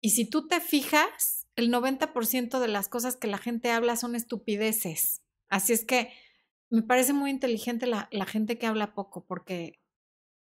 Y 0.01 0.11
si 0.11 0.25
tú 0.25 0.47
te 0.47 0.61
fijas, 0.61 1.47
el 1.57 1.73
90% 1.73 2.61
de 2.61 2.69
las 2.69 2.89
cosas 2.89 3.17
que 3.17 3.27
la 3.27 3.39
gente 3.39 3.71
habla 3.71 3.97
son 3.97 4.15
estupideces. 4.15 5.23
Así 5.49 5.73
es 5.73 5.85
que 5.85 6.13
me 6.71 6.83
parece 6.83 7.13
muy 7.13 7.31
inteligente 7.31 7.87
la, 7.87 8.09
la 8.13 8.27
gente 8.27 8.59
que 8.59 8.67
habla 8.67 8.95
poco, 8.95 9.25
porque 9.27 9.81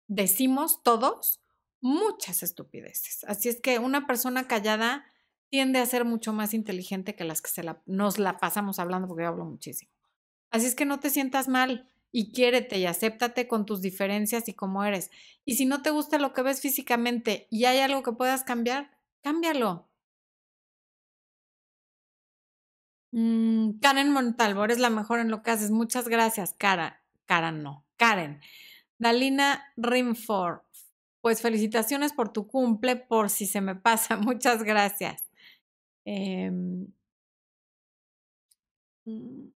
decimos 0.07 0.83
todos 0.83 1.41
muchas 1.81 2.43
estupideces. 2.43 3.23
Así 3.25 3.49
es 3.49 3.61
que 3.61 3.79
una 3.79 4.07
persona 4.07 4.47
callada 4.47 5.05
tiende 5.49 5.79
a 5.79 5.85
ser 5.85 6.05
mucho 6.05 6.33
más 6.33 6.53
inteligente 6.53 7.15
que 7.15 7.23
las 7.23 7.41
que 7.41 7.49
se 7.49 7.63
la, 7.63 7.81
nos 7.85 8.19
la 8.19 8.37
pasamos 8.37 8.79
hablando, 8.79 9.07
porque 9.07 9.23
yo 9.23 9.29
hablo 9.29 9.45
muchísimo. 9.45 9.91
Así 10.49 10.65
es 10.65 10.75
que 10.75 10.85
no 10.85 10.99
te 10.99 11.09
sientas 11.09 11.47
mal 11.47 11.89
y 12.11 12.31
quiérete 12.31 12.77
y 12.79 12.85
acéptate 12.85 13.47
con 13.47 13.65
tus 13.65 13.81
diferencias 13.81 14.47
y 14.47 14.53
como 14.53 14.83
eres. 14.83 15.11
Y 15.45 15.55
si 15.55 15.65
no 15.65 15.81
te 15.81 15.89
gusta 15.89 16.19
lo 16.19 16.33
que 16.33 16.41
ves 16.41 16.61
físicamente 16.61 17.47
y 17.49 17.65
hay 17.65 17.79
algo 17.79 18.03
que 18.03 18.13
puedas 18.13 18.43
cambiar, 18.43 18.96
cámbialo. 19.23 19.87
Mm, 23.11 23.79
Karen 23.79 24.11
Montalvo, 24.11 24.63
eres 24.65 24.79
la 24.79 24.89
mejor 24.89 25.19
en 25.19 25.29
lo 25.29 25.41
que 25.43 25.51
haces. 25.51 25.71
Muchas 25.71 26.07
gracias, 26.07 26.53
Cara. 26.53 27.01
Cara 27.25 27.51
no. 27.51 27.85
Karen. 27.97 28.41
Dalina 28.99 29.63
Rimford, 29.77 30.61
pues 31.21 31.41
felicitaciones 31.41 32.13
por 32.13 32.33
tu 32.33 32.47
cumple, 32.47 32.95
por 32.95 33.29
si 33.29 33.45
se 33.45 33.61
me 33.61 33.75
pasa. 33.75 34.17
Muchas 34.17 34.63
gracias. 34.63 35.25
Mm, 36.05 36.85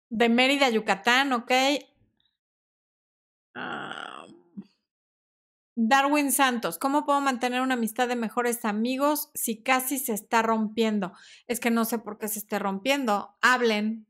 de 0.09 0.29
Mérida, 0.29 0.69
Yucatán, 0.69 1.33
ok. 1.33 1.51
Ah, 3.55 4.18
Darwin 5.81 6.33
Santos, 6.33 6.77
¿cómo 6.77 7.05
puedo 7.05 7.21
mantener 7.21 7.61
una 7.61 7.75
amistad 7.75 8.09
de 8.09 8.17
mejores 8.17 8.65
amigos 8.65 9.31
si 9.33 9.63
casi 9.63 9.97
se 9.97 10.11
está 10.11 10.41
rompiendo? 10.41 11.13
Es 11.47 11.61
que 11.61 11.71
no 11.71 11.85
sé 11.85 11.99
por 11.99 12.17
qué 12.17 12.27
se 12.27 12.39
esté 12.39 12.59
rompiendo. 12.59 13.37
Hablen. 13.39 14.05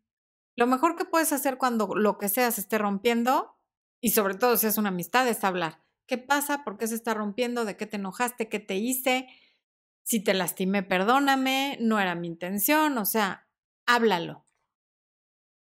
Lo 0.55 0.65
mejor 0.65 0.95
que 0.95 1.05
puedes 1.05 1.31
hacer 1.31 1.59
cuando 1.59 1.93
lo 1.93 2.17
que 2.17 2.27
sea 2.27 2.49
se 2.49 2.61
esté 2.61 2.79
rompiendo, 2.79 3.55
y 4.01 4.09
sobre 4.11 4.33
todo 4.33 4.57
si 4.57 4.65
es 4.65 4.79
una 4.79 4.89
amistad, 4.89 5.27
es 5.27 5.43
hablar. 5.43 5.83
¿Qué 6.07 6.17
pasa? 6.17 6.63
¿Por 6.63 6.79
qué 6.79 6.87
se 6.87 6.95
está 6.95 7.13
rompiendo? 7.13 7.65
¿De 7.65 7.77
qué 7.77 7.85
te 7.85 7.97
enojaste? 7.97 8.49
¿Qué 8.49 8.59
te 8.59 8.77
hice? 8.77 9.27
Si 10.01 10.23
te 10.23 10.33
lastimé, 10.33 10.81
perdóname, 10.81 11.77
no 11.81 11.99
era 11.99 12.15
mi 12.15 12.25
intención, 12.25 12.97
o 12.97 13.05
sea, 13.05 13.47
háblalo. 13.85 14.48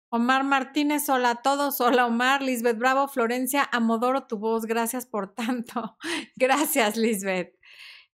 Omar 0.09 0.45
Martínez, 0.45 1.09
hola 1.09 1.31
a 1.31 1.41
todos. 1.41 1.81
Hola 1.81 2.05
Omar, 2.05 2.41
Lisbeth 2.41 2.77
Bravo, 2.77 3.09
Florencia, 3.09 3.67
amodoro 3.71 4.25
tu 4.25 4.37
voz, 4.37 4.65
gracias 4.65 5.05
por 5.05 5.33
tanto. 5.33 5.97
gracias, 6.37 6.95
Lisbeth. 6.95 7.53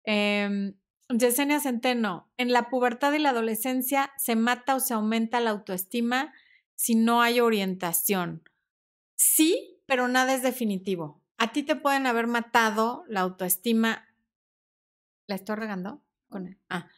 Eh, 0.05 0.75
Yesenia 1.11 1.61
Centeno, 1.61 2.31
en 2.39 2.53
la 2.53 2.71
pubertad 2.71 3.13
y 3.13 3.19
la 3.19 3.31
adolescencia 3.31 4.13
se 4.17 4.37
mata 4.37 4.75
o 4.75 4.81
se 4.81 4.95
aumenta 4.95 5.41
la 5.41 5.51
autoestima 5.51 6.33
si 6.75 6.95
no 6.95 7.21
hay 7.21 7.41
orientación. 7.41 8.43
Sí, 9.15 9.79
pero 9.87 10.09
nada 10.09 10.33
es 10.35 10.43
definitivo. 10.43 11.23
A 11.37 11.53
ti 11.53 11.63
te 11.63 11.77
pueden 11.77 12.07
haber 12.07 12.27
matado 12.27 13.05
la 13.07 13.21
autoestima. 13.21 14.09
¿La 15.27 15.35
estoy 15.35 15.57
regando? 15.57 16.03
Ah, 16.71 16.89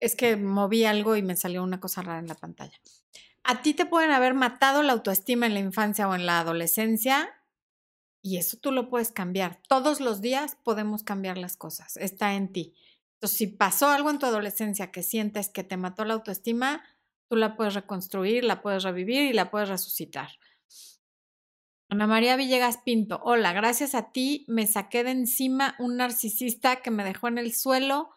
es 0.00 0.16
que 0.16 0.36
moví 0.36 0.86
algo 0.86 1.16
y 1.16 1.22
me 1.22 1.36
salió 1.36 1.62
una 1.62 1.80
cosa 1.80 2.00
rara 2.00 2.18
en 2.18 2.28
la 2.28 2.34
pantalla. 2.34 2.80
A 3.50 3.62
ti 3.62 3.74
te 3.74 3.84
pueden 3.84 4.12
haber 4.12 4.34
matado 4.34 4.84
la 4.84 4.92
autoestima 4.92 5.44
en 5.44 5.54
la 5.54 5.58
infancia 5.58 6.08
o 6.08 6.14
en 6.14 6.24
la 6.24 6.38
adolescencia 6.38 7.34
y 8.22 8.36
eso 8.36 8.58
tú 8.58 8.70
lo 8.70 8.88
puedes 8.88 9.10
cambiar. 9.10 9.60
Todos 9.66 9.98
los 9.98 10.20
días 10.20 10.56
podemos 10.62 11.02
cambiar 11.02 11.36
las 11.36 11.56
cosas. 11.56 11.96
Está 11.96 12.34
en 12.34 12.52
ti. 12.52 12.76
Entonces, 13.14 13.36
si 13.36 13.48
pasó 13.48 13.88
algo 13.88 14.08
en 14.08 14.20
tu 14.20 14.26
adolescencia 14.26 14.92
que 14.92 15.02
sientes 15.02 15.48
que 15.48 15.64
te 15.64 15.76
mató 15.76 16.04
la 16.04 16.14
autoestima, 16.14 16.84
tú 17.28 17.34
la 17.34 17.56
puedes 17.56 17.74
reconstruir, 17.74 18.44
la 18.44 18.62
puedes 18.62 18.84
revivir 18.84 19.22
y 19.22 19.32
la 19.32 19.50
puedes 19.50 19.68
resucitar. 19.68 20.28
Ana 21.88 22.06
María 22.06 22.36
Villegas 22.36 22.78
Pinto, 22.78 23.20
hola, 23.24 23.52
gracias 23.52 23.96
a 23.96 24.12
ti 24.12 24.44
me 24.46 24.68
saqué 24.68 25.02
de 25.02 25.10
encima 25.10 25.74
un 25.80 25.96
narcisista 25.96 26.82
que 26.82 26.92
me 26.92 27.02
dejó 27.02 27.26
en 27.26 27.38
el 27.38 27.52
suelo 27.52 28.10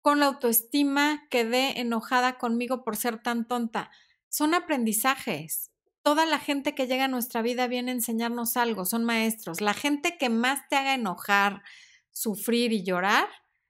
con 0.00 0.20
la 0.20 0.26
autoestima, 0.26 1.26
quedé 1.28 1.80
enojada 1.80 2.38
conmigo 2.38 2.84
por 2.84 2.94
ser 2.94 3.20
tan 3.20 3.48
tonta 3.48 3.90
son 4.34 4.52
aprendizajes. 4.52 5.70
Toda 6.02 6.26
la 6.26 6.40
gente 6.40 6.74
que 6.74 6.88
llega 6.88 7.04
a 7.04 7.08
nuestra 7.08 7.40
vida 7.40 7.68
viene 7.68 7.92
a 7.92 7.94
enseñarnos 7.94 8.56
algo, 8.56 8.84
son 8.84 9.04
maestros. 9.04 9.60
La 9.60 9.74
gente 9.74 10.18
que 10.18 10.28
más 10.28 10.68
te 10.68 10.74
haga 10.74 10.94
enojar, 10.94 11.62
sufrir 12.10 12.72
y 12.72 12.82
llorar 12.82 13.28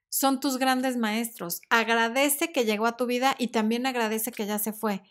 son 0.08 0.40
tus 0.40 0.56
grandes 0.56 0.96
maestros. 0.96 1.60
Agradece 1.68 2.50
que 2.50 2.64
llegó 2.64 2.86
a 2.86 2.96
tu 2.96 3.04
vida 3.04 3.34
y 3.38 3.48
también 3.48 3.84
agradece 3.84 4.32
que 4.32 4.46
ya 4.46 4.58
se 4.58 4.72
fue. 4.72 5.02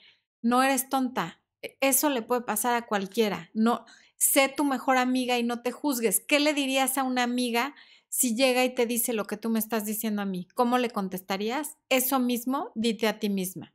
No 0.42 0.64
eres 0.64 0.90
tonta. 0.90 1.40
E, 1.62 1.78
eso 1.82 2.10
le 2.10 2.24
puede 2.24 2.42
pasar 2.42 2.74
a 2.74 2.88
cualquiera. 2.88 3.52
No 3.54 3.86
sé 4.18 4.50
tu 4.50 4.64
mejor 4.64 4.98
amiga 4.98 5.38
y 5.38 5.44
no 5.44 5.62
te 5.62 5.72
juzgues. 5.72 6.20
¿Qué 6.28 6.40
le 6.40 6.56
dirías 6.56 6.98
a 6.98 7.04
una 7.04 7.22
amiga 7.22 7.76
si 8.10 8.36
llega 8.36 8.66
y 8.66 8.74
te 8.74 8.88
dice 8.88 9.14
lo 9.14 9.26
que 9.26 9.38
tú 9.38 9.52
me 9.52 9.60
estás 9.60 9.86
diciendo 9.86 10.24
a 10.24 10.26
mí? 10.26 10.48
¿Cómo 10.56 10.80
le 10.80 10.90
contestarías? 10.90 11.78
Eso 11.90 12.18
mismo 12.18 12.72
dite 12.74 13.08
a 13.08 13.20
ti 13.20 13.30
misma. 13.30 13.73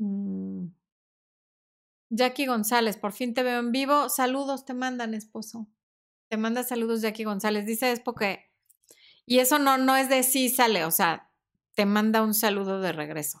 Mm. 0.00 0.72
Jackie 2.08 2.46
González, 2.46 2.96
por 2.96 3.12
fin 3.12 3.34
te 3.34 3.42
veo 3.42 3.60
en 3.60 3.70
vivo. 3.70 4.08
Saludos 4.08 4.64
te 4.64 4.74
mandan, 4.74 5.14
esposo. 5.14 5.68
Te 6.28 6.36
manda 6.36 6.64
saludos 6.64 7.02
Jackie 7.02 7.24
González. 7.24 7.66
Dice 7.66 7.92
es 7.92 8.00
porque. 8.00 8.50
Y 9.26 9.38
eso 9.38 9.58
no, 9.58 9.78
no 9.78 9.96
es 9.96 10.08
de 10.08 10.24
sí 10.24 10.48
sale, 10.48 10.84
o 10.84 10.90
sea, 10.90 11.30
te 11.74 11.86
manda 11.86 12.22
un 12.22 12.34
saludo 12.34 12.80
de 12.80 12.92
regreso. 12.92 13.40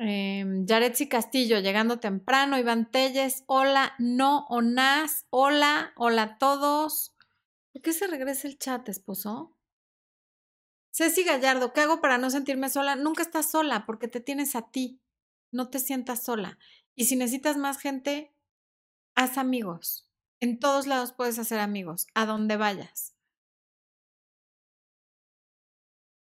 Eh, 0.00 0.44
Yaretsi 0.64 1.08
Castillo, 1.08 1.60
llegando 1.60 2.00
temprano. 2.00 2.58
Iván 2.58 2.90
Telles, 2.90 3.44
hola, 3.46 3.94
no, 3.98 4.46
Onás, 4.48 5.26
hola, 5.30 5.92
hola 5.96 6.22
a 6.22 6.38
todos. 6.38 7.14
¿Por 7.72 7.82
qué 7.82 7.92
se 7.92 8.06
regresa 8.08 8.48
el 8.48 8.58
chat, 8.58 8.88
esposo? 8.88 9.54
Ceci 10.90 11.22
Gallardo, 11.22 11.72
¿qué 11.72 11.82
hago 11.82 12.00
para 12.00 12.18
no 12.18 12.30
sentirme 12.30 12.70
sola? 12.70 12.96
Nunca 12.96 13.22
estás 13.22 13.50
sola 13.50 13.86
porque 13.86 14.08
te 14.08 14.20
tienes 14.20 14.56
a 14.56 14.62
ti 14.70 15.00
no 15.50 15.70
te 15.70 15.78
sientas 15.78 16.24
sola. 16.24 16.58
Y 16.94 17.04
si 17.04 17.16
necesitas 17.16 17.56
más 17.56 17.78
gente, 17.78 18.34
haz 19.14 19.38
amigos. 19.38 20.08
En 20.40 20.58
todos 20.58 20.86
lados 20.86 21.12
puedes 21.12 21.38
hacer 21.38 21.58
amigos, 21.58 22.06
a 22.14 22.26
donde 22.26 22.56
vayas. 22.56 23.14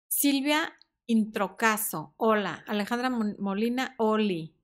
Silvia 0.08 0.74
Introcaso, 1.06 2.12
hola. 2.18 2.64
Alejandra 2.66 3.08
Molina, 3.08 3.94
Oli. 3.96 4.57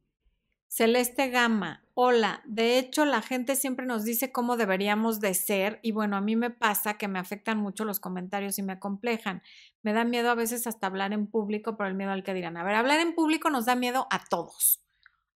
Celeste 0.76 1.28
Gama, 1.30 1.84
hola. 1.94 2.42
De 2.46 2.80
hecho, 2.80 3.04
la 3.04 3.22
gente 3.22 3.54
siempre 3.54 3.86
nos 3.86 4.02
dice 4.02 4.32
cómo 4.32 4.56
deberíamos 4.56 5.20
de 5.20 5.32
ser 5.34 5.78
y 5.82 5.92
bueno, 5.92 6.16
a 6.16 6.20
mí 6.20 6.34
me 6.34 6.50
pasa 6.50 6.94
que 6.94 7.06
me 7.06 7.20
afectan 7.20 7.58
mucho 7.58 7.84
los 7.84 8.00
comentarios 8.00 8.58
y 8.58 8.64
me 8.64 8.72
acomplejan. 8.72 9.44
Me 9.84 9.92
da 9.92 10.02
miedo 10.02 10.30
a 10.30 10.34
veces 10.34 10.66
hasta 10.66 10.88
hablar 10.88 11.12
en 11.12 11.28
público 11.28 11.76
por 11.76 11.86
el 11.86 11.94
miedo 11.94 12.10
al 12.10 12.24
que 12.24 12.34
dirán. 12.34 12.56
A 12.56 12.64
ver, 12.64 12.74
hablar 12.74 12.98
en 12.98 13.14
público 13.14 13.50
nos 13.50 13.66
da 13.66 13.76
miedo 13.76 14.08
a 14.10 14.24
todos. 14.24 14.82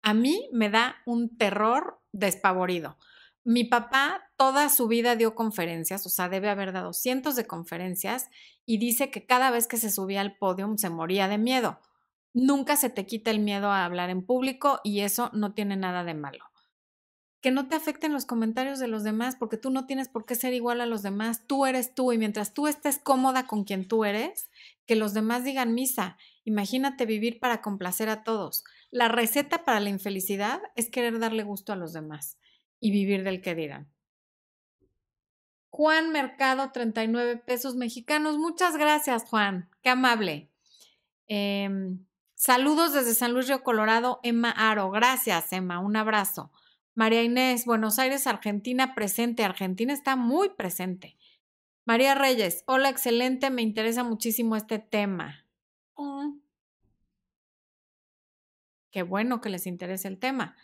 A 0.01 0.15
mí 0.15 0.49
me 0.55 0.71
da 0.71 0.97
un 1.05 1.37
terror 1.37 2.01
despavorido. 2.13 2.97
Mi 3.45 3.65
papá 3.65 4.31
toda 4.39 4.71
su 4.71 4.89
vida 4.89 5.17
dio 5.17 5.35
conferencias, 5.35 6.07
o 6.07 6.09
sea, 6.09 6.31
debe 6.31 6.49
haber 6.49 6.73
dado 6.73 6.95
cientos 6.95 7.37
de 7.37 7.47
conferencias 7.47 8.31
y 8.65 8.79
dice 8.79 9.11
que 9.11 9.27
cada 9.27 9.51
vez 9.51 9.67
que 9.67 9.77
se 9.77 9.91
subía 9.91 10.23
al 10.23 10.39
podio 10.39 10.73
se 10.79 10.89
moría 10.89 11.29
de 11.29 11.37
miedo 11.37 11.79
nunca 12.37 12.77
se 12.77 12.91
te 12.91 13.07
quita 13.07 13.31
el 13.31 13.41
miedo 13.41 13.71
a 13.71 13.87
hablar 13.87 14.11
en 14.11 14.23
público 14.23 14.81
y 14.85 15.01
eso 15.01 15.31
no 15.33 15.55
tiene 15.55 15.75
nada 15.75 16.05
de 16.05 16.13
malo. 16.13 16.45
Que 17.41 17.51
no 17.51 17.67
te 17.67 17.77
afecten 17.77 18.13
los 18.13 18.27
comentarios 18.27 18.79
de 18.79 18.89
los 18.89 19.05
demás 19.05 19.37
porque 19.37 19.57
tú 19.57 19.71
no 19.71 19.87
tienes 19.87 20.09
por 20.09 20.27
qué 20.27 20.35
ser 20.35 20.53
igual 20.53 20.83
a 20.83 20.87
los 20.87 21.03
demás, 21.03 21.47
tú 21.47 21.65
eres 21.65 21.95
tú 21.95 22.13
y 22.13 22.19
mientras 22.19 22.53
tú 22.53 22.67
estés 22.67 22.99
cómoda 22.99 23.47
con 23.47 23.65
quien 23.65 23.89
tú 23.89 24.05
eres, 24.05 24.51
que 24.85 24.97
los 24.97 25.15
demás 25.15 25.45
digan 25.45 25.73
misa. 25.73 26.19
Imagínate 26.45 27.07
vivir 27.07 27.41
para 27.41 27.63
complacer 27.63 28.11
a 28.11 28.23
todos. 28.23 28.65
La 28.91 29.09
receta 29.09 29.65
para 29.65 29.81
la 29.81 29.89
infelicidad 29.89 30.61
es 30.75 30.91
querer 30.91 31.19
darle 31.19 31.43
gusto 31.43 31.73
a 31.73 31.77
los 31.77 31.95
demás 31.95 32.39
y 32.81 32.91
vivir 32.91 33.25
del 33.25 33.41
que 33.41 33.55
dirán. 33.55 33.91
Juan 35.71 36.13
Mercado, 36.13 36.71
39 36.71 37.39
pesos 37.39 37.77
mexicanos. 37.77 38.37
Muchas 38.37 38.77
gracias, 38.77 39.25
Juan. 39.25 39.71
Qué 39.81 39.89
amable. 39.89 40.51
Eh, 41.29 41.97
Saludos 42.39 42.93
desde 42.93 43.15
San 43.15 43.33
Luis 43.33 43.49
Río 43.49 43.63
Colorado, 43.63 44.21
Emma 44.23 44.51
Aro. 44.51 44.91
Gracias, 44.91 45.51
Emma. 45.55 45.79
Un 45.79 45.97
abrazo. 45.97 46.53
María 46.95 47.23
Inés, 47.23 47.65
Buenos 47.65 47.99
Aires, 47.99 48.27
Argentina, 48.27 48.95
presente. 48.95 49.43
Argentina 49.43 49.95
está 49.95 50.17
muy 50.17 50.51
presente. 50.51 51.17
María 51.87 52.15
Reyes, 52.15 52.63
hola, 52.67 52.91
excelente. 52.91 53.49
Me 53.49 53.63
interesa 53.63 54.05
muchísimo 54.05 54.55
este 54.55 54.79
tema. 54.79 55.47
Mm. 55.97 56.41
Qué 58.91 59.03
bueno 59.03 59.41
que 59.41 59.49
les 59.49 59.67
interese 59.67 60.07
el 60.07 60.19
tema. 60.19 60.57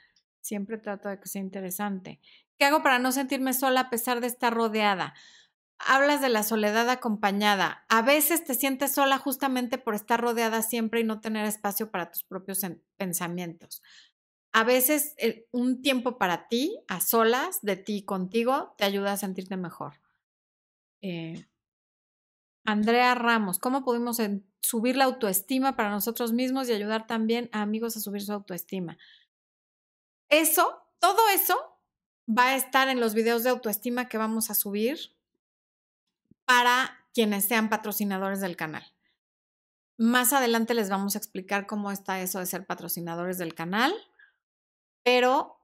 Siempre 0.42 0.76
trato 0.76 1.08
de 1.08 1.18
que 1.18 1.28
sea 1.28 1.40
interesante. 1.40 2.20
¿Qué 2.58 2.66
hago 2.66 2.82
para 2.82 2.98
no 2.98 3.12
sentirme 3.12 3.54
sola 3.54 3.80
a 3.80 3.90
pesar 3.90 4.20
de 4.20 4.26
estar 4.26 4.52
rodeada? 4.52 5.14
Hablas 5.86 6.20
de 6.20 6.28
la 6.28 6.42
soledad 6.42 6.88
acompañada. 6.88 7.84
A 7.88 8.02
veces 8.02 8.44
te 8.44 8.54
sientes 8.54 8.92
sola 8.92 9.18
justamente 9.18 9.78
por 9.78 9.94
estar 9.94 10.20
rodeada 10.20 10.62
siempre 10.62 11.00
y 11.00 11.04
no 11.04 11.20
tener 11.20 11.46
espacio 11.46 11.90
para 11.90 12.10
tus 12.10 12.24
propios 12.24 12.60
pensamientos. 12.96 13.82
A 14.52 14.64
veces 14.64 15.14
eh, 15.18 15.46
un 15.50 15.82
tiempo 15.82 16.18
para 16.18 16.48
ti, 16.48 16.78
a 16.88 17.00
solas, 17.00 17.62
de 17.62 17.76
ti 17.76 18.04
contigo, 18.04 18.74
te 18.76 18.84
ayuda 18.84 19.12
a 19.12 19.16
sentirte 19.16 19.56
mejor. 19.56 19.94
Eh, 21.00 21.46
Andrea 22.64 23.14
Ramos, 23.14 23.58
¿cómo 23.58 23.84
pudimos 23.84 24.18
subir 24.60 24.96
la 24.96 25.04
autoestima 25.04 25.74
para 25.74 25.90
nosotros 25.90 26.32
mismos 26.32 26.68
y 26.68 26.72
ayudar 26.72 27.06
también 27.06 27.48
a 27.52 27.62
amigos 27.62 27.96
a 27.96 28.00
subir 28.00 28.22
su 28.22 28.32
autoestima? 28.32 28.98
Eso, 30.28 30.82
todo 31.00 31.18
eso 31.34 31.56
va 32.28 32.50
a 32.50 32.56
estar 32.56 32.88
en 32.88 33.00
los 33.00 33.14
videos 33.14 33.42
de 33.42 33.50
autoestima 33.50 34.08
que 34.08 34.18
vamos 34.18 34.50
a 34.50 34.54
subir 34.54 35.16
para 36.44 37.06
quienes 37.12 37.44
sean 37.44 37.68
patrocinadores 37.68 38.40
del 38.40 38.56
canal. 38.56 38.84
Más 39.98 40.32
adelante 40.32 40.74
les 40.74 40.90
vamos 40.90 41.14
a 41.14 41.18
explicar 41.18 41.66
cómo 41.66 41.92
está 41.92 42.20
eso 42.20 42.38
de 42.38 42.46
ser 42.46 42.66
patrocinadores 42.66 43.38
del 43.38 43.54
canal, 43.54 43.92
pero 45.04 45.58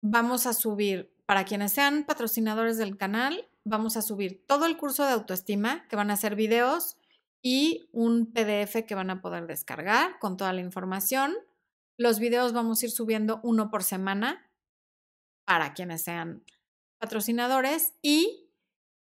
vamos 0.00 0.46
a 0.46 0.54
subir, 0.54 1.14
para 1.26 1.44
quienes 1.44 1.72
sean 1.72 2.04
patrocinadores 2.04 2.78
del 2.78 2.96
canal, 2.96 3.48
vamos 3.64 3.96
a 3.96 4.02
subir 4.02 4.44
todo 4.46 4.66
el 4.66 4.76
curso 4.76 5.04
de 5.04 5.12
autoestima, 5.12 5.86
que 5.88 5.96
van 5.96 6.10
a 6.10 6.16
ser 6.16 6.36
videos 6.36 6.96
y 7.42 7.88
un 7.92 8.32
PDF 8.32 8.84
que 8.86 8.94
van 8.94 9.10
a 9.10 9.20
poder 9.20 9.46
descargar 9.46 10.18
con 10.18 10.36
toda 10.36 10.52
la 10.52 10.60
información. 10.60 11.34
Los 11.96 12.18
videos 12.18 12.52
vamos 12.52 12.82
a 12.82 12.86
ir 12.86 12.90
subiendo 12.90 13.40
uno 13.42 13.70
por 13.70 13.82
semana 13.82 14.50
para 15.44 15.74
quienes 15.74 16.02
sean 16.02 16.42
patrocinadores 16.98 17.92
y 18.02 18.43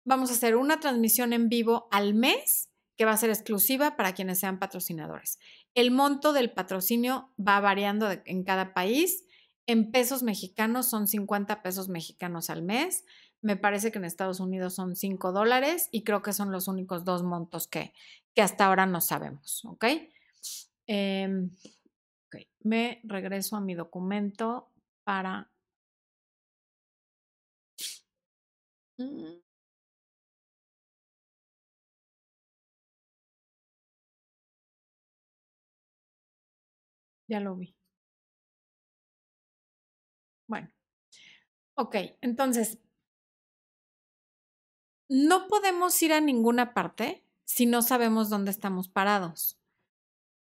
vamos 0.04 0.30
a 0.30 0.34
hacer 0.34 0.56
una 0.56 0.80
transmisión 0.80 1.32
en 1.32 1.48
vivo 1.48 1.88
al 1.90 2.14
mes 2.14 2.70
que 2.96 3.04
va 3.04 3.12
a 3.12 3.16
ser 3.16 3.30
exclusiva 3.30 3.96
para 3.96 4.14
quienes 4.14 4.40
sean 4.40 4.58
patrocinadores. 4.58 5.38
El 5.74 5.90
monto 5.90 6.32
del 6.32 6.52
patrocinio 6.52 7.32
va 7.38 7.60
variando 7.60 8.10
en 8.10 8.44
cada 8.44 8.74
país. 8.74 9.24
En 9.66 9.90
pesos 9.90 10.22
mexicanos 10.22 10.86
son 10.86 11.06
50 11.06 11.62
pesos 11.62 11.88
mexicanos 11.88 12.50
al 12.50 12.62
mes. 12.62 13.04
Me 13.40 13.56
parece 13.56 13.90
que 13.90 13.98
en 13.98 14.04
Estados 14.04 14.40
Unidos 14.40 14.74
son 14.74 14.94
5 14.94 15.32
dólares 15.32 15.88
y 15.90 16.04
creo 16.04 16.22
que 16.22 16.32
son 16.32 16.52
los 16.52 16.68
únicos 16.68 17.04
dos 17.04 17.22
montos 17.22 17.66
que, 17.66 17.92
que 18.34 18.42
hasta 18.42 18.66
ahora 18.66 18.86
no 18.86 19.00
sabemos. 19.00 19.64
¿ok? 19.64 19.84
Em, 20.86 21.50
me 22.60 23.00
regreso 23.04 23.56
a 23.56 23.60
mi 23.60 23.74
documento 23.74 24.70
para... 25.04 25.50
Mm. 28.98 29.51
Ya 37.32 37.40
lo 37.40 37.56
vi. 37.56 37.74
Bueno, 40.46 40.68
ok, 41.76 41.96
entonces, 42.20 42.78
no 45.08 45.48
podemos 45.48 46.02
ir 46.02 46.12
a 46.12 46.20
ninguna 46.20 46.74
parte 46.74 47.24
si 47.46 47.64
no 47.64 47.80
sabemos 47.80 48.28
dónde 48.28 48.50
estamos 48.50 48.90
parados. 48.90 49.58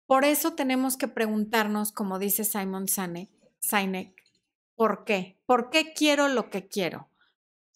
Por 0.05 0.23
eso 0.23 0.53
tenemos 0.53 0.95
que 0.95 1.09
preguntarnos, 1.09 1.91
como 1.91 2.19
dice 2.19 2.45
Simon 2.45 2.85
Sinek, 2.87 4.23
¿por 4.77 5.03
qué? 5.03 5.41
¿Por 5.45 5.69
qué 5.69 5.91
quiero 5.91 6.29
lo 6.29 6.49
que 6.49 6.69
quiero? 6.69 7.09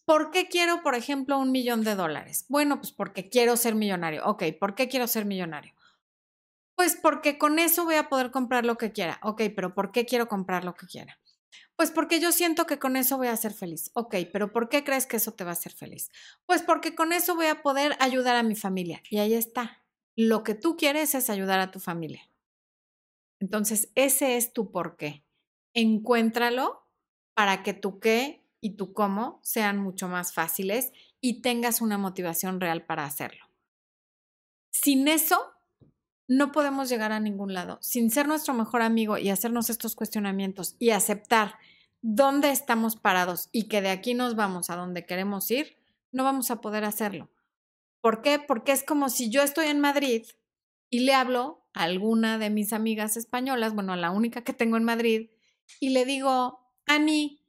¿Por 0.05 0.31
qué 0.31 0.47
quiero, 0.47 0.83
por 0.83 0.95
ejemplo, 0.95 1.37
un 1.37 1.51
millón 1.51 1.83
de 1.83 1.95
dólares? 1.95 2.45
Bueno, 2.47 2.77
pues 2.77 2.93
porque 2.93 3.27
quiero 3.27 3.57
ser 3.57 3.75
millonario. 3.75 4.25
Ok, 4.25 4.43
¿por 4.57 4.73
qué 4.73 4.87
quiero 4.87 5.07
ser 5.07 5.25
millonario? 5.25 5.73
Pues 6.75 6.95
porque 6.95 7.37
con 7.37 7.59
eso 7.59 7.85
voy 7.85 7.95
a 7.95 8.09
poder 8.09 8.31
comprar 8.31 8.65
lo 8.65 8.77
que 8.77 8.91
quiera. 8.91 9.19
Ok, 9.23 9.41
pero 9.55 9.73
¿por 9.73 9.91
qué 9.91 10.05
quiero 10.05 10.27
comprar 10.27 10.63
lo 10.65 10.73
que 10.73 10.87
quiera? 10.87 11.19
Pues 11.75 11.91
porque 11.91 12.19
yo 12.19 12.31
siento 12.31 12.65
que 12.65 12.79
con 12.79 12.95
eso 12.95 13.17
voy 13.17 13.27
a 13.27 13.37
ser 13.37 13.53
feliz. 13.53 13.91
Ok, 13.93 14.15
pero 14.31 14.51
¿por 14.51 14.69
qué 14.69 14.83
crees 14.83 15.05
que 15.05 15.17
eso 15.17 15.33
te 15.33 15.43
va 15.43 15.51
a 15.51 15.53
hacer 15.53 15.73
feliz? 15.73 16.11
Pues 16.45 16.61
porque 16.61 16.95
con 16.95 17.11
eso 17.13 17.35
voy 17.35 17.47
a 17.47 17.61
poder 17.61 17.95
ayudar 17.99 18.35
a 18.35 18.43
mi 18.43 18.55
familia. 18.55 19.01
Y 19.09 19.17
ahí 19.17 19.33
está. 19.33 19.83
Lo 20.15 20.43
que 20.43 20.55
tú 20.55 20.77
quieres 20.77 21.15
es 21.15 21.29
ayudar 21.29 21.59
a 21.59 21.71
tu 21.71 21.79
familia. 21.79 22.21
Entonces, 23.39 23.91
ese 23.95 24.37
es 24.37 24.53
tu 24.53 24.71
por 24.71 24.97
qué. 24.97 25.25
Encuéntralo 25.73 26.87
para 27.33 27.63
que 27.63 27.73
tu 27.73 27.99
qué 27.99 28.45
y 28.61 28.75
tu 28.75 28.93
cómo 28.93 29.39
sean 29.41 29.79
mucho 29.79 30.07
más 30.07 30.33
fáciles 30.33 30.91
y 31.19 31.41
tengas 31.41 31.81
una 31.81 31.97
motivación 31.97 32.61
real 32.61 32.85
para 32.85 33.05
hacerlo. 33.05 33.45
Sin 34.71 35.07
eso, 35.07 35.50
no 36.31 36.53
podemos 36.53 36.87
llegar 36.87 37.11
a 37.11 37.19
ningún 37.19 37.53
lado. 37.53 37.77
Sin 37.81 38.09
ser 38.09 38.25
nuestro 38.25 38.53
mejor 38.53 38.81
amigo 38.83 39.17
y 39.17 39.29
hacernos 39.29 39.69
estos 39.69 39.97
cuestionamientos 39.97 40.77
y 40.79 40.91
aceptar 40.91 41.55
dónde 42.01 42.51
estamos 42.51 42.95
parados 42.95 43.49
y 43.51 43.67
que 43.67 43.81
de 43.81 43.89
aquí 43.89 44.13
nos 44.13 44.37
vamos 44.37 44.69
a 44.69 44.77
donde 44.77 45.05
queremos 45.05 45.51
ir, 45.51 45.75
no 46.13 46.23
vamos 46.23 46.49
a 46.49 46.61
poder 46.61 46.85
hacerlo. 46.85 47.29
¿Por 47.99 48.21
qué? 48.21 48.39
Porque 48.39 48.71
es 48.71 48.81
como 48.81 49.09
si 49.09 49.29
yo 49.29 49.43
estoy 49.43 49.67
en 49.67 49.81
Madrid 49.81 50.25
y 50.89 51.01
le 51.01 51.13
hablo 51.13 51.65
a 51.73 51.83
alguna 51.83 52.37
de 52.37 52.49
mis 52.49 52.71
amigas 52.71 53.17
españolas, 53.17 53.75
bueno, 53.75 53.91
a 53.91 53.97
la 53.97 54.11
única 54.11 54.41
que 54.45 54.53
tengo 54.53 54.77
en 54.77 54.85
Madrid, 54.85 55.31
y 55.81 55.89
le 55.89 56.05
digo, 56.05 56.61
Ani, 56.85 57.41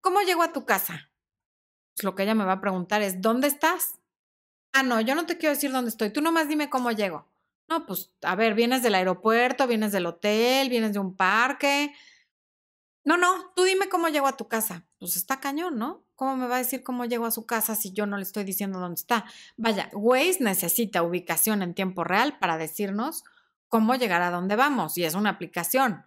¿cómo 0.00 0.22
llego 0.22 0.42
a 0.42 0.52
tu 0.52 0.64
casa? 0.64 1.08
Pues 1.94 2.02
lo 2.02 2.16
que 2.16 2.24
ella 2.24 2.34
me 2.34 2.44
va 2.44 2.54
a 2.54 2.60
preguntar 2.60 3.00
es, 3.00 3.20
¿dónde 3.20 3.46
estás? 3.46 4.00
Ah, 4.72 4.82
no, 4.82 5.00
yo 5.00 5.14
no 5.14 5.24
te 5.24 5.38
quiero 5.38 5.54
decir 5.54 5.70
dónde 5.70 5.90
estoy, 5.90 6.10
tú 6.10 6.20
nomás 6.20 6.48
dime 6.48 6.68
cómo 6.68 6.90
llego. 6.90 7.32
No, 7.68 7.86
pues, 7.86 8.12
a 8.22 8.34
ver, 8.34 8.54
vienes 8.54 8.82
del 8.82 8.94
aeropuerto, 8.94 9.66
vienes 9.66 9.92
del 9.92 10.06
hotel, 10.06 10.68
vienes 10.68 10.92
de 10.92 10.98
un 10.98 11.16
parque. 11.16 11.94
No, 13.04 13.16
no, 13.16 13.52
tú 13.54 13.64
dime 13.64 13.88
cómo 13.88 14.08
llego 14.08 14.26
a 14.26 14.36
tu 14.36 14.48
casa. 14.48 14.86
Pues 14.98 15.16
está 15.16 15.40
cañón, 15.40 15.78
¿no? 15.78 16.04
¿Cómo 16.14 16.36
me 16.36 16.46
va 16.46 16.56
a 16.56 16.58
decir 16.58 16.82
cómo 16.82 17.04
llego 17.04 17.26
a 17.26 17.30
su 17.30 17.44
casa 17.44 17.74
si 17.74 17.92
yo 17.92 18.06
no 18.06 18.16
le 18.16 18.22
estoy 18.22 18.44
diciendo 18.44 18.78
dónde 18.78 19.00
está? 19.00 19.24
Vaya, 19.56 19.90
Waze 19.92 20.38
necesita 20.40 21.02
ubicación 21.02 21.62
en 21.62 21.74
tiempo 21.74 22.04
real 22.04 22.38
para 22.38 22.56
decirnos 22.56 23.24
cómo 23.68 23.94
llegar 23.96 24.22
a 24.22 24.30
dónde 24.30 24.56
vamos 24.56 24.96
y 24.96 25.04
es 25.04 25.14
una 25.14 25.30
aplicación. 25.30 26.06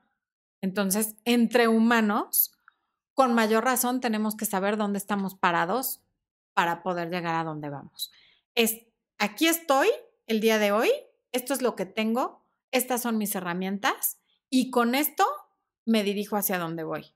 Entonces, 0.61 1.15
entre 1.25 1.67
humanos, 1.67 2.53
con 3.13 3.33
mayor 3.33 3.65
razón 3.65 3.99
tenemos 3.99 4.35
que 4.35 4.45
saber 4.45 4.77
dónde 4.77 4.97
estamos 4.97 5.35
parados 5.35 6.01
para 6.53 6.81
poder 6.81 7.09
llegar 7.09 7.35
a 7.35 7.43
dónde 7.43 7.69
vamos. 7.69 8.11
Es, 8.55 8.85
aquí 9.17 9.47
estoy 9.47 9.89
el 10.25 10.39
día 10.39 10.57
de 10.57 10.71
hoy 10.71 10.89
esto 11.37 11.53
es 11.53 11.61
lo 11.61 11.75
que 11.75 11.85
tengo, 11.85 12.43
estas 12.71 13.01
son 13.01 13.17
mis 13.17 13.33
herramientas 13.35 14.19
y 14.49 14.71
con 14.71 14.95
esto 14.95 15.25
me 15.85 16.03
dirijo 16.03 16.35
hacia 16.35 16.59
dónde 16.59 16.83
voy. 16.83 17.13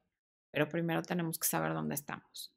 Pero 0.52 0.70
primero 0.70 1.02
tenemos 1.02 1.38
que 1.40 1.48
saber 1.48 1.74
dónde 1.74 1.96
estamos. 1.96 2.54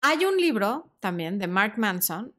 Hay 0.00 0.24
un 0.24 0.36
libro 0.36 0.90
también 1.00 1.38
de 1.38 1.48
Mark 1.48 1.74
Manson, 1.76 2.34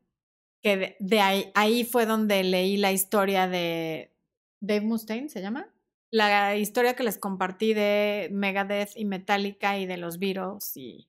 que 0.61 0.97
de, 0.99 1.21
ahí, 1.21 1.83
fue 1.85 2.05
donde 2.05 2.43
leí 2.43 2.77
la 2.77 2.91
historia 2.91 3.47
de 3.47 4.11
Dave 4.59 4.81
Mustaine, 4.81 5.29
¿se 5.29 5.41
llama? 5.41 5.71
La 6.11 6.55
historia 6.57 6.95
que 6.95 7.03
les 7.03 7.17
compartí 7.17 7.73
de 7.73 8.29
Megadeth 8.31 8.91
y 8.95 9.05
Metallica 9.05 9.77
y 9.77 9.85
de 9.85 9.97
los 9.97 10.19
Beatles 10.19 10.75
y 10.75 11.07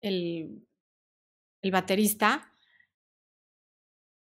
el 0.00 0.66
el 1.62 1.70
baterista. 1.70 2.54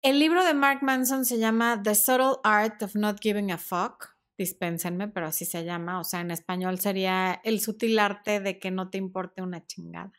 El 0.01 0.19
libro 0.19 0.43
de 0.43 0.53
Mark 0.53 0.79
Manson 0.81 1.25
se 1.25 1.37
llama 1.37 1.81
The 1.83 1.95
Subtle 1.95 2.39
Art 2.43 2.81
of 2.81 2.95
Not 2.95 3.19
Giving 3.21 3.51
a 3.51 3.57
Fuck. 3.57 4.17
Dispénsenme, 4.37 5.07
pero 5.07 5.27
así 5.27 5.45
se 5.45 5.63
llama. 5.63 5.99
O 5.99 6.03
sea, 6.03 6.21
en 6.21 6.31
español 6.31 6.79
sería 6.79 7.39
el 7.43 7.59
sutil 7.59 7.99
arte 7.99 8.39
de 8.39 8.57
que 8.57 8.71
no 8.71 8.89
te 8.89 8.97
importe 8.97 9.41
una 9.41 9.65
chingada. 9.65 10.11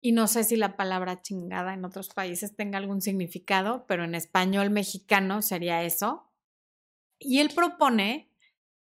Y 0.00 0.12
no 0.12 0.26
sé 0.26 0.44
si 0.44 0.56
la 0.56 0.76
palabra 0.76 1.22
chingada 1.22 1.74
en 1.74 1.84
otros 1.84 2.08
países 2.08 2.54
tenga 2.54 2.78
algún 2.78 3.00
significado, 3.00 3.84
pero 3.86 4.04
en 4.04 4.14
español 4.14 4.70
mexicano 4.70 5.42
sería 5.42 5.82
eso. 5.82 6.32
Y 7.18 7.40
él 7.40 7.50
propone 7.54 8.32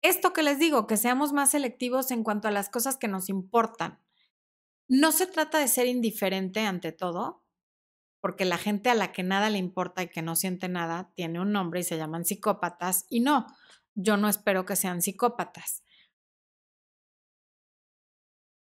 esto 0.01 0.31
que 0.33 0.43
les 0.43 0.59
digo, 0.59 0.85
que 0.85 0.97
seamos 0.97 1.33
más 1.33 1.51
selectivos 1.51 2.11
en 2.11 2.23
cuanto 2.23 2.47
a 2.47 2.51
las 2.51 2.69
cosas 2.69 2.97
que 2.97 3.07
nos 3.07 3.29
importan. 3.29 3.99
No 4.87 5.11
se 5.11 5.27
trata 5.27 5.59
de 5.59 5.67
ser 5.67 5.87
indiferente 5.87 6.61
ante 6.61 6.91
todo, 6.91 7.43
porque 8.21 8.45
la 8.45 8.57
gente 8.57 8.89
a 8.89 8.95
la 8.95 9.11
que 9.11 9.23
nada 9.23 9.49
le 9.49 9.57
importa 9.57 10.03
y 10.03 10.09
que 10.09 10.21
no 10.21 10.35
siente 10.35 10.69
nada 10.69 11.11
tiene 11.15 11.39
un 11.39 11.51
nombre 11.51 11.81
y 11.81 11.83
se 11.83 11.97
llaman 11.97 12.25
psicópatas, 12.25 13.05
y 13.09 13.19
no, 13.19 13.47
yo 13.95 14.17
no 14.17 14.29
espero 14.29 14.65
que 14.65 14.75
sean 14.75 15.01
psicópatas. 15.01 15.83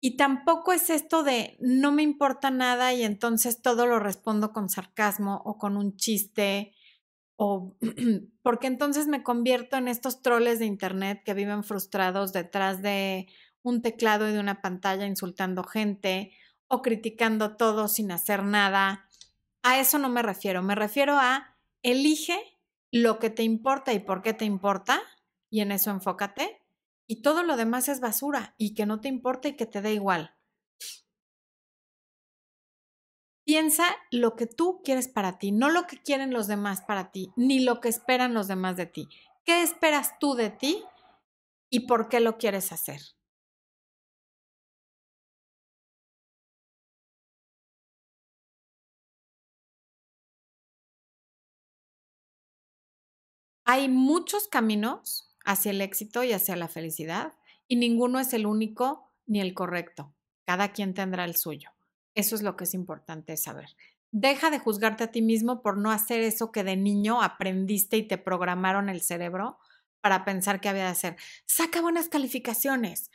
Y 0.00 0.18
tampoco 0.18 0.74
es 0.74 0.90
esto 0.90 1.22
de 1.22 1.56
no 1.60 1.90
me 1.90 2.02
importa 2.02 2.50
nada 2.50 2.92
y 2.92 3.04
entonces 3.04 3.62
todo 3.62 3.86
lo 3.86 3.98
respondo 3.98 4.52
con 4.52 4.68
sarcasmo 4.68 5.40
o 5.46 5.56
con 5.56 5.78
un 5.78 5.96
chiste 5.96 6.74
o 7.36 7.74
porque 8.42 8.66
entonces 8.66 9.06
me 9.08 9.22
convierto 9.22 9.76
en 9.78 9.88
estos 9.88 10.20
troles 10.20 10.58
de 10.58 10.66
internet 10.66 11.22
que 11.24 11.32
viven 11.32 11.64
frustrados 11.64 12.34
detrás 12.34 12.82
de 12.82 13.28
un 13.64 13.82
teclado 13.82 14.28
y 14.28 14.32
de 14.32 14.38
una 14.38 14.60
pantalla 14.60 15.06
insultando 15.06 15.64
gente 15.64 16.32
o 16.68 16.82
criticando 16.82 17.56
todo 17.56 17.88
sin 17.88 18.12
hacer 18.12 18.44
nada. 18.44 19.08
A 19.62 19.80
eso 19.80 19.98
no 19.98 20.08
me 20.08 20.22
refiero, 20.22 20.62
me 20.62 20.76
refiero 20.76 21.18
a 21.18 21.56
elige 21.82 22.38
lo 22.92 23.18
que 23.18 23.30
te 23.30 23.42
importa 23.42 23.92
y 23.92 23.98
por 23.98 24.22
qué 24.22 24.34
te 24.34 24.44
importa 24.44 25.00
y 25.50 25.60
en 25.60 25.72
eso 25.72 25.90
enfócate 25.90 26.60
y 27.06 27.22
todo 27.22 27.42
lo 27.42 27.56
demás 27.56 27.88
es 27.88 28.00
basura 28.00 28.54
y 28.58 28.74
que 28.74 28.86
no 28.86 29.00
te 29.00 29.08
importa 29.08 29.48
y 29.48 29.56
que 29.56 29.66
te 29.66 29.80
dé 29.80 29.94
igual. 29.94 30.34
Piensa 33.44 33.84
lo 34.10 34.36
que 34.36 34.46
tú 34.46 34.80
quieres 34.84 35.08
para 35.08 35.38
ti, 35.38 35.52
no 35.52 35.70
lo 35.70 35.86
que 35.86 36.00
quieren 36.02 36.32
los 36.32 36.46
demás 36.46 36.82
para 36.82 37.10
ti, 37.10 37.32
ni 37.36 37.60
lo 37.60 37.80
que 37.80 37.88
esperan 37.88 38.32
los 38.32 38.48
demás 38.48 38.76
de 38.76 38.86
ti. 38.86 39.08
¿Qué 39.44 39.62
esperas 39.62 40.18
tú 40.18 40.34
de 40.34 40.50
ti 40.50 40.82
y 41.68 41.80
por 41.80 42.08
qué 42.08 42.20
lo 42.20 42.38
quieres 42.38 42.72
hacer? 42.72 43.00
Hay 53.66 53.88
muchos 53.88 54.46
caminos 54.48 55.34
hacia 55.44 55.70
el 55.70 55.80
éxito 55.80 56.22
y 56.22 56.32
hacia 56.32 56.54
la 56.54 56.68
felicidad 56.68 57.32
y 57.66 57.76
ninguno 57.76 58.20
es 58.20 58.34
el 58.34 58.46
único 58.46 59.10
ni 59.26 59.40
el 59.40 59.54
correcto. 59.54 60.12
Cada 60.44 60.72
quien 60.72 60.92
tendrá 60.92 61.24
el 61.24 61.34
suyo. 61.34 61.70
Eso 62.14 62.36
es 62.36 62.42
lo 62.42 62.56
que 62.56 62.64
es 62.64 62.74
importante 62.74 63.36
saber. 63.38 63.74
Deja 64.10 64.50
de 64.50 64.58
juzgarte 64.58 65.04
a 65.04 65.10
ti 65.10 65.22
mismo 65.22 65.62
por 65.62 65.78
no 65.78 65.90
hacer 65.90 66.20
eso 66.20 66.52
que 66.52 66.62
de 66.62 66.76
niño 66.76 67.22
aprendiste 67.22 67.96
y 67.96 68.06
te 68.06 68.18
programaron 68.18 68.88
el 68.88 69.00
cerebro 69.00 69.58
para 70.02 70.26
pensar 70.26 70.60
que 70.60 70.68
había 70.68 70.84
de 70.84 70.90
hacer. 70.90 71.16
Saca 71.46 71.80
buenas 71.80 72.08
calificaciones. 72.08 73.10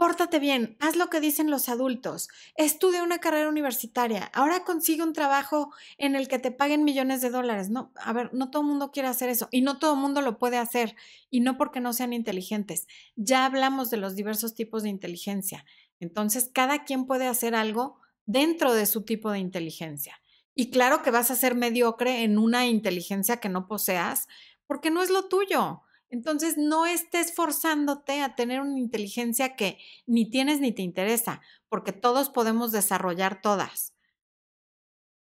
Pórtate 0.00 0.38
bien, 0.38 0.78
haz 0.80 0.96
lo 0.96 1.10
que 1.10 1.20
dicen 1.20 1.50
los 1.50 1.68
adultos, 1.68 2.30
estudia 2.54 3.02
una 3.02 3.18
carrera 3.18 3.50
universitaria, 3.50 4.30
ahora 4.32 4.64
consigue 4.64 5.02
un 5.02 5.12
trabajo 5.12 5.74
en 5.98 6.16
el 6.16 6.26
que 6.26 6.38
te 6.38 6.50
paguen 6.50 6.84
millones 6.84 7.20
de 7.20 7.28
dólares. 7.28 7.68
No, 7.68 7.92
a 7.96 8.14
ver, 8.14 8.32
no 8.32 8.50
todo 8.50 8.62
el 8.62 8.68
mundo 8.68 8.92
quiere 8.92 9.10
hacer 9.10 9.28
eso 9.28 9.48
y 9.50 9.60
no 9.60 9.78
todo 9.78 9.92
el 9.92 10.00
mundo 10.00 10.22
lo 10.22 10.38
puede 10.38 10.56
hacer 10.56 10.96
y 11.28 11.40
no 11.40 11.58
porque 11.58 11.80
no 11.80 11.92
sean 11.92 12.14
inteligentes. 12.14 12.86
Ya 13.14 13.44
hablamos 13.44 13.90
de 13.90 13.98
los 13.98 14.16
diversos 14.16 14.54
tipos 14.54 14.84
de 14.84 14.88
inteligencia. 14.88 15.66
Entonces, 15.98 16.50
cada 16.50 16.84
quien 16.84 17.04
puede 17.04 17.26
hacer 17.26 17.54
algo 17.54 18.00
dentro 18.24 18.72
de 18.72 18.86
su 18.86 19.02
tipo 19.02 19.30
de 19.30 19.40
inteligencia. 19.40 20.18
Y 20.54 20.70
claro 20.70 21.02
que 21.02 21.10
vas 21.10 21.30
a 21.30 21.36
ser 21.36 21.54
mediocre 21.54 22.22
en 22.22 22.38
una 22.38 22.66
inteligencia 22.66 23.36
que 23.36 23.50
no 23.50 23.68
poseas, 23.68 24.28
porque 24.66 24.90
no 24.90 25.02
es 25.02 25.10
lo 25.10 25.28
tuyo. 25.28 25.82
Entonces, 26.10 26.58
no 26.58 26.86
estés 26.86 27.32
forzándote 27.32 28.20
a 28.20 28.34
tener 28.34 28.60
una 28.60 28.78
inteligencia 28.78 29.54
que 29.56 29.78
ni 30.06 30.28
tienes 30.28 30.60
ni 30.60 30.72
te 30.72 30.82
interesa, 30.82 31.40
porque 31.68 31.92
todos 31.92 32.28
podemos 32.28 32.72
desarrollar 32.72 33.40
todas. 33.40 33.94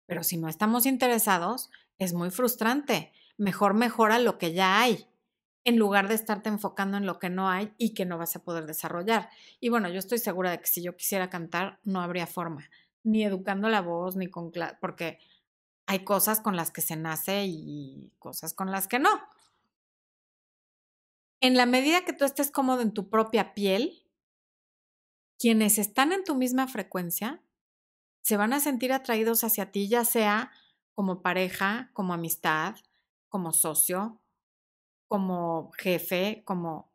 Pero 0.06 0.24
si 0.24 0.38
no 0.38 0.48
estamos 0.48 0.86
interesados, 0.86 1.70
es 2.00 2.14
muy 2.14 2.32
frustrante. 2.32 3.12
Mejor 3.38 3.74
mejora 3.74 4.18
lo 4.18 4.38
que 4.38 4.54
ya 4.54 4.82
hay 4.82 5.08
en 5.66 5.78
lugar 5.78 6.08
de 6.08 6.16
estarte 6.16 6.48
enfocando 6.48 6.96
en 6.96 7.06
lo 7.06 7.20
que 7.20 7.30
no 7.30 7.50
hay 7.50 7.74
y 7.78 7.94
que 7.94 8.06
no 8.06 8.18
vas 8.18 8.38
a 8.38 8.44
poder 8.44 8.66
desarrollar. 8.66 9.30
Y 9.60 9.68
bueno, 9.68 9.90
yo 9.90 10.00
estoy 10.00 10.18
segura 10.18 10.52
de 10.52 10.62
que 10.62 10.68
si 10.68 10.82
yo 10.82 10.96
quisiera 10.96 11.30
cantar, 11.30 11.82
no 11.84 12.00
habría 12.00 12.26
forma, 12.26 12.70
ni 13.04 13.26
educando 13.26 13.68
la 13.68 13.82
voz, 13.82 14.16
ni 14.16 14.30
con... 14.30 14.54
porque 14.80 15.20
hay 15.86 16.06
cosas 16.06 16.40
con 16.40 16.56
las 16.56 16.72
que 16.72 16.80
se 16.80 16.96
nace 16.96 17.46
y 17.46 18.14
cosas 18.18 18.54
con 18.54 18.72
las 18.72 18.88
que 18.88 19.00
no. 19.00 19.10
En 21.40 21.56
la 21.56 21.66
medida 21.66 22.04
que 22.04 22.14
tú 22.14 22.26
estés 22.26 22.52
cómodo 22.52 22.82
en 22.82 22.94
tu 22.94 23.10
propia 23.10 23.54
piel, 23.54 24.04
quienes 25.38 25.78
están 25.78 26.12
en 26.12 26.24
tu 26.24 26.36
misma 26.36 26.68
frecuencia 26.68 27.44
se 28.22 28.38
van 28.38 28.54
a 28.54 28.60
sentir 28.60 28.92
atraídos 28.92 29.44
hacia 29.44 29.72
ti, 29.72 29.88
ya 29.88 30.04
sea 30.04 30.52
como 30.94 31.22
pareja, 31.22 31.92
como 31.94 32.14
amistad, 32.14 32.76
como 33.30 33.54
socio, 33.54 34.20
como 35.08 35.72
jefe, 35.74 36.42
como 36.44 36.92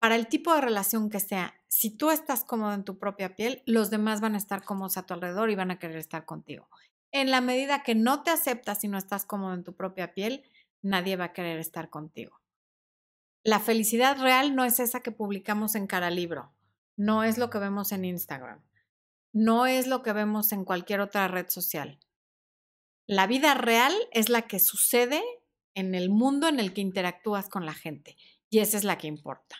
para 0.00 0.16
el 0.16 0.26
tipo 0.26 0.52
de 0.54 0.60
relación 0.60 1.08
que 1.08 1.20
sea, 1.20 1.54
si 1.68 1.90
tú 1.90 2.10
estás 2.10 2.44
cómodo 2.44 2.74
en 2.74 2.84
tu 2.84 2.98
propia 2.98 3.34
piel, 3.36 3.62
los 3.66 3.90
demás 3.90 4.20
van 4.20 4.34
a 4.34 4.38
estar 4.38 4.64
cómodos 4.64 4.96
a 4.96 5.06
tu 5.06 5.14
alrededor 5.14 5.50
y 5.50 5.54
van 5.54 5.70
a 5.70 5.78
querer 5.78 5.96
estar 5.96 6.24
contigo. 6.24 6.68
En 7.12 7.30
la 7.30 7.40
medida 7.40 7.82
que 7.82 7.94
no 7.94 8.22
te 8.22 8.30
aceptas 8.30 8.84
y 8.84 8.88
no 8.88 8.98
estás 8.98 9.24
cómodo 9.24 9.54
en 9.54 9.64
tu 9.64 9.74
propia 9.74 10.12
piel, 10.12 10.44
nadie 10.82 11.16
va 11.16 11.26
a 11.26 11.32
querer 11.32 11.58
estar 11.58 11.88
contigo. 11.88 12.40
La 13.46 13.60
felicidad 13.60 14.20
real 14.20 14.56
no 14.56 14.64
es 14.64 14.80
esa 14.80 15.04
que 15.04 15.12
publicamos 15.12 15.76
en 15.76 15.86
cara 15.86 16.10
libro, 16.10 16.52
no 16.96 17.22
es 17.22 17.38
lo 17.38 17.48
que 17.48 17.60
vemos 17.60 17.92
en 17.92 18.04
Instagram, 18.04 18.60
no 19.32 19.66
es 19.66 19.86
lo 19.86 20.02
que 20.02 20.12
vemos 20.12 20.50
en 20.50 20.64
cualquier 20.64 20.98
otra 20.98 21.28
red 21.28 21.48
social. 21.48 22.00
La 23.06 23.28
vida 23.28 23.54
real 23.54 23.94
es 24.10 24.30
la 24.30 24.48
que 24.48 24.58
sucede 24.58 25.22
en 25.74 25.94
el 25.94 26.10
mundo 26.10 26.48
en 26.48 26.58
el 26.58 26.74
que 26.74 26.80
interactúas 26.80 27.48
con 27.48 27.64
la 27.64 27.74
gente 27.74 28.16
y 28.50 28.58
esa 28.58 28.78
es 28.78 28.82
la 28.82 28.98
que 28.98 29.06
importa. 29.06 29.54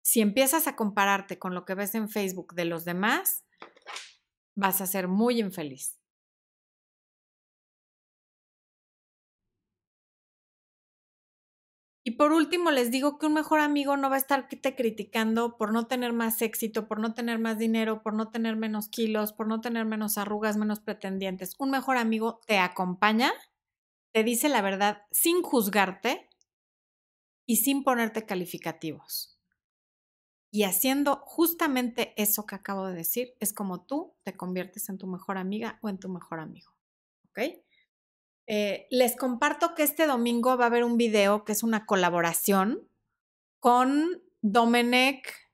Si 0.00 0.20
empiezas 0.20 0.68
a 0.68 0.76
compararte 0.76 1.36
con 1.36 1.52
lo 1.52 1.64
que 1.64 1.74
ves 1.74 1.96
en 1.96 2.08
Facebook 2.08 2.54
de 2.54 2.66
los 2.66 2.84
demás, 2.84 3.44
vas 4.54 4.80
a 4.80 4.86
ser 4.86 5.08
muy 5.08 5.40
infeliz. 5.40 5.98
Y 12.06 12.12
por 12.12 12.32
último, 12.32 12.70
les 12.70 12.90
digo 12.90 13.18
que 13.18 13.26
un 13.26 13.32
mejor 13.32 13.60
amigo 13.60 13.96
no 13.96 14.10
va 14.10 14.16
a 14.16 14.18
estar 14.18 14.46
te 14.48 14.76
criticando 14.76 15.56
por 15.56 15.72
no 15.72 15.86
tener 15.86 16.12
más 16.12 16.42
éxito, 16.42 16.86
por 16.86 17.00
no 17.00 17.14
tener 17.14 17.38
más 17.38 17.58
dinero, 17.58 18.02
por 18.02 18.12
no 18.12 18.30
tener 18.30 18.56
menos 18.56 18.88
kilos, 18.88 19.32
por 19.32 19.46
no 19.46 19.62
tener 19.62 19.86
menos 19.86 20.18
arrugas, 20.18 20.58
menos 20.58 20.80
pretendientes. 20.80 21.54
Un 21.58 21.70
mejor 21.70 21.96
amigo 21.96 22.40
te 22.46 22.58
acompaña 22.58 23.32
te 24.14 24.22
dice 24.22 24.48
la 24.48 24.62
verdad 24.62 25.02
sin 25.10 25.42
juzgarte 25.42 26.30
y 27.46 27.56
sin 27.56 27.82
ponerte 27.82 28.24
calificativos. 28.24 29.40
Y 30.52 30.62
haciendo 30.62 31.16
justamente 31.26 32.14
eso 32.16 32.46
que 32.46 32.54
acabo 32.54 32.86
de 32.86 32.94
decir, 32.94 33.34
es 33.40 33.52
como 33.52 33.84
tú 33.84 34.14
te 34.22 34.36
conviertes 34.36 34.88
en 34.88 34.98
tu 34.98 35.08
mejor 35.08 35.36
amiga 35.36 35.80
o 35.82 35.88
en 35.88 35.98
tu 35.98 36.08
mejor 36.08 36.38
amigo. 36.38 36.70
¿Ok? 37.28 37.63
Eh, 38.46 38.86
les 38.90 39.16
comparto 39.16 39.74
que 39.74 39.82
este 39.82 40.06
domingo 40.06 40.56
va 40.56 40.64
a 40.64 40.66
haber 40.68 40.84
un 40.84 40.96
video 40.96 41.44
que 41.44 41.52
es 41.52 41.62
una 41.62 41.86
colaboración 41.86 42.86
con 43.58 44.22
Domenech, 44.42 45.44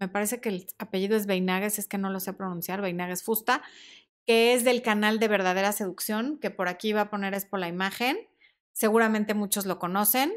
me 0.00 0.08
parece 0.08 0.40
que 0.40 0.48
el 0.48 0.66
apellido 0.78 1.14
es 1.14 1.26
Beinagues, 1.26 1.78
es 1.78 1.86
que 1.86 1.98
no 1.98 2.08
lo 2.08 2.20
sé 2.20 2.32
pronunciar, 2.32 2.80
Beinagues 2.80 3.22
Fusta, 3.22 3.62
que 4.26 4.54
es 4.54 4.64
del 4.64 4.80
canal 4.80 5.18
de 5.18 5.28
Verdadera 5.28 5.72
Seducción, 5.72 6.38
que 6.38 6.50
por 6.50 6.68
aquí 6.68 6.94
va 6.94 7.02
a 7.02 7.10
poner 7.10 7.34
es 7.34 7.44
por 7.44 7.60
la 7.60 7.68
imagen. 7.68 8.16
Seguramente 8.72 9.34
muchos 9.34 9.66
lo 9.66 9.78
conocen. 9.78 10.32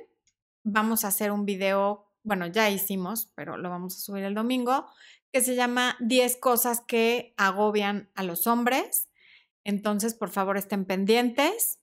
Vamos 0.65 1.05
a 1.05 1.07
hacer 1.07 1.31
un 1.31 1.45
video, 1.45 2.11
bueno, 2.23 2.45
ya 2.47 2.69
hicimos, 2.69 3.31
pero 3.35 3.55
lo 3.55 3.69
vamos 3.69 3.95
a 3.95 4.01
subir 4.01 4.25
el 4.25 4.35
domingo, 4.35 4.85
que 5.31 5.39
se 5.39 5.55
llama 5.55 5.95
10 6.01 6.35
cosas 6.37 6.81
que 6.81 7.33
agobian 7.37 8.09
a 8.15 8.23
los 8.23 8.47
hombres. 8.47 9.07
Entonces, 9.63 10.13
por 10.13 10.29
favor, 10.29 10.57
estén 10.57 10.83
pendientes. 10.83 11.79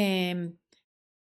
Em, 0.00 0.56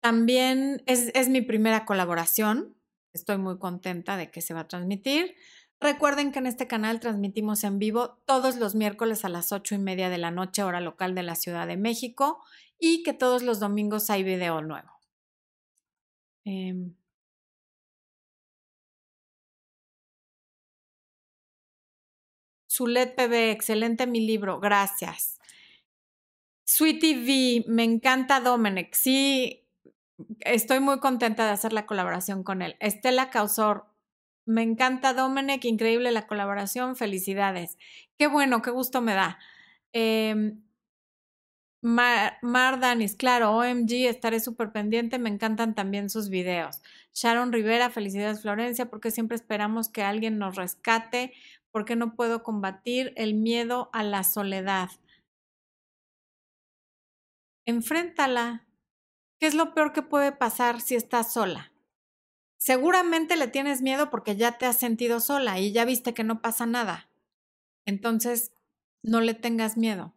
también 0.02 0.84
es, 0.86 1.30
mi 1.30 1.42
primera 1.42 1.86
colaboración. 1.86 2.78
Estoy 3.14 3.38
muy 3.38 3.58
contenta 3.60 4.16
de 4.16 4.32
que 4.32 4.42
se 4.42 4.54
va 4.54 4.62
a 4.62 4.68
transmitir. 4.70 5.36
Recuerden 5.82 6.32
que 6.32 6.40
en 6.40 6.48
este 6.48 6.66
canal 6.68 7.02
transmitimos 7.02 7.66
en 7.66 7.78
vivo 7.78 8.22
todos 8.26 8.56
los 8.56 8.74
miércoles 8.74 9.26
a 9.26 9.30
las 9.30 9.52
ocho 9.52 9.76
y 9.76 9.80
media 9.80 10.10
de 10.10 10.18
la 10.18 10.32
noche, 10.32 10.64
hora 10.64 10.80
local 10.80 11.14
de 11.14 11.24
la 11.24 11.36
Ciudad 11.36 11.68
de 11.68 11.76
México, 11.76 12.42
y 12.80 13.04
que 13.04 13.12
todos 13.14 13.44
los 13.44 13.60
domingos 13.60 14.10
hay 14.10 14.24
video 14.24 14.62
nuevo. 14.62 14.92
Eh, 16.46 16.74
Zulet 22.70 23.14
PB, 23.16 23.52
excelente 23.52 24.08
mi 24.08 24.26
libro, 24.26 24.60
gracias. 24.60 25.38
Sweetie 26.76 27.18
V, 27.18 27.66
me 27.72 27.84
encanta 27.84 28.40
Dominic. 28.40 28.96
Sí, 28.96 29.64
estoy 30.40 30.80
muy 30.80 31.00
contenta 31.00 31.46
de 31.46 31.52
hacer 31.52 31.72
la 31.72 31.86
colaboración 31.86 32.42
con 32.44 32.64
él. 32.64 32.78
Estela 32.80 33.30
Causor, 33.30 33.86
me 34.48 34.64
encanta 34.64 35.14
Domenech, 35.14 35.64
increíble 35.66 36.10
la 36.12 36.26
colaboración, 36.26 36.96
felicidades. 36.96 37.78
Qué 38.18 38.26
bueno, 38.26 38.64
qué 38.64 38.72
gusto 38.72 39.02
me 39.02 39.14
da. 39.14 39.38
Eh, 39.94 40.56
Mar, 41.84 42.80
Danis, 42.80 43.16
claro, 43.16 43.52
OMG, 43.52 44.08
estaré 44.08 44.40
súper 44.40 44.72
pendiente, 44.72 45.20
me 45.20 45.30
encantan 45.30 45.76
también 45.76 46.10
sus 46.10 46.30
videos. 46.30 46.82
Sharon 47.14 47.54
Rivera, 47.54 47.92
felicidades 47.92 48.42
Florencia, 48.42 48.90
porque 48.90 49.12
siempre 49.12 49.36
esperamos 49.36 49.90
que 49.90 50.02
alguien 50.02 50.40
nos 50.40 50.56
rescate, 50.56 51.34
porque 51.70 51.96
no 51.96 52.16
puedo 52.16 52.42
combatir 52.42 53.14
el 53.16 53.36
miedo 53.36 53.92
a 53.94 54.02
la 54.02 54.24
soledad. 54.24 54.90
Enfréntala. 57.66 58.68
¿Qué 59.40 59.48
es 59.48 59.56
lo 59.56 59.74
peor 59.74 59.94
que 59.94 60.02
puede 60.02 60.32
pasar 60.32 60.82
si 60.82 60.96
estás 60.96 61.34
sola? 61.34 61.72
Seguramente 62.58 63.36
le 63.36 63.48
tienes 63.48 63.82
miedo 63.82 64.10
porque 64.10 64.36
ya 64.36 64.58
te 64.58 64.66
has 64.66 64.80
sentido 64.80 65.20
sola 65.20 65.60
y 65.60 65.72
ya 65.74 65.84
viste 65.84 66.14
que 66.14 66.24
no 66.24 66.42
pasa 66.42 66.66
nada. 66.66 67.10
Entonces, 67.86 68.54
no 69.02 69.20
le 69.20 69.34
tengas 69.34 69.76
miedo. 69.76 70.14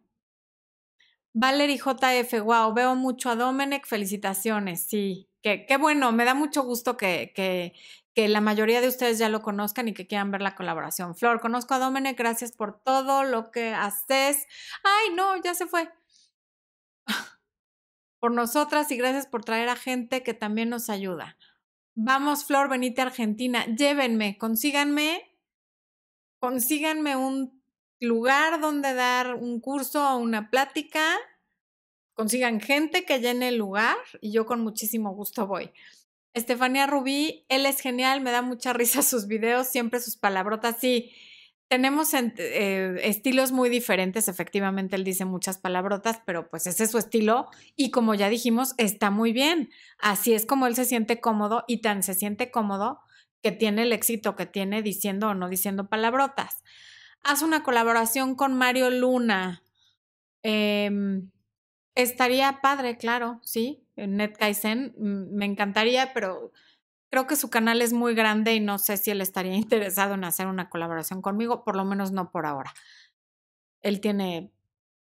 Valerie 1.33 1.77
JF, 1.77 2.41
wow, 2.41 2.73
veo 2.73 2.95
mucho 2.95 3.29
a 3.29 3.35
Domenech, 3.35 3.85
felicitaciones, 3.85 4.81
sí, 4.87 5.29
qué, 5.43 5.77
bueno, 5.79 6.11
me 6.11 6.25
da 6.25 6.33
mucho 6.33 6.63
gusto 6.63 6.97
que, 6.97 7.31
que, 7.35 7.73
que, 8.15 8.27
la 8.27 8.41
mayoría 8.41 8.81
de 8.81 8.87
ustedes 8.87 9.19
ya 9.19 9.29
lo 9.29 9.41
conozcan 9.41 9.87
y 9.87 9.93
que 9.93 10.07
quieran 10.07 10.31
ver 10.31 10.41
la 10.41 10.55
colaboración. 10.55 11.15
Flor, 11.15 11.39
conozco 11.39 11.73
a 11.75 11.79
Domenech, 11.79 12.17
gracias 12.17 12.51
por 12.51 12.81
todo 12.81 13.23
lo 13.23 13.51
que 13.51 13.73
haces. 13.73 14.47
Ay, 14.83 15.13
no, 15.15 15.37
ya 15.41 15.53
se 15.53 15.67
fue. 15.67 15.89
Por 18.19 18.31
nosotras 18.31 18.91
y 18.91 18.97
gracias 18.97 19.27
por 19.27 19.43
traer 19.43 19.69
a 19.69 19.75
gente 19.75 20.23
que 20.23 20.33
también 20.33 20.69
nos 20.69 20.89
ayuda. 20.89 21.37
Vamos, 21.95 22.45
Flor, 22.45 22.69
venite 22.69 23.01
a 23.01 23.05
Argentina, 23.05 23.65
llévenme, 23.65 24.37
consíganme, 24.37 25.35
consíganme 26.39 27.15
un 27.15 27.61
lugar 27.99 28.59
donde 28.59 28.93
dar 28.93 29.35
un 29.35 29.59
curso 29.59 30.07
o 30.07 30.17
una 30.17 30.49
plática, 30.49 31.17
consigan 32.13 32.61
gente 32.61 33.05
que 33.05 33.19
llene 33.19 33.49
el 33.49 33.57
lugar 33.57 33.97
y 34.21 34.31
yo 34.31 34.45
con 34.45 34.61
muchísimo 34.61 35.13
gusto 35.13 35.47
voy. 35.47 35.71
Estefanía 36.33 36.85
Rubí, 36.85 37.45
él 37.49 37.65
es 37.65 37.79
genial, 37.79 38.21
me 38.21 38.31
da 38.31 38.41
mucha 38.41 38.73
risa 38.73 39.01
sus 39.03 39.27
videos, 39.27 39.67
siempre 39.67 39.99
sus 39.99 40.17
palabrotas, 40.17 40.77
sí. 40.79 41.11
Tenemos 41.67 42.13
eh, 42.13 42.95
estilos 43.03 43.51
muy 43.51 43.69
diferentes, 43.69 44.29
efectivamente 44.29 44.95
él 44.95 45.03
dice 45.03 45.25
muchas 45.25 45.57
palabrotas, 45.57 46.21
pero 46.25 46.49
pues 46.49 46.65
ese 46.65 46.85
es 46.85 46.91
su 46.91 46.97
estilo 46.97 47.47
y 47.75 47.91
como 47.91 48.13
ya 48.15 48.29
dijimos, 48.29 48.73
está 48.77 49.11
muy 49.11 49.33
bien. 49.33 49.69
Así 49.99 50.33
es 50.33 50.45
como 50.45 50.65
él 50.67 50.75
se 50.75 50.85
siente 50.85 51.19
cómodo 51.19 51.65
y 51.67 51.81
tan 51.81 52.03
se 52.03 52.13
siente 52.13 52.51
cómodo 52.51 53.01
que 53.41 53.51
tiene 53.51 53.83
el 53.83 53.91
éxito 53.91 54.35
que 54.37 54.45
tiene 54.45 54.81
diciendo 54.81 55.29
o 55.29 55.33
no 55.33 55.49
diciendo 55.49 55.89
palabrotas. 55.89 56.63
Haz 57.21 57.41
una 57.41 57.63
colaboración 57.63 58.35
con 58.35 58.55
Mario 58.57 58.89
Luna. 58.89 59.63
Em, 60.43 61.29
estaría 61.95 62.59
padre, 62.61 62.97
claro, 62.97 63.41
sí, 63.43 63.83
en 63.97 64.17
NetKaizen. 64.17 64.95
Mm, 64.97 65.35
me 65.35 65.45
encantaría, 65.45 66.13
pero 66.13 66.51
creo 67.09 67.27
que 67.27 67.35
su 67.35 67.49
canal 67.49 67.81
es 67.81 67.93
muy 67.93 68.13
grande 68.15 68.53
y 68.53 68.59
no 68.59 68.77
sé 68.77 68.97
si 68.97 69.11
él 69.11 69.21
estaría 69.21 69.55
interesado 69.55 70.13
en 70.15 70.23
hacer 70.23 70.47
una 70.47 70.69
colaboración 70.69 71.21
conmigo, 71.21 71.63
por 71.63 71.75
lo 71.75 71.85
menos 71.85 72.11
no 72.11 72.31
por 72.31 72.45
ahora. 72.45 72.73
Él 73.81 74.01
tiene 74.01 74.51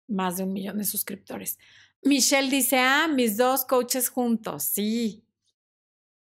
más 0.08 0.38
de 0.38 0.43
un 0.43 0.54
millón 0.54 0.78
de 0.78 0.86
suscriptores. 0.86 1.60
Michelle 2.01 2.49
dice, 2.49 2.80
ah, 2.80 3.08
mis 3.08 3.38
dos 3.38 3.66
coaches 3.66 4.10
juntos, 4.10 4.64
sí. 4.64 5.26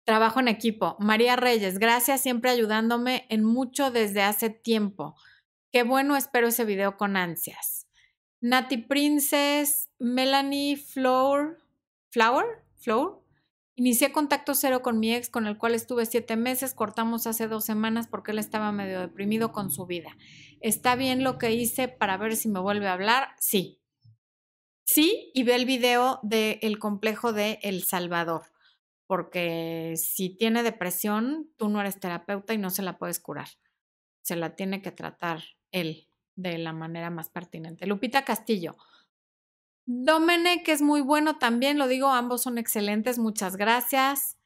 Trabajo 0.03 0.39
en 0.39 0.49
equipo. 0.49 0.97
María 0.99 1.35
Reyes, 1.35 1.79
gracias 1.79 2.21
siempre 2.21 2.51
ayudándome 2.51 3.25
en 3.29 3.43
mucho 3.43 3.91
desde 3.91 4.21
hace 4.21 4.49
tiempo. 4.49 5.15
Qué 5.71 5.83
bueno, 5.83 6.17
espero 6.17 6.47
ese 6.47 6.65
video 6.65 6.97
con 6.97 7.15
ansias. 7.15 7.87
Nati 8.41 8.77
Princess, 8.77 9.89
Melanie 9.99 10.75
Flower, 10.75 11.57
Flower, 12.09 12.65
Flower, 12.79 13.20
Inicié 13.75 14.11
contacto 14.11 14.53
cero 14.53 14.81
con 14.81 14.99
mi 14.99 15.13
ex, 15.13 15.29
con 15.29 15.47
el 15.47 15.57
cual 15.57 15.75
estuve 15.75 16.05
siete 16.05 16.35
meses. 16.35 16.73
Cortamos 16.73 17.25
hace 17.25 17.47
dos 17.47 17.65
semanas 17.65 18.07
porque 18.07 18.31
él 18.31 18.39
estaba 18.39 18.71
medio 18.71 18.99
deprimido 18.99 19.51
con 19.51 19.71
su 19.71 19.85
vida. 19.85 20.17
¿Está 20.59 20.95
bien 20.95 21.23
lo 21.23 21.37
que 21.37 21.51
hice 21.53 21.87
para 21.87 22.17
ver 22.17 22.35
si 22.35 22.49
me 22.49 22.59
vuelve 22.59 22.87
a 22.87 22.93
hablar? 22.93 23.29
Sí. 23.39 23.81
Sí, 24.83 25.31
y 25.33 25.43
ve 25.43 25.55
el 25.55 25.65
video 25.65 26.19
del 26.21 26.77
complejo 26.77 27.31
de 27.31 27.59
El 27.61 27.83
Salvador, 27.83 28.51
porque 29.07 29.93
si 29.95 30.35
tiene 30.35 30.63
depresión, 30.63 31.49
tú 31.57 31.69
no 31.69 31.79
eres 31.79 31.99
terapeuta 31.99 32.53
y 32.53 32.57
no 32.57 32.69
se 32.69 32.81
la 32.81 32.97
puedes 32.97 33.19
curar. 33.19 33.47
Se 34.21 34.35
la 34.35 34.55
tiene 34.55 34.81
que 34.81 34.91
tratar 34.91 35.43
él 35.71 36.09
de 36.35 36.57
la 36.57 36.73
manera 36.73 37.09
más 37.09 37.29
pertinente. 37.29 37.87
Lupita 37.87 38.25
Castillo, 38.25 38.75
Domenech 39.93 40.69
es 40.69 40.81
muy 40.81 41.01
bueno 41.01 41.37
también, 41.37 41.77
lo 41.77 41.87
digo, 41.87 42.07
ambos 42.07 42.43
son 42.43 42.57
excelentes, 42.57 43.19
muchas 43.19 43.57
gracias. 43.57 44.37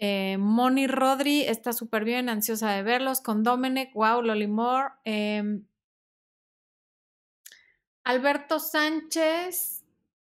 Eh, 0.00 0.36
Moni 0.38 0.88
Rodri 0.88 1.42
está 1.42 1.72
súper 1.72 2.04
bien, 2.04 2.28
ansiosa 2.28 2.72
de 2.72 2.82
verlos. 2.82 3.20
Con 3.20 3.44
Domenech, 3.44 3.94
wow, 3.94 4.20
Lolimor. 4.20 4.94
Eh, 5.04 5.60
Alberto 8.02 8.58
Sánchez, 8.58 9.84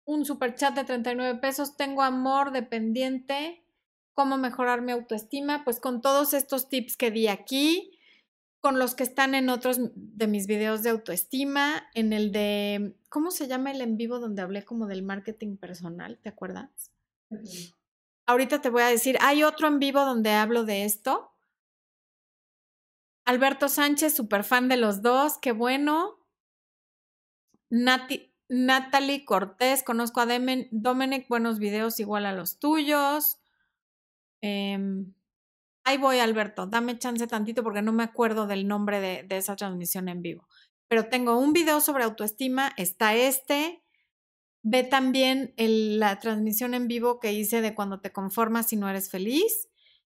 un 0.05 0.25
super 0.25 0.57
chat 0.57 0.75
de 0.75 0.85
39 0.85 1.39
pesos. 1.39 1.77
Tengo 1.77 2.03
amor 2.03 2.51
dependiente. 2.51 3.65
¿Cómo 4.13 4.39
mejorar 4.39 4.83
mi 4.83 4.91
autoestima? 4.91 5.63
Pues 5.63 5.79
con 5.79 6.03
todos 6.03 6.35
estos 6.35 6.69
tips 6.69 6.97
que 6.97 7.13
di 7.13 7.29
aquí 7.29 7.97
con 8.63 8.79
los 8.79 8.95
que 8.95 9.03
están 9.03 9.35
en 9.35 9.51
otros 9.51 9.79
de 9.97 10.29
mis 10.29 10.47
videos 10.47 10.85
de 10.85 10.91
autoestima, 10.91 11.89
en 11.95 12.13
el 12.13 12.31
de, 12.31 12.95
¿cómo 13.09 13.33
se 13.33 13.49
llama 13.49 13.73
el 13.73 13.81
en 13.81 13.97
vivo 13.97 14.21
donde 14.21 14.41
hablé 14.41 14.65
como 14.65 14.87
del 14.87 15.03
marketing 15.03 15.57
personal? 15.57 16.21
¿Te 16.23 16.29
acuerdas? 16.29 16.93
Ahorita 18.25 18.61
te 18.63 18.71
voy 18.71 18.83
a 18.83 18.87
decir, 18.87 19.19
hay 19.21 19.43
otro 19.43 19.67
en 19.67 19.81
vivo 19.81 20.05
donde 20.05 20.31
hablo 20.31 20.65
de 20.65 20.85
esto. 20.85 21.33
Alberto 23.25 23.69
Sánchez, 23.69 24.15
súper 24.15 24.45
fan 24.45 24.69
de 24.69 24.77
los 24.77 25.03
dos, 25.03 25.39
qué 25.39 25.51
bueno. 25.51 26.21
Nati, 27.69 28.33
Natalie 28.49 29.25
Cortés, 29.25 29.83
conozco 29.83 30.21
a 30.21 30.27
Dominic, 30.71 31.27
buenos 31.27 31.59
videos 31.59 31.99
igual 31.99 32.27
a 32.27 32.33
los 32.33 32.61
tuyos. 32.61 33.41
Eh, 34.41 35.05
Ahí 35.85 35.99
voy, 35.99 36.19
Alberto, 36.19 36.67
dame 36.67 36.99
chance 36.99 37.27
tantito 37.27 37.63
porque 37.63 37.83
no 37.83 37.93
me 37.93 38.05
acuerdo 38.05 38.47
del 38.47 38.69
nombre 38.69 39.01
de, 39.01 39.37
esa 39.37 39.57
transmisión 39.57 40.09
en 40.09 40.23
vivo. 40.23 40.49
Pero 40.89 41.09
tengo 41.09 41.39
un 41.39 41.53
video 41.53 41.81
sobre 41.81 42.05
autoestima, 42.05 42.73
está 42.77 43.15
este. 43.15 43.83
Ve 44.63 44.85
también 44.85 45.55
la 45.57 46.19
transmisión 46.21 46.75
en 46.75 46.87
vivo 46.87 47.19
que 47.19 47.33
hice 47.33 47.61
de 47.61 47.75
cuando 47.75 48.01
te 48.01 48.13
conformas 48.13 48.73
y 48.73 48.77
no 48.77 48.89
eres 48.89 49.11
feliz. 49.11 49.69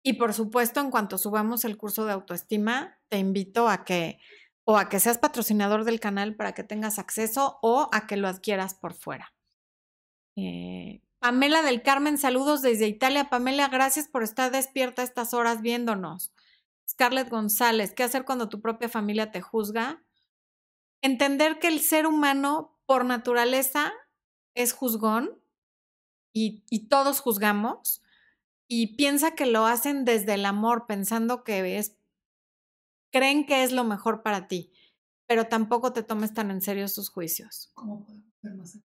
Y 0.04 0.14
por 0.14 0.34
supuesto, 0.34 0.80
en 0.80 0.90
cuanto 0.90 1.18
subamos 1.18 1.64
el 1.64 1.76
curso 1.76 2.04
de 2.04 2.12
autoestima, 2.12 3.00
te 3.08 3.18
invito 3.18 3.68
a 3.68 3.84
que 3.84 4.20
o 4.64 4.78
a 4.78 4.88
que 4.88 5.00
seas 5.00 5.18
patrocinador 5.18 5.84
del 5.84 6.00
canal 6.00 6.36
para 6.36 6.52
que 6.52 6.64
tengas 6.64 6.98
acceso 6.98 7.58
o 7.62 7.88
a 7.92 8.06
que 8.06 8.16
lo 8.16 8.28
adquieras 8.28 8.74
por 8.74 8.94
fuera. 8.94 9.32
Eh, 10.36 11.00
Pamela 11.18 11.62
del 11.62 11.82
Carmen, 11.82 12.18
saludos 12.18 12.62
desde 12.62 12.86
Italia. 12.86 13.28
Pamela, 13.30 13.68
gracias 13.68 14.08
por 14.08 14.22
estar 14.22 14.50
despierta 14.52 15.02
estas 15.02 15.34
horas 15.34 15.62
viéndonos. 15.62 16.32
Scarlett 16.88 17.28
González, 17.28 17.92
¿qué 17.92 18.04
hacer 18.04 18.24
cuando 18.24 18.48
tu 18.48 18.60
propia 18.60 18.88
familia 18.88 19.32
te 19.32 19.40
juzga? 19.40 20.04
Entender 21.02 21.58
que 21.58 21.68
el 21.68 21.80
ser 21.80 22.06
humano 22.06 22.78
por 22.86 23.04
naturaleza 23.04 23.92
es 24.54 24.72
juzgón 24.72 25.42
y, 26.32 26.88
todos 26.88 27.20
juzgamos 27.20 28.02
y 28.68 28.96
piensa 28.96 29.34
que 29.34 29.46
lo 29.46 29.66
hacen 29.66 30.04
desde 30.04 30.34
el 30.34 30.44
amor, 30.44 30.86
pensando 30.86 31.44
que 31.44 31.78
es, 31.78 31.96
creen 33.10 33.46
que 33.46 33.64
es 33.64 33.72
lo 33.72 33.84
mejor 33.84 34.22
para 34.22 34.46
ti, 34.46 34.70
pero 35.26 35.48
tampoco 35.48 35.92
te 35.92 36.02
tomes 36.02 36.34
tan 36.34 36.50
en 36.50 36.60
serio 36.60 36.88
sus 36.88 37.08
juicios. 37.08 37.70
¿Cómo 37.74 38.04
podemos 38.04 38.34
ser 38.42 38.54
más 38.54 38.78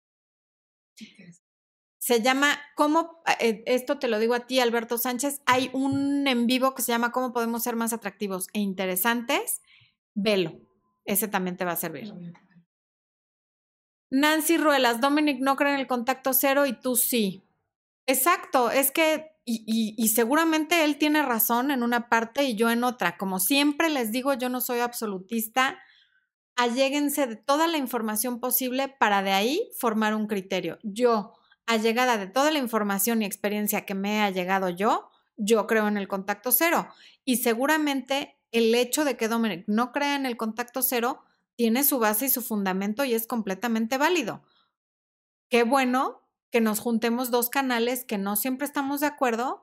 se 2.09 2.23
llama, 2.23 2.59
¿cómo? 2.73 3.21
Eh, 3.39 3.61
esto 3.67 3.99
te 3.99 4.07
lo 4.07 4.17
digo 4.17 4.33
a 4.33 4.47
ti, 4.47 4.59
Alberto 4.59 4.97
Sánchez. 4.97 5.43
Hay 5.45 5.69
un 5.73 6.27
en 6.27 6.47
vivo 6.47 6.73
que 6.73 6.81
se 6.81 6.91
llama 6.91 7.11
¿Cómo 7.11 7.33
podemos 7.33 7.61
ser 7.61 7.75
más 7.75 7.93
atractivos 7.93 8.47
e 8.53 8.59
interesantes? 8.61 9.61
Velo. 10.15 10.59
Ese 11.05 11.27
también 11.27 11.55
te 11.55 11.65
va 11.65 11.73
a 11.73 11.75
servir. 11.75 12.11
Nancy 14.09 14.57
Ruelas, 14.57 15.01
Dominic 15.01 15.39
no 15.39 15.55
cree 15.55 15.75
en 15.75 15.79
el 15.79 15.85
contacto 15.85 16.33
cero 16.33 16.65
y 16.65 16.73
tú 16.73 16.95
sí. 16.95 17.43
Exacto, 18.07 18.71
es 18.71 18.89
que, 18.89 19.27
y, 19.45 19.93
y, 19.95 20.07
seguramente 20.07 20.85
él 20.85 20.97
tiene 20.97 21.21
razón 21.21 21.69
en 21.69 21.83
una 21.83 22.09
parte 22.09 22.43
y 22.43 22.55
yo 22.55 22.71
en 22.71 22.83
otra. 22.83 23.17
Como 23.17 23.37
siempre 23.37 23.87
les 23.91 24.11
digo, 24.11 24.33
yo 24.33 24.49
no 24.49 24.61
soy 24.61 24.79
absolutista. 24.79 25.77
Alléguense 26.55 27.27
de 27.27 27.35
toda 27.35 27.67
la 27.67 27.77
información 27.77 28.39
posible 28.39 28.87
para 28.99 29.21
de 29.21 29.33
ahí 29.33 29.69
formar 29.77 30.15
un 30.15 30.25
criterio. 30.25 30.79
Yo, 30.81 31.35
a 31.69 31.77
llegada 31.77 32.17
de 32.17 32.25
toda 32.25 32.49
la 32.49 32.57
información 32.57 33.21
y 33.21 33.25
experiencia 33.25 33.85
que 33.85 33.93
me 33.93 34.23
ha 34.23 34.31
llegado 34.31 34.69
yo, 34.69 35.11
yo 35.37 35.67
creo 35.67 35.87
en 35.87 35.97
el 35.97 36.07
contacto 36.07 36.51
cero. 36.51 36.87
Y 37.25 37.37
seguramente 37.37 38.39
el 38.51 38.73
hecho 38.73 39.05
de 39.05 39.15
que 39.15 39.27
Dominic 39.27 39.65
no 39.67 39.91
crea 39.91 40.15
en 40.15 40.25
el 40.25 40.35
contacto 40.35 40.81
cero 40.81 41.21
tiene 41.55 41.83
su 41.83 41.99
base 41.99 42.25
y 42.25 42.29
su 42.29 42.41
fundamento 42.41 43.05
y 43.05 43.13
es 43.13 43.27
completamente 43.27 43.99
válido. 43.99 44.41
Qué 45.47 45.61
bueno 45.61 46.23
que 46.49 46.59
nos 46.59 46.79
juntemos 46.79 47.29
dos 47.29 47.51
canales 47.51 48.03
que 48.03 48.17
no 48.17 48.35
siempre 48.35 48.65
estamos 48.65 49.01
de 49.01 49.05
acuerdo 49.05 49.61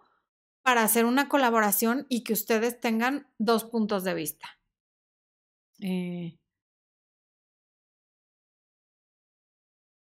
para 0.62 0.84
hacer 0.84 1.06
una 1.06 1.28
colaboración 1.28 2.06
y 2.08 2.22
que 2.22 2.34
ustedes 2.34 2.80
tengan 2.80 3.26
dos 3.38 3.64
puntos 3.64 4.04
de 4.04 4.14
vista. 4.14 4.60
Eh, 5.80 6.38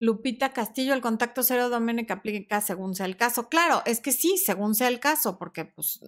Lupita 0.04 0.52
Castillo, 0.52 0.94
el 0.94 1.00
contacto 1.00 1.44
cero 1.44 1.70
Dominic 1.70 2.12
aplica 2.12 2.60
según 2.60 2.94
sea 2.94 3.06
el 3.06 3.16
caso. 3.16 3.48
Claro, 3.48 3.82
es 3.86 4.02
que 4.02 4.12
sí, 4.12 4.38
según 4.38 4.76
sea 4.76 4.90
el 4.90 5.00
caso, 5.00 5.40
porque 5.40 5.64
pues 5.64 6.02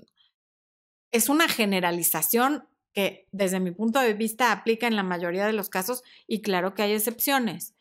es 1.14 1.30
una 1.30 1.48
generalización 1.48 2.68
que 2.92 3.30
desde 3.32 3.62
mi 3.62 3.72
punto 3.72 4.02
de 4.02 4.14
vista 4.14 4.52
aplica 4.52 4.88
en 4.88 4.98
la 4.98 5.04
mayoría 5.04 5.46
de 5.46 5.54
los 5.54 5.70
casos 5.70 6.04
y 6.28 6.42
claro 6.42 6.74
que 6.74 6.84
hay 6.84 6.92
excepciones. 6.92 7.74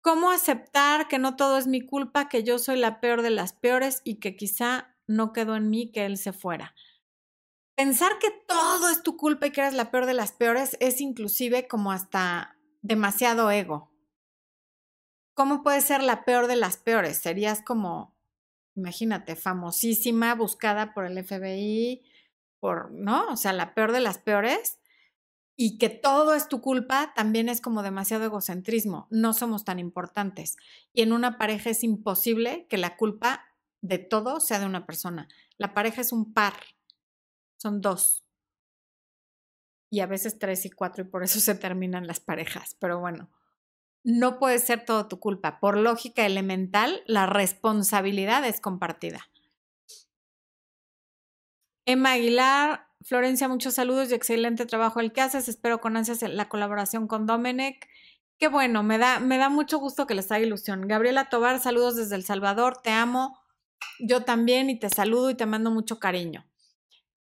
¿Cómo 0.00 0.30
aceptar 0.30 1.06
que 1.06 1.18
no 1.18 1.36
todo 1.36 1.58
es 1.58 1.66
mi 1.66 1.84
culpa, 1.84 2.30
que 2.30 2.42
yo 2.42 2.58
soy 2.58 2.78
la 2.78 2.98
peor 2.98 3.20
de 3.20 3.28
las 3.28 3.52
peores 3.52 4.00
y 4.04 4.20
que 4.20 4.36
quizá 4.36 4.96
no 5.06 5.34
quedó 5.34 5.54
en 5.54 5.68
mí 5.68 5.92
que 5.92 6.06
él 6.06 6.16
se 6.16 6.32
fuera? 6.32 6.74
Pensar 7.76 8.18
que 8.18 8.30
todo 8.48 8.88
es 8.88 9.02
tu 9.02 9.18
culpa 9.18 9.48
y 9.48 9.50
que 9.50 9.60
eres 9.60 9.74
la 9.74 9.90
peor 9.90 10.06
de 10.06 10.14
las 10.14 10.32
peores 10.32 10.78
es 10.80 11.02
inclusive 11.02 11.68
como 11.68 11.92
hasta 11.92 12.56
demasiado 12.80 13.50
ego. 13.50 13.91
¿Cómo 15.34 15.62
puedes 15.62 15.84
ser 15.84 16.02
la 16.02 16.24
peor 16.24 16.46
de 16.46 16.56
las 16.56 16.76
peores? 16.76 17.18
Serías 17.18 17.62
como, 17.62 18.14
imagínate, 18.74 19.36
famosísima, 19.36 20.34
buscada 20.34 20.92
por 20.92 21.06
el 21.06 21.22
FBI, 21.24 22.02
por, 22.60 22.92
¿no? 22.92 23.28
O 23.28 23.36
sea, 23.36 23.52
la 23.52 23.74
peor 23.74 23.92
de 23.92 24.00
las 24.00 24.18
peores 24.18 24.78
y 25.56 25.78
que 25.78 25.90
todo 25.90 26.34
es 26.34 26.48
tu 26.48 26.60
culpa, 26.60 27.12
también 27.14 27.48
es 27.48 27.60
como 27.60 27.82
demasiado 27.82 28.24
egocentrismo. 28.24 29.06
No 29.10 29.32
somos 29.32 29.64
tan 29.64 29.78
importantes. 29.78 30.56
Y 30.92 31.02
en 31.02 31.12
una 31.12 31.38
pareja 31.38 31.70
es 31.70 31.84
imposible 31.84 32.66
que 32.68 32.78
la 32.78 32.96
culpa 32.96 33.44
de 33.80 33.98
todo 33.98 34.40
sea 34.40 34.60
de 34.60 34.66
una 34.66 34.86
persona. 34.86 35.28
La 35.58 35.74
pareja 35.74 36.00
es 36.00 36.12
un 36.12 36.32
par, 36.32 36.54
son 37.58 37.80
dos. 37.80 38.24
Y 39.90 40.00
a 40.00 40.06
veces 40.06 40.38
tres 40.38 40.64
y 40.64 40.70
cuatro, 40.70 41.04
y 41.04 41.06
por 41.06 41.22
eso 41.22 41.38
se 41.38 41.54
terminan 41.54 42.06
las 42.06 42.20
parejas. 42.20 42.76
Pero 42.80 42.98
bueno, 42.98 43.30
no 44.04 44.38
puede 44.38 44.58
ser 44.58 44.84
todo 44.84 45.08
tu 45.08 45.20
culpa. 45.20 45.60
Por 45.60 45.76
lógica 45.76 46.26
elemental, 46.26 47.02
la 47.06 47.26
responsabilidad 47.26 48.44
es 48.44 48.60
compartida. 48.60 49.28
Emma 51.86 52.12
Aguilar, 52.12 52.86
Florencia, 53.02 53.48
muchos 53.48 53.74
saludos 53.74 54.10
y 54.10 54.14
excelente 54.14 54.66
trabajo 54.66 55.00
el 55.00 55.12
que 55.12 55.20
haces. 55.20 55.48
Espero 55.48 55.80
con 55.80 55.96
ansias 55.96 56.22
la 56.22 56.48
colaboración 56.48 57.08
con 57.08 57.26
Domenech. 57.26 57.88
Qué 58.38 58.48
bueno, 58.48 58.82
me 58.82 58.98
da, 58.98 59.20
me 59.20 59.38
da 59.38 59.48
mucho 59.48 59.78
gusto 59.78 60.06
que 60.06 60.14
les 60.14 60.30
haga 60.30 60.44
ilusión. 60.44 60.88
Gabriela 60.88 61.28
Tobar, 61.28 61.60
saludos 61.60 61.96
desde 61.96 62.16
El 62.16 62.24
Salvador, 62.24 62.78
te 62.82 62.90
amo. 62.90 63.38
Yo 64.00 64.24
también 64.24 64.70
y 64.70 64.78
te 64.78 64.90
saludo 64.90 65.30
y 65.30 65.34
te 65.34 65.46
mando 65.46 65.70
mucho 65.70 65.98
cariño. 65.98 66.46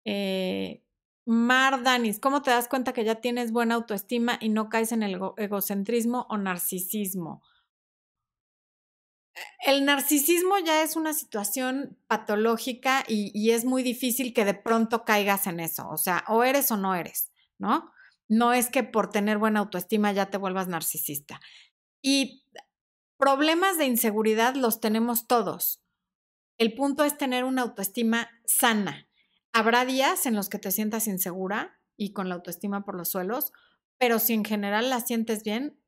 Eh, 0.06 0.84
Mar 1.28 1.84
Danis, 1.84 2.20
¿cómo 2.20 2.42
te 2.42 2.52
das 2.52 2.68
cuenta 2.68 2.94
que 2.94 3.04
ya 3.04 3.16
tienes 3.16 3.52
buena 3.52 3.76
autoestima 3.76 4.38
y 4.42 4.50
no 4.50 4.70
caes 4.70 4.92
en 4.92 5.04
el 5.04 5.20
egocentrismo 5.38 6.26
o 6.30 6.38
narcisismo? 6.38 7.44
el 9.66 9.86
narcisismo 9.86 10.58
ya 10.60 10.82
es 10.82 10.96
una 10.96 11.14
situación 11.14 11.98
patológica 12.08 13.04
y, 13.08 13.52
es 13.52 13.66
muy 13.66 13.84
difícil 13.84 14.34
que 14.34 14.46
de 14.46 14.54
pronto 14.54 15.04
caigas 15.04 15.48
en 15.48 15.60
eso. 15.60 15.90
O 15.90 15.98
sea, 15.98 16.24
o 16.28 16.44
eres 16.44 16.72
o 16.72 16.78
no 16.78 16.96
eres, 16.96 17.32
¿no? 17.58 17.92
No 18.28 18.54
es 18.54 18.70
que 18.70 18.84
por 18.84 19.10
tener 19.10 19.38
buena 19.38 19.60
autoestima 19.60 20.12
ya 20.12 20.30
te 20.30 20.38
vuelvas 20.38 20.68
narcisista. 20.68 21.40
Y 22.02 22.46
problemas 23.18 23.78
de 23.78 23.86
inseguridad 23.86 24.56
los 24.56 24.80
tenemos 24.80 25.28
todos. 25.28 25.82
El 26.58 26.74
punto 26.74 27.04
es 27.04 27.18
tener 27.18 27.44
una 27.44 27.64
autoestima 27.64 28.30
sana. 28.46 29.07
Habrá 29.58 29.86
días 29.86 30.28
en 30.28 30.36
los 30.36 30.50
que 30.50 30.60
te 30.60 30.70
sientas 30.70 31.08
insegura 31.08 31.80
y 31.98 32.14
con 32.14 32.30
la 32.30 32.36
autoestima 32.36 32.86
por 32.86 32.94
los 32.94 33.10
suelos, 33.10 33.54
pero 33.98 34.20
si 34.20 34.34
en 34.34 34.46
general 34.46 34.92
la 34.92 35.00
sientes 35.00 35.44
bien, 35.44 35.82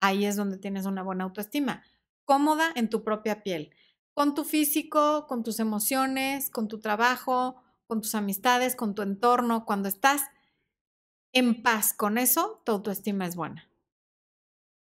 ahí 0.00 0.24
es 0.24 0.36
donde 0.36 0.56
tienes 0.56 0.86
una 0.86 1.02
buena 1.02 1.24
autoestima 1.24 1.84
cómoda 2.24 2.72
en 2.76 2.88
tu 2.88 3.04
propia 3.04 3.42
piel, 3.42 3.74
con 4.14 4.34
tu 4.34 4.44
físico, 4.44 5.26
con 5.26 5.42
tus 5.42 5.60
emociones, 5.60 6.48
con 6.48 6.66
tu 6.66 6.80
trabajo, 6.80 7.62
con 7.86 8.00
tus 8.00 8.14
amistades, 8.14 8.74
con 8.74 8.94
tu 8.94 9.02
entorno. 9.02 9.66
Cuando 9.66 9.90
estás 9.90 10.22
en 11.34 11.62
paz 11.62 11.92
con 11.92 12.16
eso, 12.16 12.62
tu 12.64 12.72
autoestima 12.72 13.26
es 13.26 13.36
buena. 13.36 13.68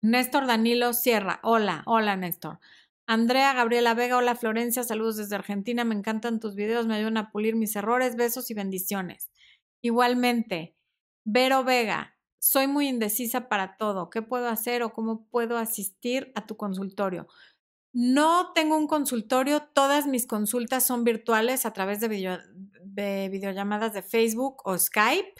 Néstor 0.02 0.48
Danilo 0.48 0.94
Sierra, 0.94 1.42
hola, 1.44 1.84
hola 1.86 2.16
Néstor. 2.16 2.62
Andrea 3.12 3.54
Gabriela 3.54 3.96
Vega, 3.96 4.18
hola 4.18 4.36
Florencia, 4.36 4.84
saludos 4.84 5.18
desde 5.18 5.34
Argentina, 5.34 5.84
me 5.84 5.96
encantan 5.96 6.40
tus 6.40 6.54
videos, 6.54 6.86
me 6.86 6.94
ayudan 6.94 7.18
a 7.18 7.32
pulir 7.32 7.56
mis 7.56 7.76
errores, 7.76 8.16
besos 8.16 8.52
y 8.52 8.54
bendiciones. 8.54 9.32
Igualmente, 9.82 10.78
Vero 11.26 11.64
Vega, 11.64 12.16
soy 12.38 12.68
muy 12.68 12.88
indecisa 12.88 13.50
para 13.50 13.78
todo. 13.78 14.12
¿Qué 14.12 14.22
puedo 14.22 14.48
hacer 14.48 14.84
o 14.84 14.94
cómo 14.94 15.26
puedo 15.32 15.58
asistir 15.58 16.32
a 16.36 16.46
tu 16.46 16.56
consultorio? 16.56 17.26
No 17.94 18.52
tengo 18.54 18.78
un 18.78 18.86
consultorio, 18.86 19.64
todas 19.74 20.06
mis 20.06 20.28
consultas 20.28 20.86
son 20.86 21.04
virtuales 21.04 21.66
a 21.66 21.74
través 21.74 22.02
de, 22.02 22.10
videollamadas 23.32 23.92
de 23.96 24.04
Facebook 24.04 24.58
o 24.66 24.78
Skype. 24.78 25.34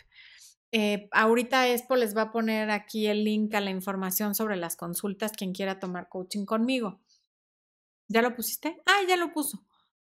Eh, 0.72 1.08
ahorita 1.12 1.68
Expo 1.68 1.96
les 1.98 2.18
va 2.18 2.24
a 2.24 2.32
poner 2.32 2.72
aquí 2.72 3.06
el 3.06 3.24
link 3.24 3.54
a 3.54 3.62
la 3.62 3.70
información 3.70 4.34
sobre 4.34 4.56
las 4.56 4.76
consultas, 4.76 5.34
quien 5.34 5.54
quiera 5.54 5.80
tomar 5.80 6.10
coaching 6.10 6.46
conmigo. 6.46 7.00
¿Ya 8.10 8.22
lo 8.22 8.36
pusiste? 8.36 8.82
Ah, 8.86 9.00
ya 9.08 9.16
lo 9.16 9.32
puso. 9.32 9.64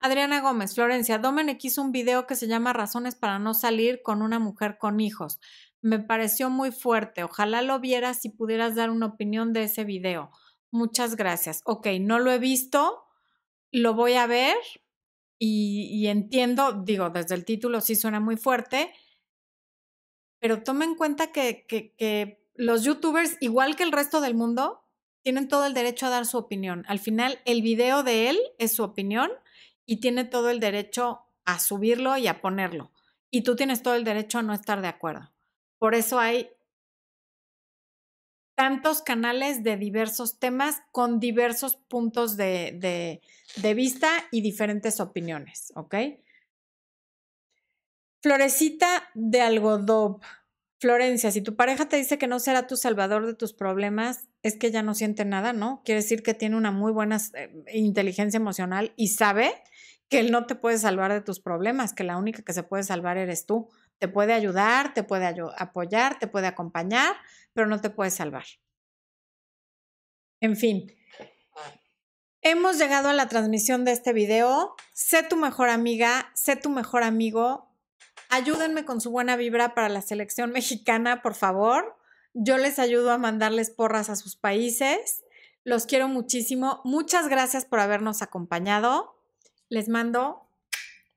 Adriana 0.00 0.40
Gómez, 0.40 0.74
Florencia, 0.74 1.18
Domenech 1.18 1.64
hizo 1.64 1.80
un 1.80 1.92
video 1.92 2.26
que 2.26 2.34
se 2.34 2.48
llama 2.48 2.72
Razones 2.72 3.14
para 3.14 3.38
no 3.38 3.54
salir 3.54 4.02
con 4.02 4.20
una 4.20 4.40
mujer 4.40 4.76
con 4.78 4.98
hijos 4.98 5.38
me 5.82 5.98
pareció 5.98 6.48
muy 6.48 6.70
fuerte. 6.70 7.24
Ojalá 7.24 7.60
lo 7.60 7.80
vieras 7.80 8.24
y 8.24 8.30
pudieras 8.30 8.76
dar 8.76 8.90
una 8.90 9.06
opinión 9.06 9.52
de 9.52 9.64
ese 9.64 9.84
video. 9.84 10.30
Muchas 10.70 11.16
gracias. 11.16 11.60
Ok, 11.64 11.88
no 12.00 12.18
lo 12.20 12.30
he 12.30 12.38
visto, 12.38 13.04
lo 13.72 13.94
voy 13.94 14.14
a 14.14 14.26
ver 14.26 14.56
y, 15.38 16.06
entiendo, 16.06 16.84
digo, 16.84 17.10
desde 17.10 17.34
el 17.34 17.44
título 17.44 17.80
sí 17.80 17.96
suena 17.96 18.20
muy 18.20 18.36
fuerte, 18.36 18.92
pero 20.38 20.62
toma 20.62 20.84
en 20.84 20.94
cuenta 20.94 21.32
que, 21.32 22.38
los 22.54 22.84
youtubers, 22.84 23.38
igual 23.40 23.74
que 23.74 23.82
el 23.82 23.92
resto 23.92 24.20
del 24.20 24.34
mundo, 24.34 24.81
tienen 25.22 25.48
todo 25.48 25.66
el 25.66 25.74
derecho 25.74 26.06
a 26.06 26.10
dar 26.10 26.26
su 26.26 26.38
opinión. 26.38 26.84
Al 26.88 26.98
final, 26.98 27.38
el 27.44 27.62
video 27.62 28.02
de 28.02 28.30
él 28.30 28.38
es 28.58 28.74
su 28.74 28.82
opinión 28.82 29.30
y 29.86 30.00
tiene 30.00 30.24
todo 30.24 30.50
el 30.50 30.60
derecho 30.60 31.20
a 31.44 31.58
subirlo 31.58 32.16
y 32.16 32.26
a 32.26 32.40
ponerlo. 32.40 32.92
Y 33.30 33.42
tú 33.42 33.56
tienes 33.56 33.82
todo 33.82 33.94
el 33.94 34.04
derecho 34.04 34.38
a 34.38 34.42
no 34.42 34.52
estar 34.52 34.82
de 34.82 34.88
acuerdo. 34.88 35.32
Por 35.78 35.94
eso 35.94 36.18
hay 36.18 36.50
tantos 38.54 39.02
canales 39.02 39.62
de 39.62 39.76
diversos 39.76 40.38
temas 40.38 40.82
con 40.92 41.18
diversos 41.18 41.76
puntos 41.76 42.36
de, 42.36 43.20
vista 43.74 44.08
y 44.30 44.40
diferentes 44.40 45.00
opiniones, 45.00 45.72
¿ok? 45.74 45.94
Florecita 48.20 49.10
de 49.14 49.40
algodón. 49.40 50.20
Florencia, 50.82 51.30
si 51.30 51.42
tu 51.42 51.54
pareja 51.54 51.88
te 51.88 51.96
dice 51.96 52.18
que 52.18 52.26
no 52.26 52.40
será 52.40 52.66
tu 52.66 52.76
salvador 52.76 53.24
de 53.24 53.34
tus 53.34 53.52
problemas, 53.52 54.28
es 54.42 54.56
que 54.56 54.72
ya 54.72 54.82
no 54.82 54.94
siente 54.94 55.24
nada, 55.24 55.52
¿no? 55.52 55.80
Quiere 55.84 56.00
decir 56.00 56.24
que 56.24 56.34
tiene 56.34 56.56
una 56.56 56.72
muy 56.72 56.90
buena 56.90 57.18
eh, 57.34 57.52
inteligencia 57.72 58.36
emocional 58.36 58.92
y 58.96 59.10
sabe 59.10 59.54
que 60.08 60.18
él 60.18 60.32
no 60.32 60.44
te 60.44 60.56
puede 60.56 60.78
salvar 60.78 61.12
de 61.12 61.20
tus 61.20 61.38
problemas, 61.38 61.92
que 61.92 62.02
la 62.02 62.16
única 62.16 62.42
que 62.42 62.52
se 62.52 62.64
puede 62.64 62.82
salvar 62.82 63.16
eres 63.16 63.46
tú. 63.46 63.70
Te 63.98 64.08
puede 64.08 64.32
ayudar, 64.32 64.92
te 64.92 65.04
puede 65.04 65.32
apoyar, 65.56 66.18
te 66.18 66.26
puede 66.26 66.48
acompañar, 66.48 67.14
pero 67.52 67.68
no 67.68 67.80
te 67.80 67.88
puede 67.88 68.10
salvar. 68.10 68.46
En 70.40 70.56
fin, 70.56 70.92
hemos 72.40 72.76
llegado 72.76 73.08
a 73.08 73.12
la 73.12 73.28
transmisión 73.28 73.84
de 73.84 73.92
este 73.92 74.12
video. 74.12 74.74
Sé 74.92 75.22
tu 75.22 75.36
mejor 75.36 75.68
amiga, 75.68 76.32
sé 76.34 76.56
tu 76.56 76.70
mejor 76.70 77.04
amigo. 77.04 77.71
Ayúdenme 78.34 78.86
con 78.86 79.02
su 79.02 79.10
buena 79.10 79.36
vibra 79.36 79.74
para 79.74 79.90
la 79.90 80.00
selección 80.00 80.52
mexicana, 80.52 81.20
por 81.20 81.34
favor. 81.34 81.98
Yo 82.32 82.56
les 82.56 82.78
ayudo 82.78 83.10
a 83.10 83.18
mandarles 83.18 83.68
porras 83.68 84.08
a 84.08 84.16
sus 84.16 84.36
países. 84.36 85.22
Los 85.64 85.84
quiero 85.84 86.08
muchísimo. 86.08 86.80
Muchas 86.82 87.28
gracias 87.28 87.66
por 87.66 87.78
habernos 87.78 88.22
acompañado. 88.22 89.14
Les 89.68 89.90
mando 89.90 90.48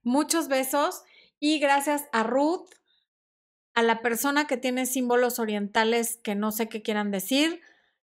muchos 0.03 0.49
besos 0.49 1.03
y 1.39 1.59
gracias 1.59 2.03
a 2.11 2.23
Ruth, 2.23 2.67
a 3.75 3.81
la 3.81 4.01
persona 4.01 4.45
que 4.45 4.57
tiene 4.57 4.85
símbolos 4.85 5.39
orientales 5.39 6.17
que 6.21 6.35
no 6.35 6.51
sé 6.51 6.67
qué 6.67 6.81
quieran 6.81 7.11
decir, 7.11 7.61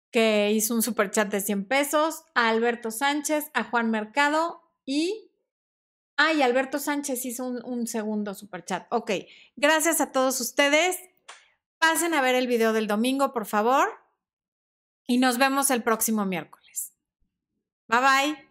que 0.09 0.51
hizo 0.51 0.73
un 0.73 0.81
super 0.81 1.11
chat 1.11 1.29
de 1.29 1.41
100 1.41 1.65
pesos, 1.65 2.23
a 2.33 2.49
Alberto 2.49 2.89
Sánchez, 2.89 3.51
a 3.53 3.65
Juan 3.65 3.91
Mercado 3.91 4.63
y... 4.83 5.29
Ah, 6.17 6.33
y 6.33 6.41
Alberto 6.41 6.79
Sánchez 6.79 7.25
hizo 7.25 7.45
un, 7.45 7.63
un 7.65 7.87
segundo 7.87 8.33
super 8.33 8.63
chat. 8.63 8.87
Ok, 8.89 9.11
gracias 9.55 9.99
a 10.01 10.11
todos 10.11 10.39
ustedes. 10.39 10.97
Pasen 11.77 12.13
a 12.13 12.21
ver 12.21 12.35
el 12.35 12.47
video 12.47 12.73
del 12.73 12.87
domingo, 12.87 13.33
por 13.33 13.45
favor. 13.45 13.89
Y 15.07 15.17
nos 15.17 15.37
vemos 15.37 15.69
el 15.71 15.83
próximo 15.83 16.25
miércoles. 16.25 16.93
Bye 17.87 17.99
bye. 17.99 18.44